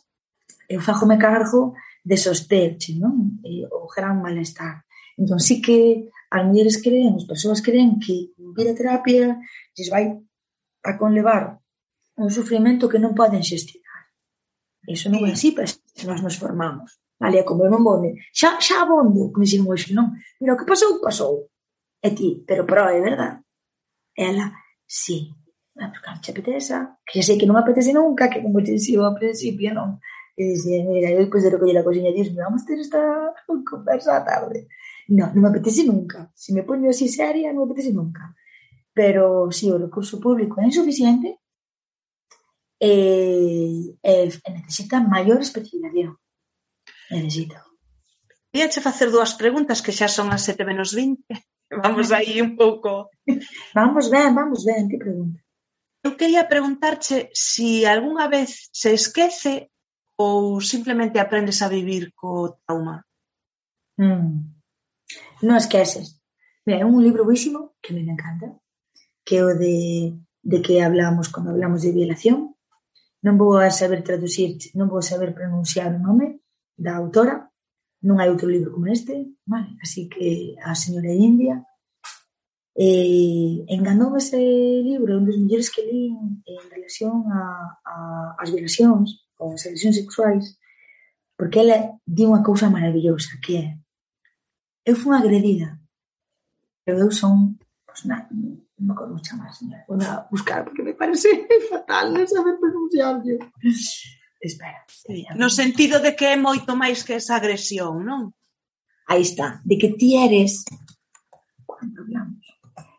[0.71, 3.43] eu fagome cargo de sosterche, non?
[3.43, 4.87] E, o gran malestar.
[5.19, 9.37] Entón, sí que as mulleres creen, as persoas creen que vir a terapia
[9.75, 10.05] lles vai
[10.83, 11.59] a conlevar
[12.17, 14.01] un sufrimento que non poden xestionar.
[14.87, 15.67] Eso non é así, pero
[16.07, 17.01] nós nos formamos.
[17.19, 20.19] Vale, como eu non bone, xa, xa abondo, como dixen hoxe, non?
[20.39, 21.47] Mira, o que pasou, pasou.
[22.03, 23.41] E ti, pero pero é verdad.
[24.15, 24.51] Ela,
[24.85, 25.31] sí,
[25.79, 28.75] ah, porque non te apeteza, que xa sei que non apetece nunca, que como te
[28.75, 29.99] dixo ao principio, non?
[30.35, 33.01] E dixen, mira, eu depois de recoller a cociña, dixen, vamos ter esta
[33.47, 34.67] conversa a tarde.
[35.07, 36.31] No, non me apetece nunca.
[36.33, 38.33] Se me poño así seria, non me apetece nunca.
[38.93, 41.39] Pero si sí, o recurso público é insuficiente
[42.79, 46.17] eh, eh, necesita maior especialización.
[47.09, 47.55] Necesito.
[48.51, 51.21] che facer dúas preguntas que xa son as 7 menos 20.
[51.83, 53.09] Vamos aí un pouco.
[53.73, 55.41] vamos ben, vamos ben, que pregunta.
[56.05, 59.73] Eu quería preguntarche se si algunha vez se esquece
[60.15, 63.03] ou simplemente aprendes a vivir co trauma.
[63.97, 64.54] Mm
[65.41, 66.21] non esqueces.
[66.65, 68.55] Mira, é un libro buísimo que me encanta,
[69.25, 72.55] que é o de, de que hablamos cando hablamos de violación.
[73.25, 76.45] Non vou a saber traducir, non vou a saber pronunciar o nome
[76.77, 77.49] da autora,
[78.05, 79.73] non hai outro libro como este, vale?
[79.81, 81.65] así que a señora India
[82.75, 84.37] eh, enganou ese
[84.83, 86.13] libro, un dos mellores que li
[86.45, 87.41] en relación a,
[87.81, 87.95] a,
[88.37, 90.45] as violacións ou as agresións sexuais,
[91.39, 93.65] porque ela di unha cousa maravillosa, que é
[94.85, 95.81] Eu fun agredida,
[96.85, 98.29] pero eu son pues, na,
[98.77, 99.85] no como chamar señora.
[99.89, 103.41] Vou a buscar porque me parece fatal non saber pronunciarlo.
[104.37, 104.85] Espera.
[105.33, 108.29] No sentido de que é moito máis que esa agresión, non?
[109.09, 110.69] Aí está, de que ti eres
[111.65, 112.45] cando hablamos,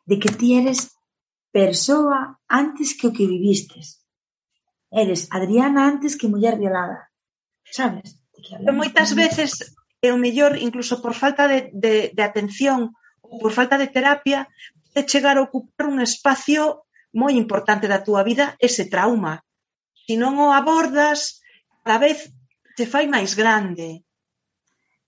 [0.06, 0.90] de que ti eres
[1.54, 4.02] persoa antes que o que vivistes.
[4.90, 7.10] Eres Adriana antes que muller violada.
[7.62, 8.18] Sabes?
[8.72, 12.92] moitas veces e o mellor, incluso por falta de, de, de atención
[13.22, 14.46] ou por falta de terapia,
[14.94, 16.86] de chegar a ocupar un espacio
[17.16, 19.40] moi importante da túa vida ese trauma.
[20.06, 21.40] Se non o abordas,
[21.82, 22.28] cada vez
[22.76, 24.04] te fai máis grande.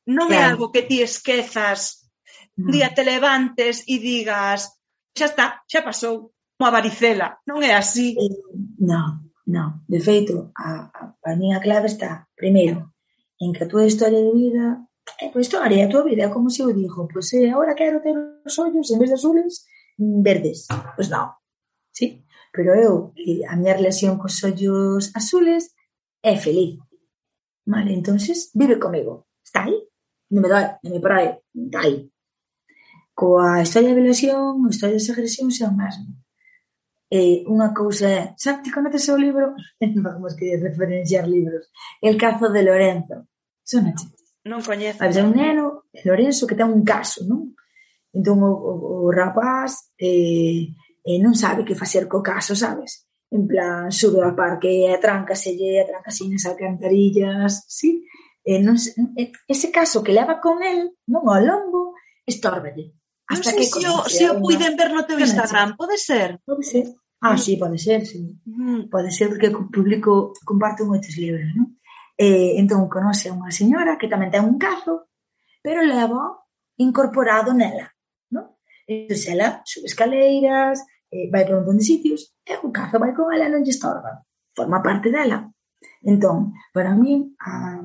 [0.08, 0.40] Non claro.
[0.40, 2.08] é algo que ti esquezas,
[2.56, 2.72] un mm.
[2.72, 4.72] día te levantes e digas,
[5.12, 8.16] xa está, xa pasou, como a varicela, non é así.
[8.16, 8.40] Eh,
[8.80, 12.96] non, non, de feito, a, a, a miña clave está, primeiro,
[13.40, 14.64] en que a túa historia de vida
[15.20, 17.74] é a túa historia, a túa vida, como se eu digo, pois pues, eh, agora
[17.74, 18.14] quero ter
[18.44, 18.58] os
[18.90, 19.64] en vez de azules,
[19.98, 20.66] verdes.
[20.68, 21.32] Pois pues non,
[21.92, 22.24] sí?
[22.52, 25.74] Pero eu, eh, a miña relación cos ollos azules
[26.22, 26.78] é feliz.
[27.66, 29.28] Vale, entonces vive comigo.
[29.44, 29.76] Está aí.
[30.30, 31.28] Non me dói, non me aí.
[31.54, 31.96] Está aí.
[33.14, 36.27] Coa historia de violación, a historia de agresión, é o.
[37.08, 39.56] eh, unha cousa é, xa ti conoces o libro?
[40.04, 41.72] Vamos que referenciar libros.
[42.00, 43.28] El caso de Lorenzo.
[43.64, 44.12] Sonache?
[44.44, 45.00] Non coñezo.
[45.00, 47.52] Había un neno, Lorenzo, que ten un caso, non?
[48.12, 48.72] Entón o, o,
[49.04, 50.72] o rapaz eh,
[51.04, 53.08] eh, non sabe que facer co caso, sabes?
[53.28, 58.04] En plan, sube ao parque, atráncaselle, sin nas alcantarillas, sí?
[58.44, 58.76] Eh, non,
[59.44, 61.92] ese caso que leva con el, non ao lombo,
[62.24, 62.96] estórbelle.
[63.28, 66.40] Hasta non sei se o, se o puiden ver no teu Instagram, pode ser?
[66.48, 66.88] Pode ser.
[67.20, 68.40] Ah, sí, pode ser, sí.
[68.46, 68.88] Mm.
[68.88, 71.76] Pode ser porque publico, comparte moitos libros, non?
[72.16, 75.12] Eh, entón, conoce unha señora que tamén ten un cazo,
[75.60, 76.40] pero leva
[76.80, 77.92] incorporado nela,
[78.32, 78.56] non?
[78.88, 80.80] Entón, ela sube escaleiras,
[81.12, 83.76] eh, vai por un montón de sitios, e o cazo vai con ela non lle
[83.76, 84.24] estorba,
[84.56, 85.52] forma parte dela.
[86.00, 87.82] Entón, para mí, a,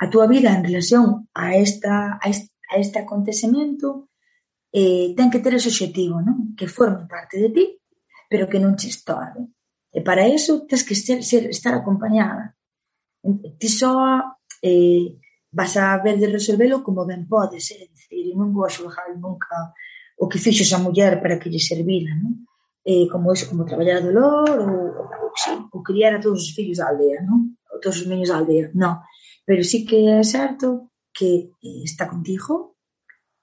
[0.00, 4.08] a túa vida en relación a, esta, a este, a este acontecemento
[4.72, 6.56] eh, ten que ter ese objetivo, non?
[6.56, 7.64] que forme parte de ti,
[8.28, 9.52] pero que non te estorbe.
[9.92, 12.56] E para iso tens que ser, ser, estar acompañada.
[13.60, 13.92] Ti só
[14.64, 15.20] eh,
[15.52, 17.84] vas a ver de resolvelo como ben podes, eh?
[17.84, 19.76] é dicir, non vou a xulgar nunca
[20.16, 22.48] o que fixo esa muller para que lle servira, non?
[22.82, 24.80] Eh, como iso, como traballar a dolor ou,
[25.28, 27.52] ou, sí, ou criar a todos os fillos da aldea, non?
[27.68, 29.04] Ou todos os niños da aldea, non.
[29.44, 32.71] Pero sí que é certo que eh, está contigo,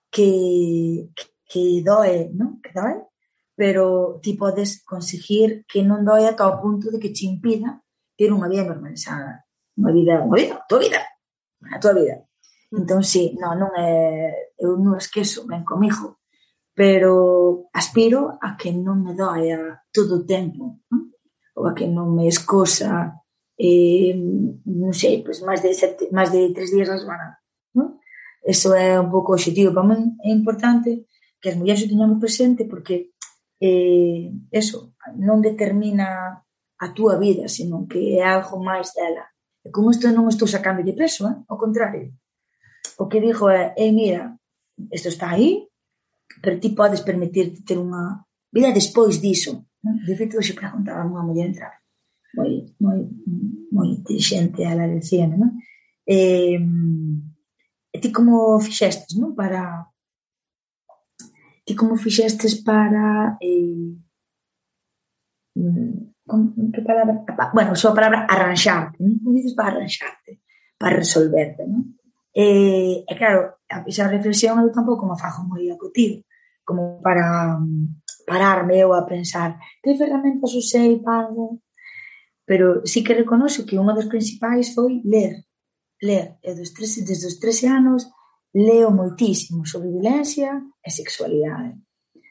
[0.10, 1.10] que,
[1.46, 2.60] que doe, non?
[2.62, 3.10] Que doe,
[3.56, 7.82] pero ti podes conseguir que non doe ata o punto de que te impida
[8.20, 9.48] ter unha vida normalizada.
[9.80, 11.00] Unha vida, unha vida, a tua vida,
[11.72, 12.16] a tua vida.
[12.72, 12.84] Mm.
[12.84, 16.20] Entón, sí, non, non é, eu non esqueso, ben comigo,
[16.76, 21.10] pero aspiro a que non me doia todo o tempo, non?
[21.58, 23.20] ou a que non me escosa,
[23.60, 24.16] eh,
[24.64, 27.39] non sei, pois máis de, sete, máis de tres días a semana.
[28.44, 29.74] Eso é un pouco o objetivo.
[29.76, 31.06] Para min é importante
[31.40, 33.12] que as mulleres o teñamos presente porque
[33.60, 36.40] eh, eso non determina
[36.80, 39.28] a túa vida, senón que é algo máis dela.
[39.64, 41.36] E con isto non estou sacando de peso, eh?
[41.48, 42.16] ao contrario.
[42.96, 44.40] O que digo é, eh, mira,
[44.92, 45.68] isto está aí,
[46.40, 49.68] pero ti podes permitirte ter unha vida despois diso.
[49.84, 50.00] Non?
[50.08, 51.80] De feito, hoxe preguntaba unha muller entrar
[52.34, 53.00] moi, moi,
[53.72, 55.58] moi inteligente, ela decía, non?
[56.06, 56.60] Eh,
[58.00, 59.36] ti como fixestes, non?
[59.36, 59.88] Para
[61.66, 63.94] ti como fixestes para eh,
[65.56, 67.24] mm, con, que palabra?
[67.54, 69.20] Bueno, só a palabra arranxarte, non?
[69.22, 70.42] Como dices para arranxarte,
[70.80, 72.00] para resolverte, non?
[72.34, 75.78] E, e claro, esa reflexión eu tampouco me fajo moi a
[76.70, 77.90] como para um,
[78.30, 81.34] pararme eu a pensar que ferramentas usei para
[82.46, 85.46] pero sí que reconoxo que unha das principais foi ler,
[86.02, 86.40] ler.
[86.44, 88.02] E dos 13, desde os 13 anos
[88.54, 91.78] leo moitísimo sobre violencia e sexualidade.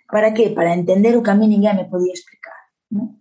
[0.09, 0.51] Para que?
[0.51, 2.57] Para entender o que a mí ninguén me podía explicar.
[2.91, 3.21] Non?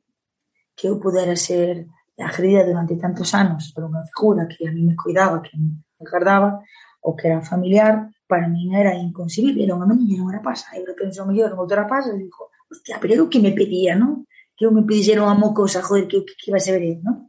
[0.73, 1.85] Que eu pudera ser
[2.17, 6.63] agredida durante tantos anos por unha figura que a mí me cuidaba, que me guardaba,
[7.05, 10.73] ou que era familiar, para mí era inconcebible, era unha menina, era pasa.
[10.73, 14.25] Eu penso mellor en outra pasa e digo, hostia, pero eu que me pedía, non?
[14.57, 17.26] Que eu me pedixera unha mocosa, joder, que, que, que iba a saber, non?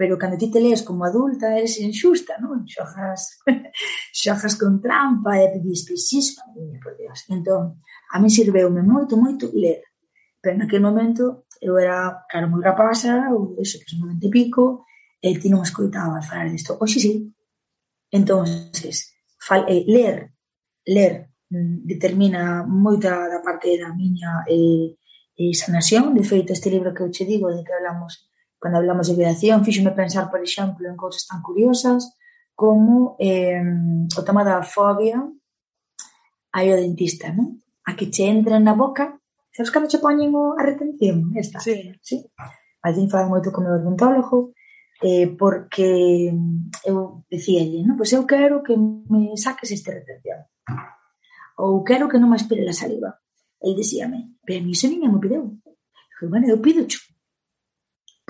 [0.00, 2.64] pero cando ti te lees como adulta eres injusta, non?
[2.64, 3.36] Xojas,
[4.16, 5.92] xojas con trampa e pedís que
[6.56, 7.28] miña, por Dios.
[7.28, 9.84] Entón, a mí sirveume moito, moito ler.
[10.40, 14.88] Pero naquele momento eu era, claro, moi rapaza, ou eso, que son momento pico,
[15.20, 16.80] e ti non escoitabas falar disto.
[16.80, 17.28] Oxe, sí.
[18.08, 20.32] Entonces, fal, eh, ler,
[20.88, 24.96] ler mm, determina moita da parte da miña eh,
[25.36, 26.16] eh, sanación.
[26.16, 28.29] De feito, este libro que eu che digo, de que hablamos
[28.60, 32.12] Cando hablamos de violación, fíxome pensar, por exemplo, en cousas tan curiosas
[32.54, 33.64] como eh,
[34.12, 35.16] o tema da fobia
[36.52, 37.64] hai o dentista, non?
[37.88, 39.16] A que che entra na boca,
[39.54, 41.32] sabes cando che poñen o, a retención?
[41.32, 41.96] Esta, sí.
[42.04, 42.16] sí?
[42.84, 44.52] Alguén fala moito con o odontólogo,
[45.00, 46.28] eh, porque
[46.84, 47.96] eu dicíalle, non?
[47.96, 50.44] Pois eu quero que me saques este retención.
[51.56, 53.16] Ou quero que non me aspire a saliva.
[53.60, 55.44] El dicíame, pero a mí iso ninguén me pideu.
[55.64, 57.00] Dixo, bueno, eu pido cho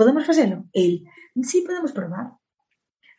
[0.00, 0.64] podemos facelo?
[0.72, 1.04] El,
[1.42, 2.32] sí, podemos probar.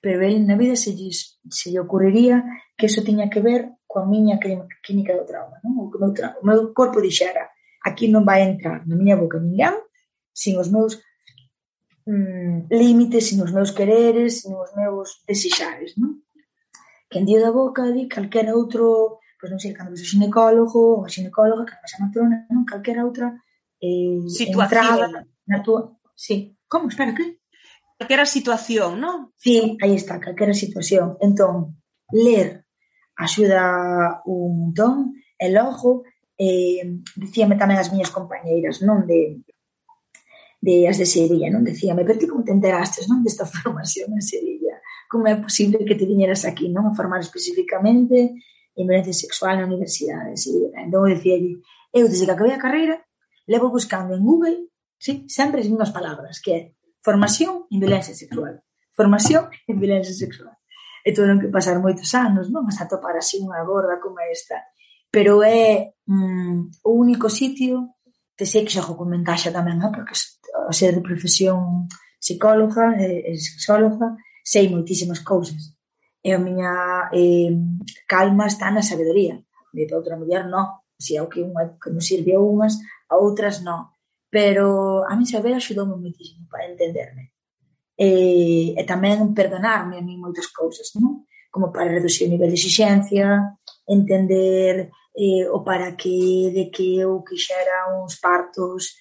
[0.02, 2.42] Pero el na vida se, se lle ocurriría
[2.76, 5.78] que eso tiña que ver coa miña clínica do trauma, non?
[5.78, 6.42] O, meu, trauma.
[6.42, 7.54] o meu corpo dixera,
[7.86, 9.78] aquí non vai entrar na miña boca ninguén,
[10.34, 10.98] sin os meus
[12.10, 16.26] mm, límites, sin os meus quereres, sin os meus desixares, non?
[17.06, 20.82] Que en día da boca di calquera outro, pois non sei, cando ves o xinecólogo
[20.98, 22.66] ou a xinecóloga, que pasa matrona, non?
[22.66, 23.28] Calquera outra
[23.78, 24.66] eh, Situación.
[24.66, 25.06] entrada
[25.46, 25.94] na tua...
[26.16, 26.88] Sí, Como?
[26.88, 27.44] Espera, que?
[28.00, 29.36] Calquera situación, non?
[29.36, 31.20] Sí, aí está, calquera situación.
[31.20, 31.84] Entón,
[32.16, 32.64] ler
[33.20, 36.08] axuda un montón e logo
[36.40, 36.82] eh,
[37.20, 39.44] dicíame tamén as miñas compañeiras, non de
[40.64, 41.68] de as de Sevilla, non?
[41.68, 43.20] Decíame, pero ti como te enterastes, non?
[43.20, 44.80] Desta formación en Sevilla.
[45.12, 46.88] Como é posible que te viñeras aquí, non?
[46.88, 48.32] A formar especificamente
[48.80, 50.56] en violencia sexual na universidade Sí.
[50.72, 51.36] Entón, eu dicía,
[51.92, 52.96] eu desde que acabei a carreira,
[53.44, 54.71] levo buscando en Google
[55.02, 56.62] Sí, sempre as mesmas palabras, que é
[57.02, 58.62] formación en violencia sexual.
[58.94, 60.54] Formación en violencia sexual.
[61.02, 62.62] E tuveron que pasar moitos anos, non?
[62.70, 64.62] Mas atopar así unha gorda como esta.
[65.10, 67.98] Pero é mm, o único sitio,
[68.38, 69.90] te sei que xa o comentaxe tamén, non?
[69.90, 70.14] porque
[70.70, 71.90] o ser de profesión
[72.22, 74.14] psicóloga e, e sexóloga,
[74.46, 75.74] sei moitísimas cousas.
[76.22, 77.50] E a miña eh,
[78.06, 79.42] calma está na sabedoría.
[79.74, 80.86] De outra muller, non.
[81.02, 82.78] Se é o que, unha, que nos sirve a unhas,
[83.10, 83.90] a outras, non
[84.32, 87.36] pero a mí saber axudoume moitísimo para entenderme.
[88.00, 91.28] E, e tamén perdonarme a mí moitas cousas, non?
[91.52, 97.20] Como para reducir o nivel de exigencia, entender eh, o para que de que eu
[97.28, 98.96] quixera uns partos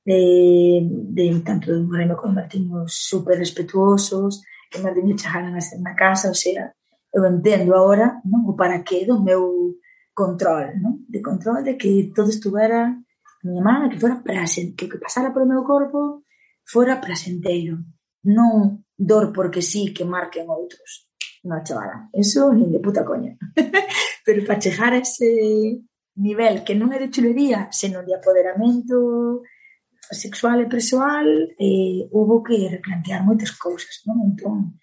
[0.00, 0.80] de,
[1.12, 4.40] de tanto de Moreno como Martiño super respetuosos,
[4.72, 6.72] que Martiño chegaran a ser na casa, o sea,
[7.12, 9.76] eu entendo agora non o para que do meu
[10.16, 11.04] control, non?
[11.04, 12.96] de control de que todo estuvera
[13.40, 16.24] a miña mala que fora presente, que o que pasara polo meu corpo
[16.64, 17.80] fora prasenteiro,
[18.24, 21.08] non dor porque sí que marquen outros.
[21.48, 23.32] Non, chavala, eso nin de puta coña.
[24.24, 25.80] Pero para chegar a ese
[26.20, 29.40] nivel que non é de chulería, senón de apoderamento
[30.12, 31.26] sexual e persoal,
[31.56, 34.20] eh, houve que replantear moitas cousas, non?
[34.28, 34.76] Entón,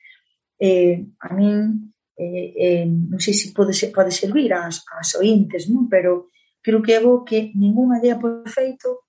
[0.58, 5.70] eh, a min, eh, eh, non sei se pode, ser, pode servir ás, ás ointes,
[5.70, 5.86] non?
[5.86, 6.34] Pero
[6.68, 9.08] creo que é bo que ninguna dea por feito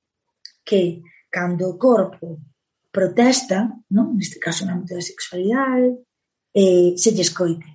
[0.63, 2.39] que cando o corpo
[2.95, 4.15] protesta, non?
[4.15, 5.99] neste caso na âmbito da sexualidade,
[6.55, 7.67] eh, se lle escoite.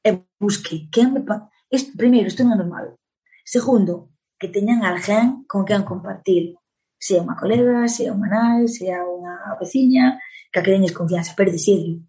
[0.00, 1.20] E busque quen me...
[1.68, 2.96] Isto, primeiro, isto non é normal.
[3.44, 6.56] Segundo, que teñan alguén con quen compartir.
[6.96, 10.16] Se é unha colega, se é unha nai, se é unha veciña,
[10.48, 12.08] que a que teñes confianza, pero dicirle.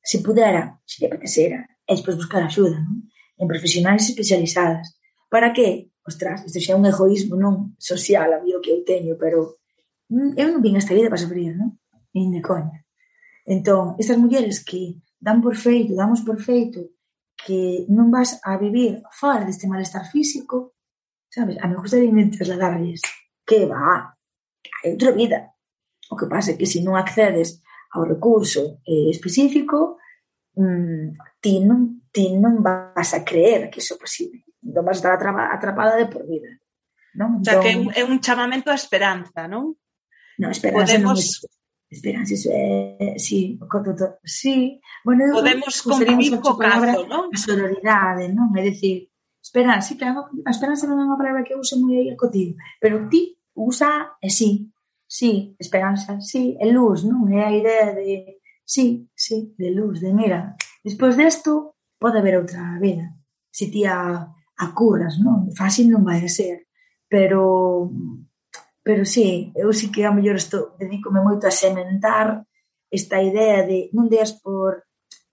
[0.00, 3.12] Se pudera, se lle apetecera, e despois buscar axuda, non?
[3.36, 4.95] en profesionais especializadas.
[5.28, 5.90] Para que?
[6.06, 7.74] Ostras, isto xa é un egoísmo, non?
[7.82, 9.58] Social, a mí o que eu teño, pero
[10.12, 11.82] mm, eu non vim esta vida para sufrir, non?
[12.14, 12.86] Nin de coña.
[13.42, 16.94] Entón, estas mulleres que dan por feito, damos por feito,
[17.34, 20.78] que non vas a vivir fora deste malestar físico,
[21.26, 21.58] sabes?
[21.58, 23.02] A me gustaría me trasladarles
[23.42, 24.14] que va,
[24.82, 25.58] hai outra vida.
[26.10, 27.58] O que pasa é que se non accedes
[27.94, 29.98] ao recurso eh, específico,
[30.54, 35.14] mmm, ti, non, ti non vas a creer que iso é posible non vas estar
[35.14, 36.50] atrapada de por vida.
[37.14, 37.40] Non?
[37.40, 39.78] O sea, que é un entón chamamento a esperanza, non?
[40.36, 41.20] Non, esperanza Podemos...
[41.22, 41.54] non é...
[41.86, 43.14] Esperanza, iso é...
[43.16, 44.82] Sí, todo, sí.
[45.06, 47.30] Bueno, Podemos convivir co caso, non?
[47.30, 48.50] A sororidade, non?
[48.58, 49.08] É dicir,
[49.38, 52.58] esperanza, sí, claro, a esperanza non é unha palabra que use moi aí a cotín,
[52.82, 54.68] pero ti usa e sí,
[55.06, 57.30] sí, esperanza, sí, é luz, non?
[57.30, 62.76] É a idea de sí, sí, de luz, de mira, despois desto pode haber outra
[62.82, 63.14] vida.
[63.54, 64.26] Se ti a
[64.56, 65.52] a curras, non?
[65.52, 66.66] Fácil non vai a ser,
[67.08, 67.90] pero
[68.86, 72.46] pero sí, eu sí que a mellor estou, dedícome moito a sementar
[72.90, 74.86] esta idea de non deas por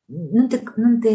[0.09, 1.13] non te, non te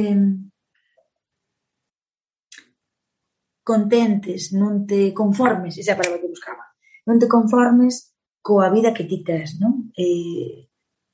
[3.66, 6.64] contentes, non te conformes, esa é a palabra que buscaba,
[7.04, 9.92] non te conformes coa vida que ti tes, non?
[9.92, 10.70] Eh,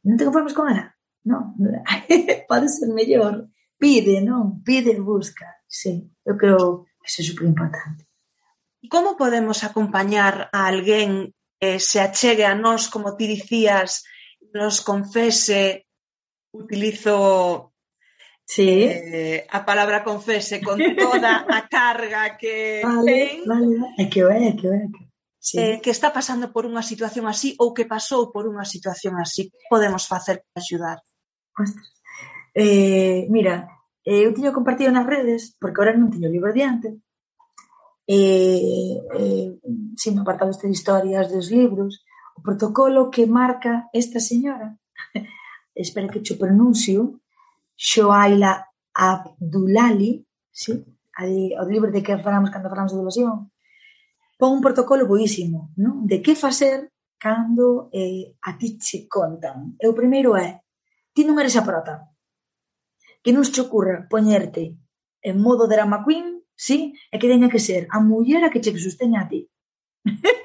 [0.07, 0.93] non te conformes con ela,
[1.27, 1.57] non?
[2.51, 4.63] Pode ser mellor, pide, non?
[4.63, 8.07] Pide e busca sí, eu creo que é super importante.
[8.87, 14.07] Como podemos acompañar a alguén que se achegue a nós, como ti dicías,
[14.55, 15.91] nos confese,
[16.55, 17.75] utilizo
[18.47, 18.87] sí.
[18.87, 23.37] eh, a palabra confese con toda a carga que vale, ten.
[23.51, 24.87] Vale, é que vai, é que vai.
[25.43, 25.59] Sí.
[25.61, 29.51] Eh, que está pasando por unha situación así ou que pasou por unha situación así.
[29.51, 30.99] Que podemos facer para axudar?
[31.59, 31.89] Ostras.
[32.55, 33.67] Eh, mira,
[34.05, 37.01] eu tiño compartido nas redes, porque ahora non tiño libro diante,
[38.05, 39.25] e, e
[39.97, 42.05] sin apartado este de historias dos libros,
[42.37, 44.77] o protocolo que marca esta señora,
[45.75, 47.25] espero que cho pronuncio,
[47.77, 50.85] Shoaila Abdulali, sí?
[51.17, 53.51] Ali, o libro de que falamos cando falamos de evasión,
[54.37, 56.05] pon un protocolo boísimo, non?
[56.05, 59.79] de que facer cando eh, a ti che contan.
[59.79, 60.61] E o primeiro é,
[61.15, 62.14] ti non eres a prota,
[63.25, 64.77] que non se ocurra poñerte
[65.25, 68.77] en modo drama queen, sí, e que teña que ser a muller a que che
[68.77, 69.49] sosteña a ti.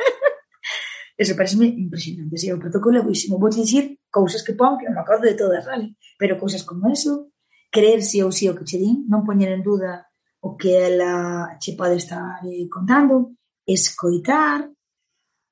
[1.19, 3.35] Eso parece impresionante, sí, o protocolo é buísimo.
[3.35, 5.99] Vou dicir cousas que pon, que non me acordo de todas, vale?
[6.15, 7.35] Pero cousas como eso,
[7.67, 10.07] creer sí ou sí o que che din, non poñer en duda
[10.39, 13.35] o que ela che pode estar eh, contando,
[13.67, 14.71] escoitar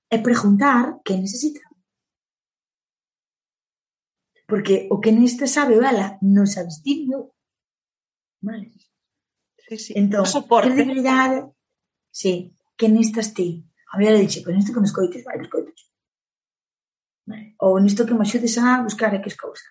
[0.08, 1.66] e preguntar que necesita.
[4.48, 7.28] Porque o que neste sabe vela non sabes ti non.
[8.40, 8.72] Vale?
[9.68, 9.91] Sí, sí.
[9.99, 11.52] Entón, que debilidade...
[12.07, 13.68] Sí, que nestas ti.
[13.91, 15.80] A mí le dixe, pois nisto que me escoites, vai, me escoites.
[17.28, 17.60] Vale.
[17.60, 19.68] Ou nisto que me axudes a buscar a que cousa.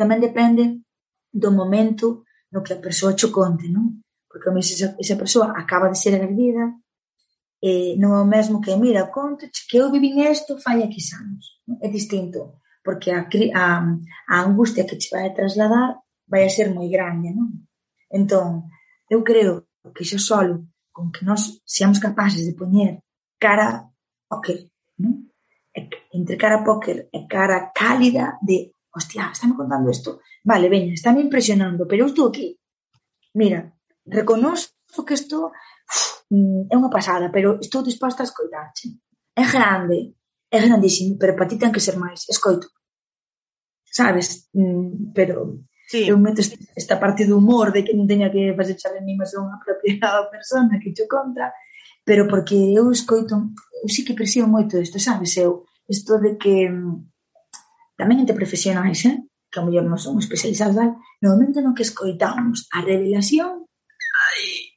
[0.00, 0.80] Tamén depende
[1.28, 4.00] do momento no que a persoa cho conte, non?
[4.24, 6.64] Porque a esa, esa persoa acaba de ser agredida,
[7.60, 11.60] eh, non é o mesmo que, mira, conte, que eu vivín isto fai aquí anos.
[11.68, 11.76] Non?
[11.84, 13.64] É distinto porque a, a,
[14.28, 15.88] a angustia que che vai a trasladar
[16.28, 17.48] vai a ser moi grande, non?
[18.12, 18.68] Entón,
[19.08, 19.66] eu creo
[19.96, 23.02] que xa solo con que nós seamos capaces de poñer
[23.40, 23.88] cara
[24.30, 24.70] ao que,
[25.00, 25.24] non?
[26.14, 31.86] entre cara póker e cara cálida de hostia, estáme contando isto, vale, veña, estáme impresionando,
[31.88, 32.56] pero eu estou aquí.
[33.34, 33.74] Mira,
[34.06, 35.50] reconozco que isto
[36.30, 38.94] mm, é unha pasada, pero estou disposta a escoitarche.
[39.34, 40.14] É grande,
[40.50, 42.68] é grandísimo, pero para ti ten que ser máis, escoito.
[43.84, 44.50] Sabes?
[44.52, 46.08] Mm, pero sí.
[46.08, 46.42] eu meto
[46.74, 49.96] esta parte do humor de que non teña que facer xa animación unha propia
[50.34, 51.54] persona que te conta,
[52.04, 55.36] pero porque eu escoito, eu sí que percibo moito isto, sabes?
[55.38, 59.22] Eu, isto de que mm, tamén entre profesionais, eh?
[59.54, 63.70] que a mellor non son especializados, tal, no momento no que escoitamos a revelación,
[64.26, 64.74] ai,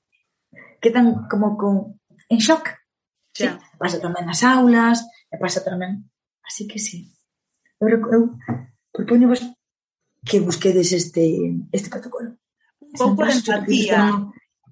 [0.78, 1.98] quedan como con
[2.30, 2.78] en shock.
[3.34, 3.50] Sí.
[3.82, 5.02] Pasa tamén nas aulas,
[5.38, 6.10] e pasa tamén.
[6.42, 7.14] Así que sí.
[7.78, 8.22] Eu, eu
[8.90, 9.46] propoño vos
[10.26, 12.34] que busquedes este, este protocolo.
[12.82, 14.02] Un pouco de empatía.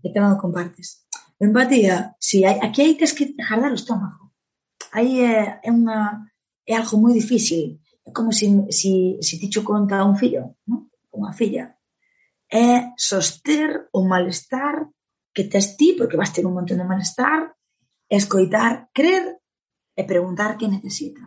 [0.01, 1.05] Que tamén o compartes.
[1.37, 3.05] Empatía, sí, hai, aquí hai que
[3.37, 4.33] jardar o estómago.
[4.89, 6.25] Aí é, é, unha,
[6.65, 7.77] é algo moi difícil.
[8.07, 10.89] É como se, se, se ti conta un fillo, non?
[11.13, 11.75] unha filla.
[12.49, 14.87] É soster o malestar
[15.35, 17.51] que tes ti, porque vas ter un montón de malestar,
[18.07, 19.41] escoitar, crer
[19.95, 21.23] e preguntar que necesita.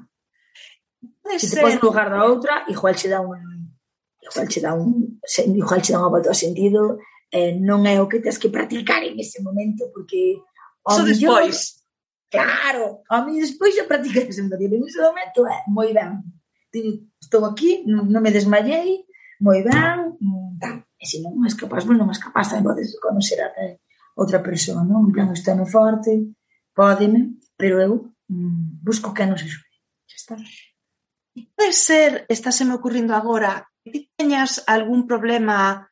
[1.23, 3.73] Pode se te pones no lugar da outra, igual che dá un
[4.21, 5.19] igual che dá un
[5.57, 7.01] igual che dá unha volta ao sentido,
[7.33, 10.37] eh, non é o que tens que practicar en ese momento porque
[10.85, 11.81] ao so millor, despois.
[12.29, 16.21] Claro, a mí despois xa practicar ese momento, en ese momento é eh, moi ben.
[17.17, 19.09] Estou aquí, non, non me desmayei,
[19.41, 20.85] moi ben, mm, tal.
[21.01, 23.81] E se non és capaz, bueno, non és capaz, tamén podes conocer a eh,
[24.19, 25.09] outra persoa, non?
[25.09, 26.13] En plan, estou moi forte,
[26.77, 27.93] pódeme, pero eu
[28.29, 29.77] Mm, busco que nos axude.
[30.09, 30.37] Está.
[31.57, 35.89] Pode ser, estáse me ocurrindo agora, que ti teñas algún problema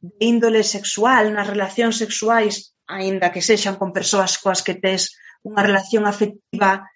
[0.00, 5.16] de índole sexual, nas relacións sexuais, aínda que sexan con persoas coas que tes
[5.48, 6.86] unha relación afectiva,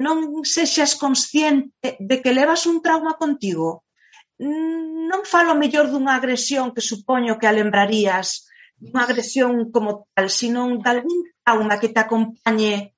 [0.00, 3.84] non sexas consciente de que levas un trauma contigo.
[4.40, 8.48] Non falo mellor dunha agresión que supoño que a lembrarías,
[8.80, 12.96] dunha agresión como tal, sino de algún trauma que te acompañe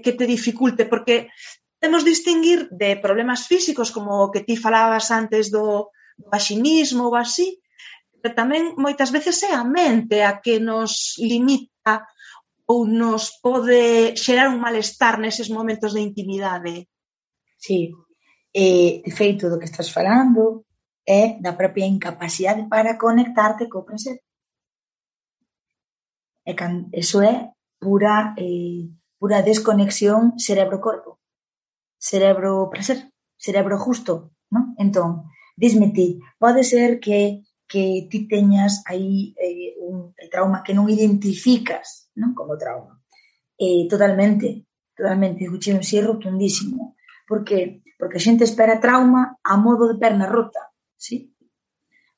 [0.00, 1.28] que te dificulte, porque
[1.82, 7.18] temos distinguir de problemas físicos como o que ti falabas antes do, do vaxinismo ou
[7.18, 7.58] así,
[8.22, 12.06] pero tamén moitas veces é a mente a que nos limita
[12.70, 16.86] ou nos pode xerar un malestar neses momentos de intimidade.
[17.58, 17.90] Sí,
[18.54, 20.62] eh, de feito do que estás falando
[21.02, 24.22] é da propia incapacidade para conectarte co presente.
[26.46, 27.50] E can, eso é
[27.82, 28.86] pura eh,
[29.22, 31.22] pura desconexión cerebro-corpo,
[31.94, 32.98] cerebro-prazer,
[33.38, 34.74] cerebro-justo, non?
[34.82, 40.90] Entón, disme ti, pode ser que que ti teñas aí eh, un trauma que non
[40.90, 42.98] identificas non como trauma.
[43.54, 46.98] Eh, totalmente, totalmente, escuché un sí rotundísimo.
[47.22, 47.86] Por que?
[47.94, 51.30] Porque a xente espera trauma a modo de perna rota, sí?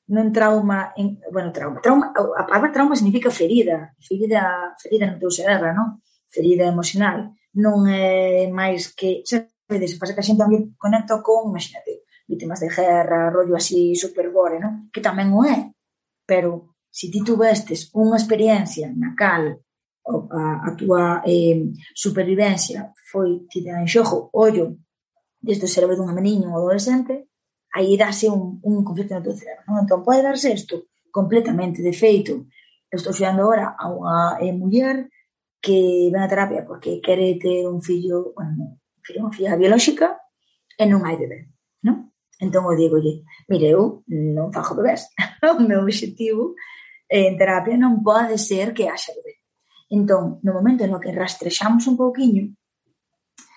[0.09, 5.29] non trauma, en, bueno, trauma, trauma, a palabra trauma significa ferida, ferida, ferida no teu
[5.29, 6.01] cerebro, non?
[6.27, 12.03] ferida emocional non é máis que, sabedes, pasa que a xente tamén conecta con, imagínate,
[12.27, 14.91] vítimas de guerra, rollo así super gore, non?
[14.91, 15.71] Que tamén o é,
[16.27, 19.61] pero se ti tuvestes unha experiencia na cal
[20.05, 24.77] a, a túa eh, supervivencia foi tida en xogo, ollo,
[25.41, 27.29] desde o cerebro dunha meniña ou adolescente,
[27.75, 29.63] aí dáse un, un conflito no teu cerebro.
[29.67, 29.83] Non?
[29.83, 31.85] Entón, pode darse isto completamente.
[31.85, 32.47] De feito,
[32.91, 35.09] eu estou xeando agora a unha eh, muller
[35.65, 40.13] que ven a terapia porque quere ter un fillo, bueno, un fillo, unha filla biolóxica
[40.77, 41.49] e non hai bebé,
[41.81, 42.13] non?
[42.37, 45.09] Entón eu digo, lle, mire, eu non fajo bebés.
[45.57, 46.53] o meu objetivo
[47.09, 49.41] en terapia non pode ser que haxa bebé.
[49.89, 52.53] Entón, no momento no que rastrexamos un pouquiño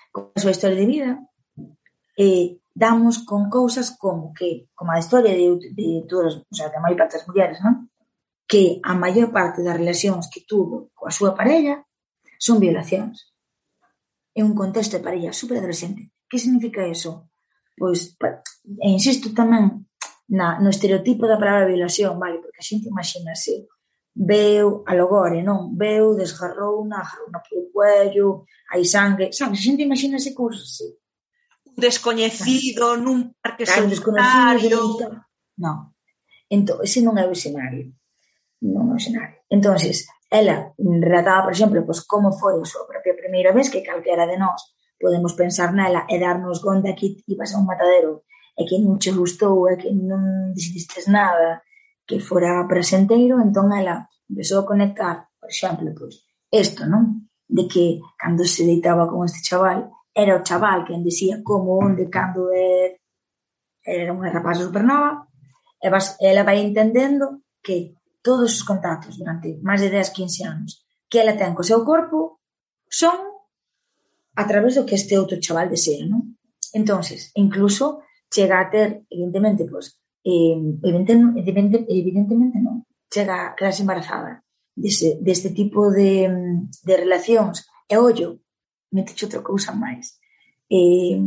[0.09, 1.11] con a súa historia de vida,
[2.17, 5.45] eh, damos con cousas como que, como a historia de,
[5.77, 7.85] de todas, o sea, de maior parte das mulleres, non?
[8.49, 11.85] que a maior parte das relacións que tuvo coa súa parella
[12.39, 13.35] son violacións.
[14.33, 16.15] É un contexto de parella superadolescente.
[16.29, 17.27] Que significa eso?
[17.75, 18.15] Pois,
[18.79, 19.89] e insisto tamén
[20.29, 23.67] na, no estereotipo da palabra violación, vale, porque a xente imagina así.
[24.15, 25.75] Veu alogore, non?
[25.75, 28.27] Veu, desgarrou unha jarrona polo cuello,
[28.71, 29.59] hai sangue, sabes?
[29.59, 30.87] A xente imagina ese cousa así.
[31.67, 34.79] Un descoñecido nun parque claro, solitario.
[35.59, 35.95] Non.
[36.47, 37.91] Entón, ese non é o escenario.
[38.61, 39.39] Non é o escenario.
[39.49, 44.29] Entonces, Ela relataba, por exemplo, pois, como foi a súa propia primeira vez que calquera
[44.29, 44.61] de nós
[44.99, 48.27] podemos pensar nela e darnos conta que ibas a un matadero
[48.59, 51.63] e que non che gustou e que non decidistes nada
[52.05, 57.31] que fora presenteiro, entón ela empezou a conectar, por exemplo, pois, isto, non?
[57.47, 62.11] De que cando se deitaba con este chaval, era o chaval que dicía como, onde,
[62.11, 62.99] cando é,
[63.81, 65.25] era unha rapaza supernova,
[65.79, 70.71] e vas, ela vai entendendo que todos os contactos durante máis de 10, 15 anos
[71.09, 72.39] que ela ten co seu corpo
[72.87, 73.17] son
[74.35, 76.37] a través do que este outro chaval desea, non?
[76.71, 80.55] Entonces, incluso chega a ter, evidentemente, pois, eh,
[80.85, 84.45] evidentemente, evidentemente, non, chega a quedarse embarazada
[84.77, 86.29] dese, deste tipo de,
[86.85, 87.65] de relacións.
[87.89, 88.39] E ollo,
[88.93, 90.21] meteche outra cousa máis,
[90.69, 91.17] eh,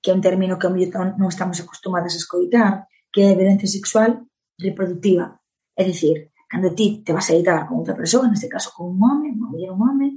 [0.00, 4.24] que é un término que non estamos acostumadas a escoitar, que é a violencia sexual
[4.58, 5.43] reproductiva.
[5.76, 8.98] É dicir, cando ti te vas a editar con outra persoa, neste caso con un
[9.02, 10.08] home, unha muller un home,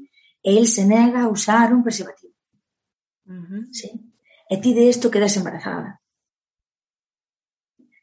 [0.43, 2.33] e el se nega a usar un preservativo.
[3.25, 3.63] Uh -huh.
[3.73, 3.89] sí.
[4.49, 5.99] E ti de isto quedas embarazada.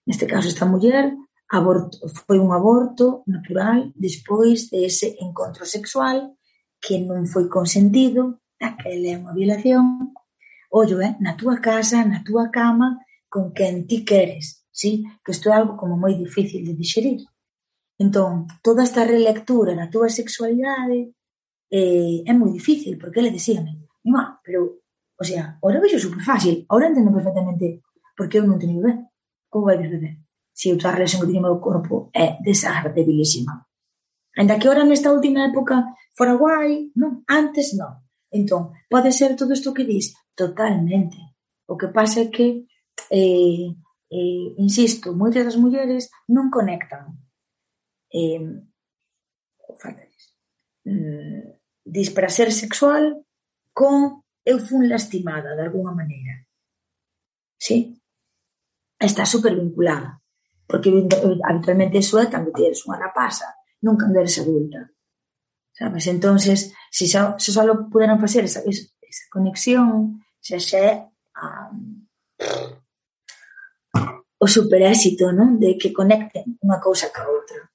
[0.04, 1.16] Neste caso, esta muller
[1.48, 6.36] aborto, foi un aborto natural despois de ese encontro sexual
[6.84, 10.12] que non foi consentido, daquela é unha violación.
[10.68, 13.00] Ollo, eh, na túa casa, na túa cama,
[13.32, 15.06] con quen ti queres, sí?
[15.24, 17.24] que isto é algo como moi difícil de digerir.
[17.98, 21.14] Entón, toda esta relectura da túa sexualidade
[21.70, 24.82] eh, é moi difícil, porque ele decíame, má, pero,
[25.14, 27.82] o sea, ahora vexo super fácil, ahora entendo perfectamente
[28.18, 29.10] porque eu non teño bebé.
[29.46, 30.26] Como vai bebé?
[30.50, 33.62] Se outra relación que teño meu corpo é desagradabilísima.
[34.34, 35.86] Ainda que ahora nesta última época
[36.18, 38.02] fora guai, non, antes non.
[38.34, 41.38] Entón, pode ser todo isto que dis totalmente.
[41.70, 42.66] O que pasa é que,
[43.14, 43.70] eh,
[44.10, 47.23] eh, insisto, moitas das mulleres non conectan
[48.14, 48.38] eh,
[50.84, 51.40] mm,
[51.84, 53.26] disprazer sexual
[53.74, 56.46] con eu fun lastimada de alguna maneira.
[57.58, 57.98] Sí?
[58.98, 60.22] Está super vinculada.
[60.66, 60.88] Porque
[61.44, 63.52] habitualmente eso é cando tienes unha rapaza,
[63.84, 64.88] non cando eres adulta.
[65.74, 66.06] Sabes?
[66.06, 70.92] entonces se, xa, se só puderan facer esa, esa conexión, xa xa é
[71.34, 72.06] um,
[74.38, 75.58] o super éxito, non?
[75.58, 77.73] De que conecten unha cousa ca outra.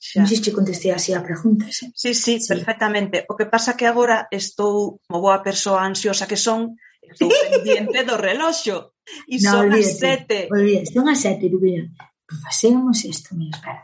[0.00, 0.24] Xa.
[0.24, 1.68] Non sei se contestei así a pregunta.
[1.68, 1.92] Xa.
[1.92, 3.28] Sí, sí, sí, perfectamente.
[3.28, 8.16] O que pasa que agora estou, como boa persoa ansiosa que son, estou pendiente do
[8.16, 8.96] reloxo.
[9.28, 10.38] E no, son olvídate, as sete.
[10.48, 11.84] Olvídate, son as sete, Rubina.
[12.24, 13.82] Facemos isto, mira, espera.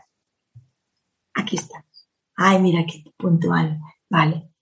[1.37, 1.85] Aquí está.
[2.41, 3.77] Ai, mira que puntual.
[4.09, 4.57] Vale.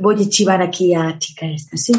[0.00, 1.92] Voy a chivar aquí a chica esta, ¿sí?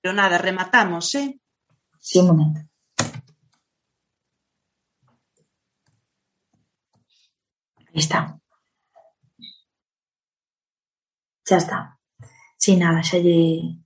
[0.00, 1.38] Pero nada, rematamos, ¿eh?
[2.00, 2.71] Sí, un momento.
[7.92, 8.40] Ahí está.
[11.48, 11.78] Xa está.
[12.56, 13.82] Si nada, xa lle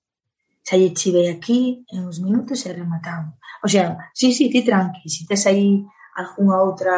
[0.66, 3.35] xa lle chivei aquí en uns minutos e rematamos.
[3.66, 5.83] O sea, sí, sí, ti tranqui, si tes aí
[6.15, 6.97] algunha outra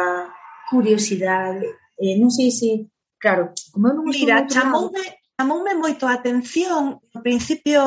[0.69, 1.65] curiosidade,
[1.97, 2.69] eh, non sei se,
[3.17, 5.05] claro, como eu non Mira, chamoume,
[5.37, 7.81] chamoume moito a atención no principio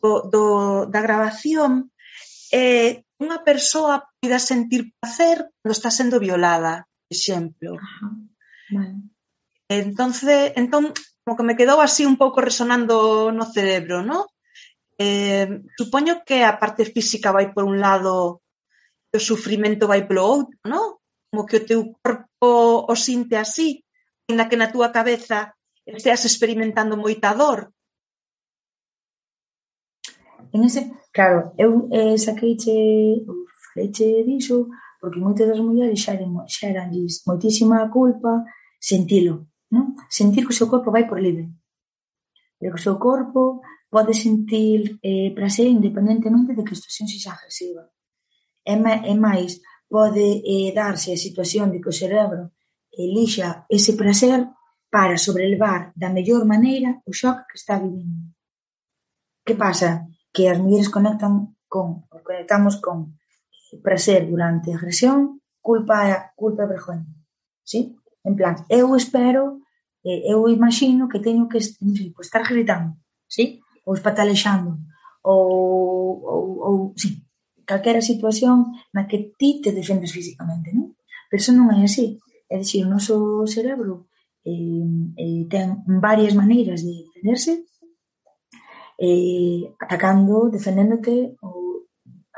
[0.00, 0.44] do, do,
[0.92, 1.92] da grabación
[2.52, 7.76] eh, unha persoa poida sentir placer cando está sendo violada exemplo.
[7.76, 8.08] Ajá.
[8.70, 8.94] Vale.
[9.68, 10.92] Entonces, entón,
[11.24, 14.26] como que me quedou así un pouco resonando no cerebro, ¿no?
[14.98, 18.42] Eh, supoño que a parte física vai por un lado
[19.14, 21.02] e o sufrimento vai polo outro, ¿no?
[21.30, 22.50] Como que o teu corpo
[22.86, 23.86] o sinte así,
[24.30, 25.54] na que na túa cabeza
[25.86, 27.70] esteas experimentando moita dor.
[30.50, 33.22] En ese, claro, eu eh, saqueiche,
[33.70, 34.66] faleiche dixo,
[35.00, 36.14] porque moitas das mulleres xa
[36.46, 38.44] xeranlles moitísima culpa
[38.78, 39.96] sentilo, non?
[40.12, 41.48] sentir que o seu corpo vai por libre,
[42.58, 47.32] pero que o seu corpo pode sentir eh, prazer independentemente de que a situación sexa
[47.34, 47.90] agresiva.
[48.62, 49.58] É, é máis,
[49.88, 52.54] pode eh, darse a situación de que o cerebro
[52.92, 54.46] elixa ese prazer
[54.90, 58.34] para sobrelevar da mellor maneira o shock que está vivindo.
[59.46, 60.06] Que pasa?
[60.34, 63.18] Que as mulleres conectan con, conectamos con
[63.78, 67.06] prazer durante a agresión, culpa culpa e vergoña.
[67.62, 67.94] Sí?
[68.26, 69.62] En plan, eu espero,
[70.02, 72.98] eu imagino que teño que sei, pues, estar gritando,
[73.28, 73.60] sí?
[73.86, 74.76] ou espatalexando,
[75.24, 77.22] ou, ou, ou sí,
[77.70, 80.96] calquera situación na que ti te defendes físicamente, non?
[81.30, 82.18] Pero eso non é así.
[82.50, 84.10] É dicir, o noso cerebro
[84.42, 84.86] eh,
[85.22, 87.52] eh, ten varias maneiras de defenderse,
[88.98, 91.59] eh, atacando, defendéndote ou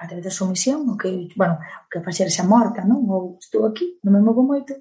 [0.02, 3.06] a través da sumisión, o que, bueno, o que facer xa morta, non?
[3.06, 4.74] Ou estou aquí, non me movo moito.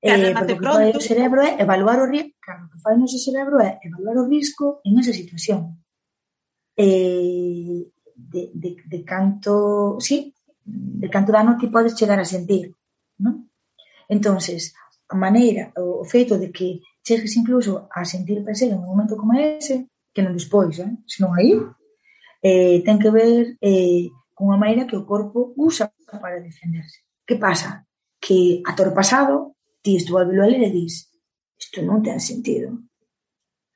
[0.00, 2.96] Eh, porque o que fai o cerebro é evaluar o risco, claro, o que fai
[2.96, 5.84] o noso cerebro é evaluar o risco en esa situación.
[6.72, 10.32] Eh, de, de, de canto, sí,
[10.64, 12.72] de canto dano ti podes chegar a sentir,
[13.20, 13.52] non?
[14.08, 14.72] Entonces,
[15.12, 19.14] a maneira, o, o feito de que chegues incluso a sentir prazer en un momento
[19.20, 20.88] como ese, que non despois, eh?
[21.04, 21.52] senón aí,
[22.42, 27.04] eh, ten que ver eh, con a maneira que o corpo usa para defenderse.
[27.24, 27.88] Que pasa?
[28.20, 31.08] Que atorpasado, ti estuvabilo ali e dis
[31.56, 32.84] isto non ten sentido.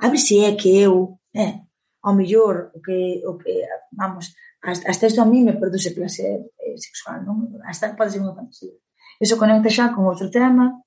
[0.00, 1.64] A ver se é que eu, eh,
[2.04, 4.32] ao mellor, o que, o que vamos,
[4.62, 7.56] hasta isto a mí me produce placer eh, sexual, non?
[7.64, 8.76] Hasta pode ser unha fantasía.
[9.20, 10.80] Iso conecta xa con outro tema,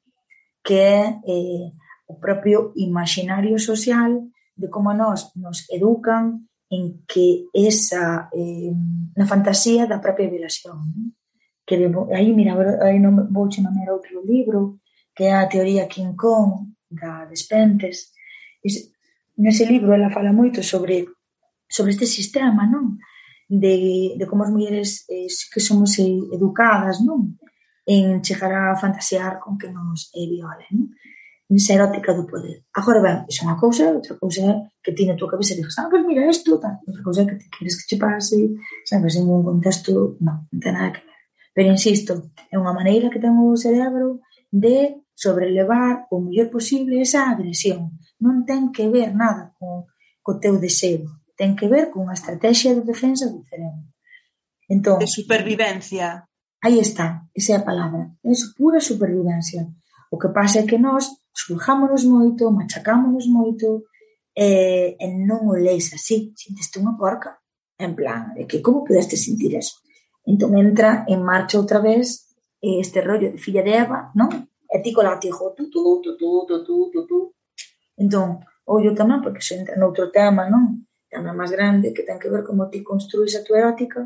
[0.66, 1.66] que é eh,
[2.10, 8.74] o propio imaginario social de como nós nos educan en que esa eh,
[9.20, 11.06] na fantasía da propia violación né?
[11.66, 11.88] que de,
[12.18, 14.82] aí mira, aí non vou che nomear outro libro
[15.16, 18.12] que é a teoría King Kong da Despentes
[18.66, 18.70] e
[19.38, 21.06] nese libro ela fala moito sobre
[21.70, 22.98] sobre este sistema non
[23.48, 27.38] de, de como as mulleres eh, que somos eh, educadas non
[27.86, 30.90] en chegar a fantasear con que nos eh, violen non?
[31.50, 32.64] nesa erótica do poder.
[32.74, 34.54] Agora ben, iso é unha cousa, outra cousa é
[34.84, 36.80] que ti na tua cabeza digas, ah, pues mira, isto, tal.
[36.88, 38.38] Outra cousa é que te queres que che pase,
[38.86, 41.20] sabes, en un contexto, non, non ten nada que ver.
[41.54, 47.30] Pero insisto, é unha maneira que ten o cerebro de sobrelevar o mellor posible esa
[47.30, 48.00] agresión.
[48.18, 49.86] Non ten que ver nada con,
[50.26, 51.06] co teu deseo,
[51.38, 53.94] ten que ver con a estrategia de defensa do cerebro.
[54.70, 56.26] Entón, de supervivencia.
[56.64, 58.16] Aí está, esa é a palabra.
[58.24, 59.68] É pura supervivencia.
[60.10, 63.90] O que pasa é que nós Xulgámonos moito, machacámonos moito
[64.38, 67.42] e, e non o leis así, sinteste unha porca.
[67.78, 69.82] En plan, de que como pudeste sentir eso?
[70.30, 72.30] Entón entra en marcha outra vez
[72.62, 74.30] este rollo de filla de Eva, non?
[74.70, 77.20] E ti co latigo, tu, tu, tu, tu, tu, tu, tu, tu.
[77.98, 78.40] Entón,
[78.70, 80.88] ollo tamén, porque se entra noutro tema, non?
[81.12, 84.06] Tema máis grande, que ten que ver como ti construís a tua erótica,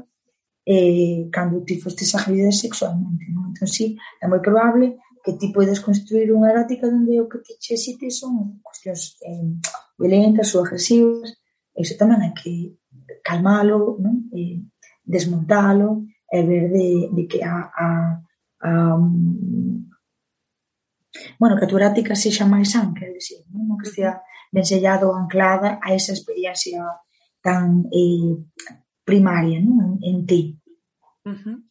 [0.66, 3.30] eh, cando ti fostes agredida sexualmente.
[3.30, 3.54] Non?
[3.54, 4.98] Entón, sí, é moi probable
[5.28, 9.60] que ti podes construir unha erótica onde o que ti xite son cuestións eh,
[10.00, 11.36] violentas ou agresivas,
[11.76, 12.80] iso tamén hai que
[13.28, 14.32] calmalo, non?
[14.32, 14.64] Eh,
[15.04, 17.88] desmontalo, e ver de, de que a, a,
[18.64, 19.84] a um,
[21.36, 24.24] bueno, que a tua práctica sexa máis san, quer dizer, non que estea
[24.56, 26.88] ensellado anclada a esa experiencia
[27.44, 28.32] tan eh,
[29.04, 30.00] primaria non?
[30.00, 30.56] en, en ti.
[31.28, 31.67] Uh -huh.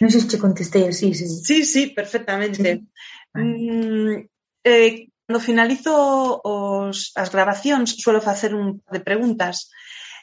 [0.00, 1.12] Non sei se che contestei así.
[1.12, 2.68] Sí, sí, sí perfectamente.
[2.72, 3.38] Sí.
[3.38, 4.26] Mm,
[4.64, 5.94] eh, cando finalizo
[6.42, 9.70] os, as grabacións suelo facer un par de preguntas.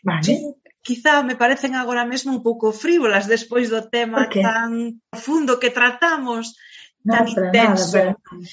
[0.04, 0.24] Vale.
[0.24, 0.36] Sí,
[0.84, 6.60] quizá me parecen agora mesmo un pouco frívolas despois do tema tan profundo que tratamos,
[7.08, 7.96] no, tan intenso.
[7.96, 8.44] Nada, pero...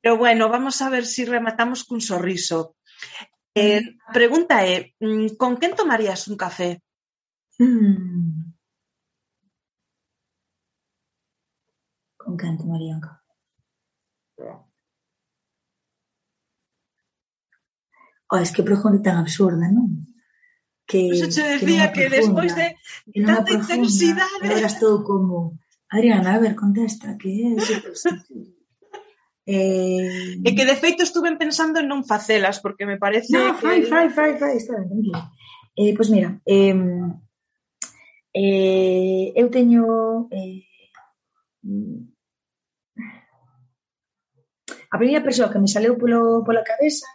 [0.00, 2.80] pero bueno, vamos a ver se si rematamos cun sorriso.
[3.52, 6.80] Eh, a pregunta é, mm, con quen tomarías un café?
[7.60, 8.47] Mm.
[12.28, 13.22] Un canto, Marianca.
[18.30, 20.12] Oh, es que pregunta tan absurda, non?
[20.84, 22.76] Que, pues eso te decía que, que despois de
[23.12, 24.44] que tanta intensidade...
[24.44, 25.56] Agora estou como...
[25.88, 27.56] Adriana, a ver, contesta, que é...
[29.48, 30.36] Eh...
[30.44, 33.64] E que de feito estuve pensando en non facelas porque me parece no, que...
[33.64, 35.16] fai, fai, fai, fai, está ben, tranquilo.
[35.80, 36.76] Eh, pois pues mira, eh,
[38.36, 40.68] eh, eu teño eh,
[44.90, 47.06] A primeira persoa que me saleu polo, pola cabeza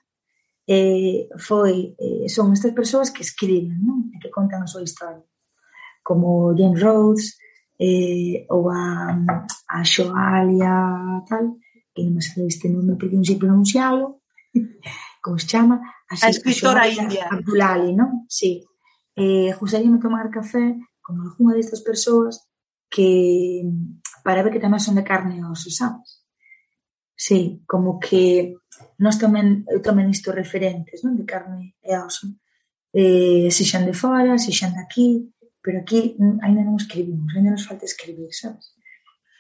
[0.68, 4.08] eh, foi, eh, son estas persoas que escriben, non?
[4.16, 5.26] E que contan a súa historia.
[6.04, 7.36] Como Jane Rhodes,
[7.80, 9.12] eh, ou a,
[9.68, 11.60] a Xoalia, tal,
[11.92, 14.24] que non me sabe este nome, porque non sei pronuncialo,
[15.24, 17.26] como se chama, así, a escritora a Xoalia, india.
[17.28, 18.24] Abdulali, non?
[18.32, 18.64] Sí.
[19.20, 22.48] Eh, gustaríame tomar café con algunha destas persoas
[22.88, 23.68] que
[24.24, 26.23] para ver que tamén son de carne e osso, sabes?
[27.16, 28.56] Sí, como que
[28.98, 31.14] nós tamén, eu tamén isto referentes, non?
[31.18, 32.30] De carne e oso.
[32.94, 37.54] Eh, se xan de fora, se xan de aquí, pero aquí ainda non escribimos, ainda
[37.54, 38.74] nos falta escribir, sabes?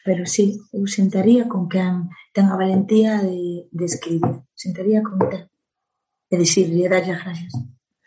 [0.03, 5.47] Pero sí, eu sentaría con quen ten a valentía de, de escribir, sentaría con quen
[6.27, 7.53] e dicirle e darlle as gracias.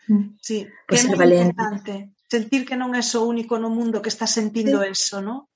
[0.07, 0.37] Mm.
[0.39, 4.27] Sí, pues que é importante sentir que non é o único no mundo que está
[4.27, 4.91] sentindo sí.
[4.91, 5.47] eso, non?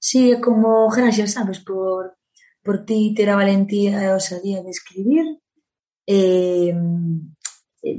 [0.00, 2.15] Sí, é como gracias, sabes, por
[2.66, 5.26] por ti ter a valentía eh, e a osadía de escribir
[6.10, 6.74] eh,
[7.86, 7.98] eh,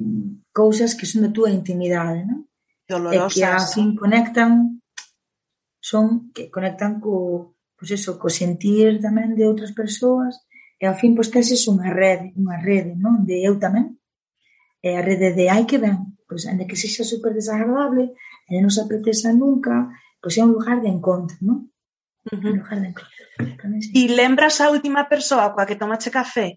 [0.51, 2.51] cousas que son da túa intimidade, non?
[2.83, 3.31] Dolorosas.
[3.31, 4.83] E que a fin conectan
[5.79, 10.35] son que conectan co, pois eso, co sentir tamén de outras persoas
[10.75, 13.23] e ao fin pois teses unha rede, unha rede, non?
[13.23, 13.95] De eu tamén.
[14.83, 18.11] E a rede de ai que ben, pois ainda que sexa super desagradable,
[18.51, 19.87] e non se apeteza nunca,
[20.19, 21.71] pois é un lugar de encontro, non?
[22.31, 22.49] uh -huh.
[22.49, 22.89] en lugar de.
[23.99, 26.47] E lembras a última persoa coa que tomache café?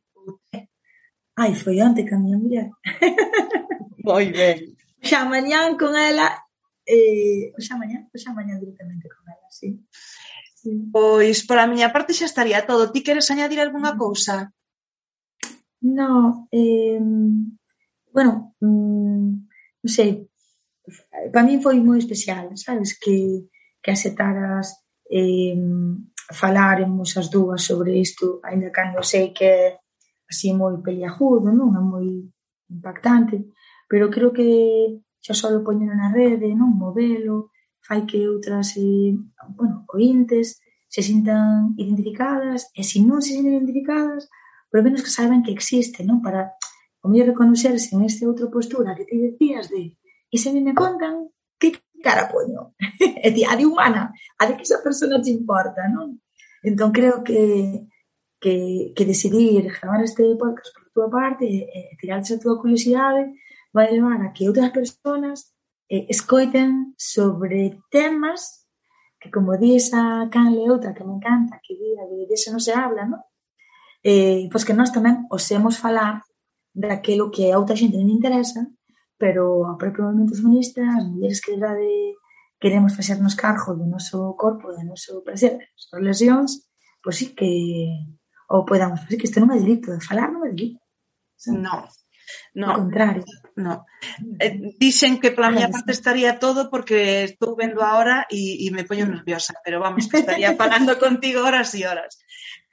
[1.43, 2.69] Ai, foi onte ca miña muller.
[4.07, 4.59] Moi ben.
[5.09, 6.29] Xa mañán con ela,
[6.85, 9.69] eh, xa mañán, xa mañán directamente con ela, sí.
[10.61, 10.71] sí.
[10.93, 12.93] Pois, pola miña parte xa estaría todo.
[12.93, 14.53] Ti queres añadir algunha cousa?
[15.81, 17.01] No, eh,
[18.13, 19.29] bueno, mm,
[19.81, 20.29] non sei,
[21.33, 23.49] para min foi moi especial, sabes, que,
[23.81, 24.77] que aceptaras
[25.11, 25.59] eh,
[26.31, 29.63] falaremos as dúas sobre isto, aínda cando sei que é
[30.31, 31.75] así moi peliagudo, non?
[31.75, 32.07] É moi
[32.71, 33.51] impactante,
[33.91, 34.47] pero creo que
[35.19, 36.71] xa só lo poñen na rede, non?
[36.71, 37.51] Modelo,
[37.83, 39.11] fai que outras, eh,
[39.59, 44.31] bueno, ointes se sintan identificadas e se non se sintan identificadas,
[44.71, 46.23] polo menos que saiban que existe, non?
[46.23, 46.55] Para
[47.03, 49.99] o mellor reconocerse en este outra postura que te decías de
[50.31, 51.27] e se me contan,
[52.01, 52.75] cara poño?
[53.25, 56.21] é dicir, a de humana, a de que esa persona te importa, non?
[56.65, 57.87] Entón creo que
[58.41, 63.37] que, que decidir gravar este podcast por túa parte e, e tirarse a túa curiosidade
[63.73, 65.53] vai levar a que outras personas
[65.93, 68.67] eh, escoiten sobre temas
[69.21, 72.65] que, como di esa canle outra que me encanta, que di de, de, de non
[72.65, 73.21] se habla, non?
[74.01, 76.25] Eh, pois que nós tamén osemos falar
[76.73, 78.65] daquilo que a outra xente non interesa
[79.21, 82.17] pero a propio movimento feminista, as mulleres que de
[82.61, 86.51] queremos facernos cargo do noso corpo, do noso prazer, das nossas lesións,
[87.05, 87.53] pois sí que
[88.49, 90.81] ou podamos, pois sí que isto non é delito, de falar non é delito.
[91.53, 91.85] Non,
[92.55, 93.25] No, contrario.
[93.57, 93.87] No.
[94.39, 99.07] Eh, dixen que pola miña parte estaría todo porque estou vendo ahora e me poño
[99.07, 102.19] nerviosa, pero vamos, que estaría falando contigo horas e horas.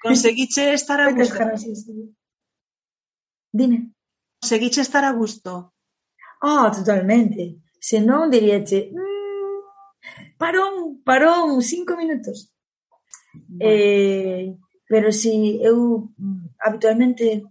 [0.01, 1.41] Conseguiche estar a gusto?
[3.53, 3.93] Dime.
[4.41, 5.73] Conseguiche estar a gusto?
[6.41, 7.61] Ah, oh, totalmente.
[7.79, 12.53] Se non, diríache, mmm, parón, parón, cinco minutos.
[13.33, 13.61] Bueno.
[13.61, 14.57] Eh,
[14.87, 17.43] pero si eu mm, habitualmente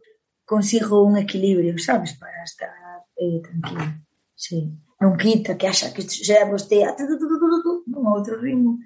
[0.44, 2.70] consigo un equilibrio, sabes, para estar
[3.16, 4.06] eh, tranquilo.
[4.34, 4.72] Sí.
[5.00, 8.80] Non quita que haxa que sea vostea un outro ritmo,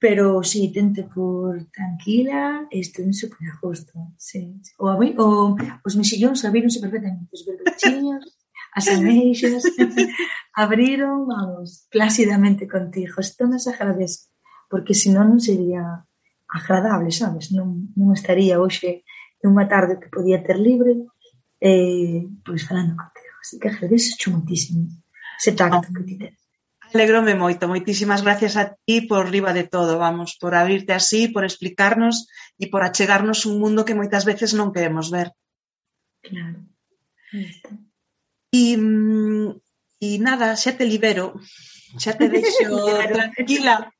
[0.00, 3.92] pero si sí, tente por tranquila, estou super a gusto.
[4.16, 4.56] Sí.
[4.80, 8.24] O, o, os mexillóns abrironse perfectamente, os berbechiños
[8.74, 9.62] as ameixas,
[10.62, 13.22] abriron, vamos, plácidamente contigo.
[13.22, 14.28] Isto nos agradece,
[14.66, 16.02] porque senón non sería
[16.50, 17.54] agradable, sabes?
[17.54, 19.06] Non, non estaría hoxe
[19.44, 21.06] unha tarde que podía ter libre,
[21.60, 23.34] eh, pois falando contigo.
[23.38, 24.88] Así que agradezo muitísimo
[25.38, 26.40] ese tacto que ti tens.
[26.94, 31.42] Alegrome moito, moitísimas gracias a ti por riba de todo, vamos, por abrirte así, por
[31.42, 35.34] explicarnos e por achegarnos un mundo que moitas veces non queremos ver.
[36.22, 36.64] Claro.
[37.34, 37.70] Ahí está.
[38.54, 38.78] E,
[40.06, 41.26] e nada, xa te libero,
[41.98, 42.70] xa te deixo
[43.14, 43.90] tranquila,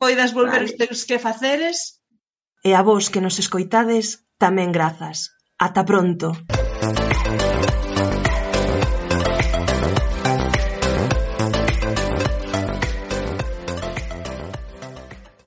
[0.00, 0.68] poidas volver vale.
[0.68, 2.00] os teus que faceres.
[2.64, 5.28] E a vos que nos escoitades, tamén grazas.
[5.60, 6.32] Ata pronto.
[6.80, 7.49] Thank you.